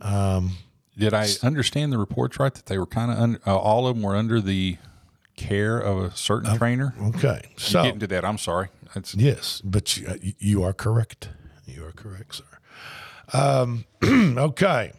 Um, 0.00 0.52
Did 0.96 1.12
I 1.12 1.28
understand 1.42 1.92
the 1.92 1.98
reports 1.98 2.38
right 2.38 2.54
that 2.54 2.66
they 2.66 2.78
were 2.78 2.86
kind 2.86 3.10
of 3.10 3.18
un- 3.18 3.38
uh, 3.46 3.56
all 3.56 3.86
of 3.86 3.96
them 3.96 4.02
were 4.02 4.16
under 4.16 4.40
the 4.40 4.78
care 5.36 5.78
of 5.78 5.98
a 5.98 6.16
certain 6.16 6.56
trainer? 6.56 6.94
Okay, 7.00 7.42
so 7.56 7.82
getting 7.82 8.00
to 8.00 8.06
that. 8.06 8.24
I'm 8.24 8.38
sorry. 8.38 8.68
Yes, 9.16 9.60
but 9.64 9.96
you, 9.96 10.06
uh, 10.08 10.16
you 10.38 10.62
are 10.62 10.72
correct. 10.72 11.30
You 11.66 11.84
are 11.84 11.92
correct, 11.92 12.36
sir. 12.36 12.44
Um, 13.32 13.84
okay, 14.04 14.92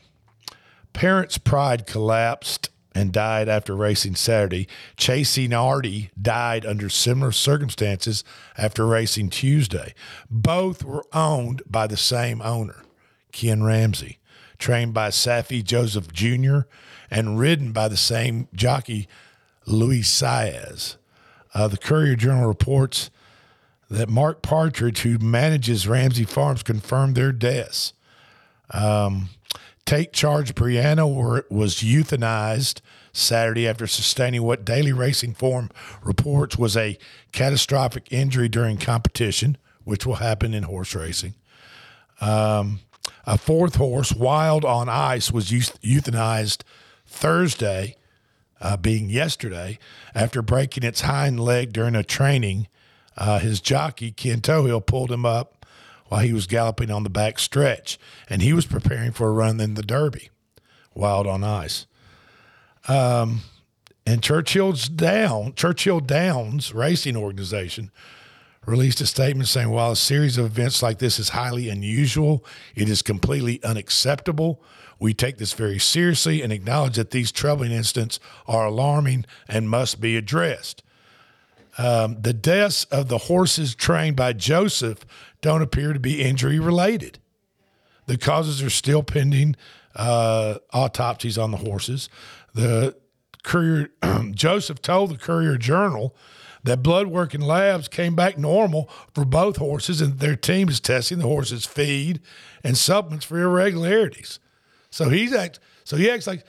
Parents 0.93 1.38
Pride 1.38 1.86
collapsed 1.88 2.70
and 2.93 3.12
died 3.12 3.47
after 3.47 3.76
racing 3.76 4.16
Saturday. 4.16 4.68
Chasing 4.97 5.54
Artie 5.54 6.12
died 6.20 6.66
under 6.66 6.89
similar 6.89 7.32
circumstances 7.32 8.24
after 8.58 8.86
racing 8.86 9.30
Tuesday. 9.30 9.93
Both 10.30 10.84
were 10.84 11.06
owned 11.14 11.62
by 11.66 11.88
the 11.88 11.97
same 11.97 12.41
owner, 12.41 12.84
Ken 13.32 13.64
Ramsey, 13.64 14.20
trained 14.58 14.93
by 14.93 15.10
Saffie 15.10 15.64
Joseph 15.64 16.12
Jr. 16.12 16.62
and 17.10 17.39
ridden 17.39 17.72
by 17.72 17.88
the 17.88 17.97
same 17.97 18.47
jockey, 18.54 19.08
Luis 19.66 20.10
Saez. 20.12 20.97
Uh, 21.54 21.68
the 21.68 21.78
Courier 21.78 22.16
Journal 22.16 22.47
reports 22.47 23.10
that 23.90 24.10
Mark 24.10 24.42
Partridge, 24.42 25.02
who 25.02 25.18
manages 25.18 25.88
Ramsey 25.88 26.24
Farms, 26.24 26.64
confirmed 26.64 27.16
their 27.16 27.32
deaths. 27.32 27.94
Um, 28.72 29.30
Take 29.90 30.14
Charge 30.14 30.54
Brianna 30.54 31.08
was 31.50 31.78
euthanized 31.78 32.82
Saturday 33.12 33.68
after 33.68 33.88
sustaining 33.88 34.44
what 34.44 34.64
Daily 34.64 34.94
Racing 34.94 35.34
Form 35.34 35.72
reports 36.04 36.60
was 36.60 36.78
a 36.78 37.00
catastrophic 37.32 38.08
injury 38.12 38.48
during 38.48 38.78
competition, 38.78 39.58
which 39.86 40.06
will 40.06 40.16
happen 40.16 40.54
in 40.54 40.62
horse 40.62 40.94
racing. 40.94 41.34
Um, 42.22 42.82
a 43.26 43.38
fourth 43.40 43.76
horse, 43.78 44.14
Wild 44.14 44.64
on 44.64 44.90
Ice, 44.90 45.32
was 45.32 45.50
euthanized 45.50 46.62
Thursday, 47.08 47.96
uh, 48.62 48.78
being 48.78 49.10
yesterday, 49.10 49.80
after 50.14 50.44
breaking 50.44 50.84
its 50.84 51.02
hind 51.02 51.40
leg 51.40 51.74
during 51.74 51.96
a 51.96 52.04
training. 52.04 52.68
Uh, 53.20 53.38
his 53.38 53.59
jockey, 53.59 54.11
Ken 54.11 54.39
Tohill, 54.39 54.86
pulled 54.86 55.11
him 55.11 55.26
up 55.26 55.65
while 56.07 56.22
he 56.22 56.34
was 56.34 56.47
galloping 56.47 56.89
on 56.89 57.03
the 57.03 57.09
back 57.09 57.38
stretch, 57.38 57.99
and 58.30 58.41
he 58.41 58.53
was 58.53 58.65
preparing 58.65 59.11
for 59.11 59.28
a 59.28 59.34
run 59.34 59.59
in 59.59 59.76
the 59.76 59.84
Derby, 59.84 60.30
Wild 60.95 61.28
on 61.28 61.43
Ice. 61.43 61.86
Um, 62.88 63.41
and 64.05 64.24
Churchill's 64.24 64.89
down, 64.89 65.53
Churchill 65.53 65.99
Downs 65.99 66.74
Racing 66.74 67.15
Organization 67.15 67.91
released 68.65 69.01
a 69.01 69.05
statement 69.05 69.49
saying 69.49 69.70
while 69.70 69.91
a 69.91 69.95
series 69.95 70.38
of 70.38 70.45
events 70.45 70.82
like 70.82 70.99
this 70.99 71.20
is 71.20 71.30
highly 71.30 71.70
unusual, 71.70 72.45
it 72.76 72.89
is 72.89 73.01
completely 73.01 73.61
unacceptable. 73.63 74.63
We 74.99 75.13
take 75.13 75.38
this 75.38 75.53
very 75.53 75.80
seriously 75.80 76.41
and 76.41 76.51
acknowledge 76.51 76.95
that 76.95 77.11
these 77.11 77.32
troubling 77.32 77.72
incidents 77.72 78.20
are 78.47 78.65
alarming 78.65 79.26
and 79.47 79.70
must 79.70 80.01
be 80.01 80.17
addressed. 80.17 80.84
Um, 81.80 82.21
the 82.21 82.34
deaths 82.34 82.84
of 82.91 83.07
the 83.07 83.17
horses 83.17 83.73
trained 83.73 84.17
by 84.17 84.34
Joseph 84.34 85.05
don't 85.39 85.61
appear 85.61 85.93
to 85.93 85.99
be 85.99 86.21
injury 86.21 86.59
related. 86.59 87.19
The 88.05 88.17
causes 88.17 88.61
are 88.61 88.69
still 88.69 89.01
pending 89.01 89.55
uh, 89.95 90.55
autopsies 90.73 91.38
on 91.38 91.51
the 91.51 91.57
horses. 91.57 92.09
The 92.53 92.97
Courier 93.43 93.91
Joseph 94.32 94.82
told 94.82 95.11
the 95.11 95.17
Courier 95.17 95.57
Journal 95.57 96.13
that 96.63 96.84
blood 96.84 97.07
work 97.07 97.34
labs 97.34 97.88
came 97.88 98.13
back 98.13 98.38
normal 98.38 98.89
for 99.15 99.23
both 99.23 99.55
horses, 99.55 100.01
and 100.01 100.19
their 100.19 100.36
team 100.36 100.67
is 100.67 100.82
testing 100.82 101.19
the 101.19 101.27
horses' 101.27 101.65
feed 101.65 102.19
and 102.61 102.77
supplements 102.77 103.25
for 103.25 103.39
irregularities. 103.39 104.39
So 104.89 105.07
he's 105.07 105.32
act. 105.32 105.61
So 105.86 105.95
he 105.95 106.11
acts 106.11 106.27
like, 106.27 106.43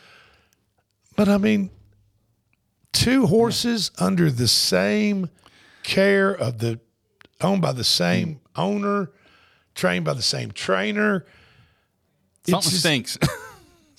but 1.15 1.29
I 1.29 1.39
mean, 1.39 1.71
two 2.93 3.27
horses 3.27 3.91
under 3.99 4.31
the 4.31 4.49
same 4.49 5.31
care 5.83 6.31
of 6.31 6.59
the 6.59 6.81
owned 7.41 7.63
by 7.63 7.73
the 7.73 7.85
same 7.85 8.41
owner, 8.57 9.11
trained 9.75 10.05
by 10.05 10.13
the 10.13 10.23
same 10.23 10.51
trainer. 10.51 11.25
It's 12.43 12.51
Something 12.51 12.71
just- 12.71 12.81
stinks. 12.81 13.19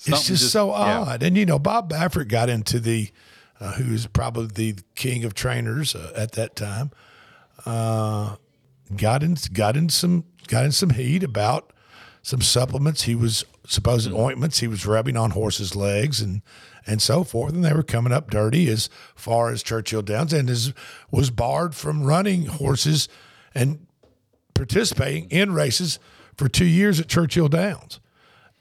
It's 0.04 0.10
Something 0.10 0.26
just, 0.34 0.40
just- 0.42 0.52
so 0.52 0.70
yeah. 0.70 0.98
odd. 1.00 1.22
And 1.22 1.36
you 1.38 1.46
know, 1.46 1.60
Bob 1.60 1.88
Baffert 1.88 2.26
got 2.26 2.48
into 2.48 2.80
the, 2.80 3.10
uh, 3.60 3.74
who's 3.74 4.08
probably 4.08 4.72
the 4.72 4.82
king 4.96 5.22
of 5.24 5.32
trainers 5.32 5.94
uh, 5.94 6.12
at 6.16 6.32
that 6.32 6.56
time, 6.56 6.90
uh, 7.66 8.34
got 8.96 9.22
in 9.22 9.36
got 9.52 9.76
in 9.76 9.88
some 9.88 10.24
got 10.48 10.64
in 10.64 10.72
some 10.72 10.90
heat 10.90 11.22
about 11.22 11.72
some 12.20 12.40
supplements 12.42 13.02
he 13.02 13.14
was 13.14 13.44
supposed 13.66 14.12
ointments 14.12 14.60
he 14.60 14.68
was 14.68 14.86
rubbing 14.86 15.16
on 15.16 15.30
horses' 15.30 15.76
legs 15.76 16.20
and 16.20 16.42
and 16.86 17.00
so 17.00 17.22
forth, 17.24 17.52
and 17.52 17.64
they 17.64 17.72
were 17.72 17.82
coming 17.82 18.12
up 18.12 18.30
dirty 18.30 18.68
as 18.68 18.90
far 19.14 19.50
as 19.50 19.62
Churchill 19.62 20.02
Downs, 20.02 20.32
and 20.32 20.50
is, 20.50 20.72
was 21.10 21.30
barred 21.30 21.74
from 21.74 22.02
running 22.02 22.46
horses 22.46 23.08
and 23.54 23.86
participating 24.54 25.30
in 25.30 25.52
races 25.52 25.98
for 26.36 26.48
two 26.48 26.64
years 26.64 26.98
at 26.98 27.08
Churchill 27.08 27.48
Downs. 27.48 28.00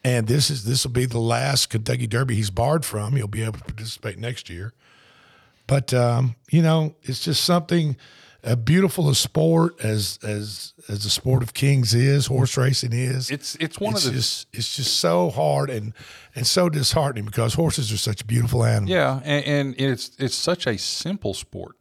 And 0.03 0.27
this 0.27 0.49
is 0.49 0.65
this 0.65 0.85
will 0.85 0.91
be 0.91 1.05
the 1.05 1.19
last 1.19 1.69
Kentucky 1.69 2.07
Derby 2.07 2.35
he's 2.35 2.49
barred 2.49 2.85
from. 2.85 3.15
He'll 3.15 3.27
be 3.27 3.43
able 3.43 3.59
to 3.59 3.65
participate 3.65 4.17
next 4.17 4.49
year. 4.49 4.73
But 5.67 5.93
um, 5.93 6.35
you 6.51 6.61
know, 6.61 6.95
it's 7.03 7.23
just 7.23 7.43
something 7.43 7.97
a 8.43 8.55
beautiful 8.55 9.09
a 9.09 9.15
sport 9.15 9.79
as 9.83 10.17
as 10.23 10.73
as 10.89 11.03
the 11.03 11.09
sport 11.09 11.43
of 11.43 11.53
kings 11.53 11.93
is, 11.93 12.25
horse 12.27 12.57
racing 12.57 12.93
is. 12.93 13.29
It's 13.29 13.55
it's 13.55 13.79
one 13.79 13.93
it's 13.93 14.05
of 14.05 14.11
the 14.13 14.17
just 14.19 14.47
it's 14.53 14.75
just 14.75 14.97
so 14.97 15.29
hard 15.29 15.69
and 15.69 15.93
and 16.35 16.47
so 16.47 16.69
disheartening 16.69 17.25
because 17.25 17.53
horses 17.53 17.91
are 17.91 17.97
such 17.97 18.25
beautiful 18.25 18.63
animals. 18.63 18.89
Yeah, 18.89 19.19
and, 19.23 19.45
and 19.45 19.75
it's 19.77 20.11
it's 20.17 20.35
such 20.35 20.65
a 20.67 20.77
simple 20.77 21.33
sport. 21.33 21.75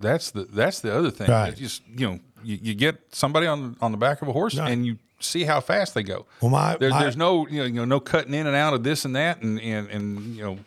That's 0.00 0.32
the 0.32 0.44
that's 0.44 0.80
the 0.80 0.92
other 0.96 1.10
thing. 1.10 1.30
Right. 1.30 1.50
It's 1.50 1.60
just 1.60 1.82
you 1.88 2.08
know 2.10 2.18
you, 2.42 2.58
you 2.60 2.74
get 2.74 3.14
somebody 3.14 3.46
on 3.46 3.76
on 3.80 3.92
the 3.92 3.98
back 3.98 4.22
of 4.22 4.28
a 4.28 4.32
horse 4.32 4.58
and 4.58 4.84
you 4.84 4.98
see 5.20 5.44
how 5.44 5.60
fast 5.60 5.94
they 5.94 6.02
go. 6.02 6.26
Well, 6.40 6.50
my- 6.50 6.76
There- 6.76 6.90
my- 6.90 7.02
there's 7.02 7.16
no 7.16 7.46
you 7.46 7.58
know, 7.60 7.64
you 7.66 7.72
know 7.74 7.84
no 7.84 8.00
cutting 8.00 8.34
in 8.34 8.48
and 8.48 8.56
out 8.56 8.74
of 8.74 8.82
this 8.82 9.04
and 9.04 9.14
that 9.14 9.40
and 9.42 9.60
and 9.60 9.88
and 9.88 10.34
you 10.36 10.42
know 10.42 10.58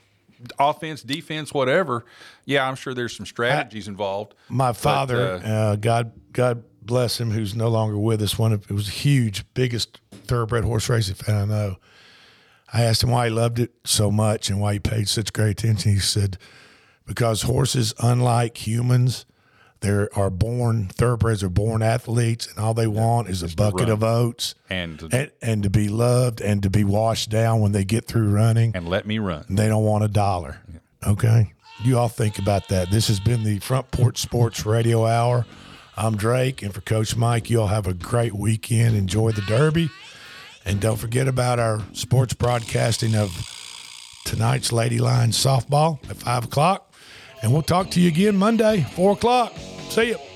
offense 0.60 1.02
defense 1.02 1.54
whatever. 1.54 2.06
Yeah, 2.46 2.68
I'm 2.68 2.76
sure 2.76 2.94
there's 2.94 3.16
some 3.16 3.26
strategies 3.26 3.88
involved. 3.88 4.34
My 4.50 4.70
but, 4.70 4.78
father, 4.78 5.32
uh, 5.44 5.48
uh, 5.48 5.76
God 5.76 6.12
God 6.32 6.64
bless 6.82 7.20
him, 7.20 7.32
who's 7.32 7.56
no 7.56 7.68
longer 7.68 7.98
with 7.98 8.22
us. 8.22 8.38
One 8.38 8.54
of 8.54 8.70
it 8.70 8.74
was 8.74 8.88
a 8.88 8.92
huge, 8.92 9.44
biggest 9.54 10.00
thoroughbred 10.12 10.64
horse 10.64 10.90
racing 10.90 11.16
fan 11.16 11.36
I 11.36 11.46
know. 11.46 11.76
I 12.72 12.84
asked 12.84 13.04
him 13.04 13.12
why 13.12 13.28
he 13.28 13.32
loved 13.32 13.60
it 13.60 13.74
so 13.86 14.12
much 14.12 14.50
and 14.50 14.60
why 14.60 14.74
he 14.74 14.80
paid 14.80 15.08
such 15.08 15.34
great 15.34 15.52
attention. 15.52 15.94
He 15.94 16.00
said, 16.00 16.38
"Because 17.06 17.44
horses, 17.44 17.94
unlike 18.00 18.68
humans, 18.68 19.26
There 19.86 20.10
are 20.18 20.32
born 20.32 20.88
thoroughbreds 20.88 21.44
are 21.44 21.50
born 21.50 21.84
athletes, 21.84 22.48
and 22.48 22.58
all 22.58 22.74
they 22.74 22.88
want 22.88 23.30
is 23.30 23.44
a 23.44 23.56
bucket 23.56 23.82
run. 23.82 23.90
of 23.92 24.04
oats 24.04 24.56
And 24.68 24.98
to- 24.98 25.10
and 25.12 25.32
and 25.44 25.62
to 25.62 25.70
be 25.70 25.90
loved 25.90 26.42
and 26.42 26.64
to 26.64 26.72
be 26.72 26.84
washed 26.84 27.30
down 27.30 27.60
when 27.62 27.72
they 27.72 27.86
get 27.86 28.08
through 28.08 28.30
running. 28.32 28.72
and 28.74 28.90
let 28.90 29.06
me 29.06 29.20
run. 29.20 29.46
They 29.48 29.68
don't 29.68 29.84
want 29.84 30.04
a 30.04 30.08
dollar. 30.08 30.58
Okay. 31.06 31.54
You 31.84 32.00
all 32.00 32.10
think 32.10 32.40
about 32.40 32.70
that. 32.70 32.90
This 32.90 33.10
has 33.10 33.20
been 33.20 33.44
the 33.44 33.60
Front 33.60 33.92
Porch 33.92 34.18
Sports 34.18 34.66
Radio 34.66 35.06
Hour. 35.06 35.46
I'm 35.96 36.18
Drake, 36.18 36.64
and 36.64 36.74
for 36.74 36.82
Coach 36.82 37.16
Mike, 37.16 37.52
you 37.52 37.62
all 37.62 37.68
have 37.68 37.86
a 37.86 37.94
great 37.94 38.34
weekend. 38.34 38.96
Enjoy 38.98 39.34
the 39.34 39.42
Derby. 39.42 39.92
And 40.66 40.80
don't 40.80 40.98
forget 40.98 41.28
about 41.28 41.60
our 41.60 41.84
sports 41.94 42.34
broadcasting 42.34 43.14
of 43.16 43.30
tonight's 44.26 44.72
Lady 44.72 44.98
Lions 44.98 45.38
softball 45.38 46.00
at 46.10 46.18
5 46.18 46.46
o'clock. 46.46 46.92
And 47.44 47.54
we'll 47.54 47.62
talk 47.62 47.92
to 47.92 48.02
you 48.02 48.08
again 48.08 48.36
Monday, 48.36 48.82
4 48.96 49.12
o'clock. 49.12 49.54
See 49.90 50.10
you. 50.10 50.35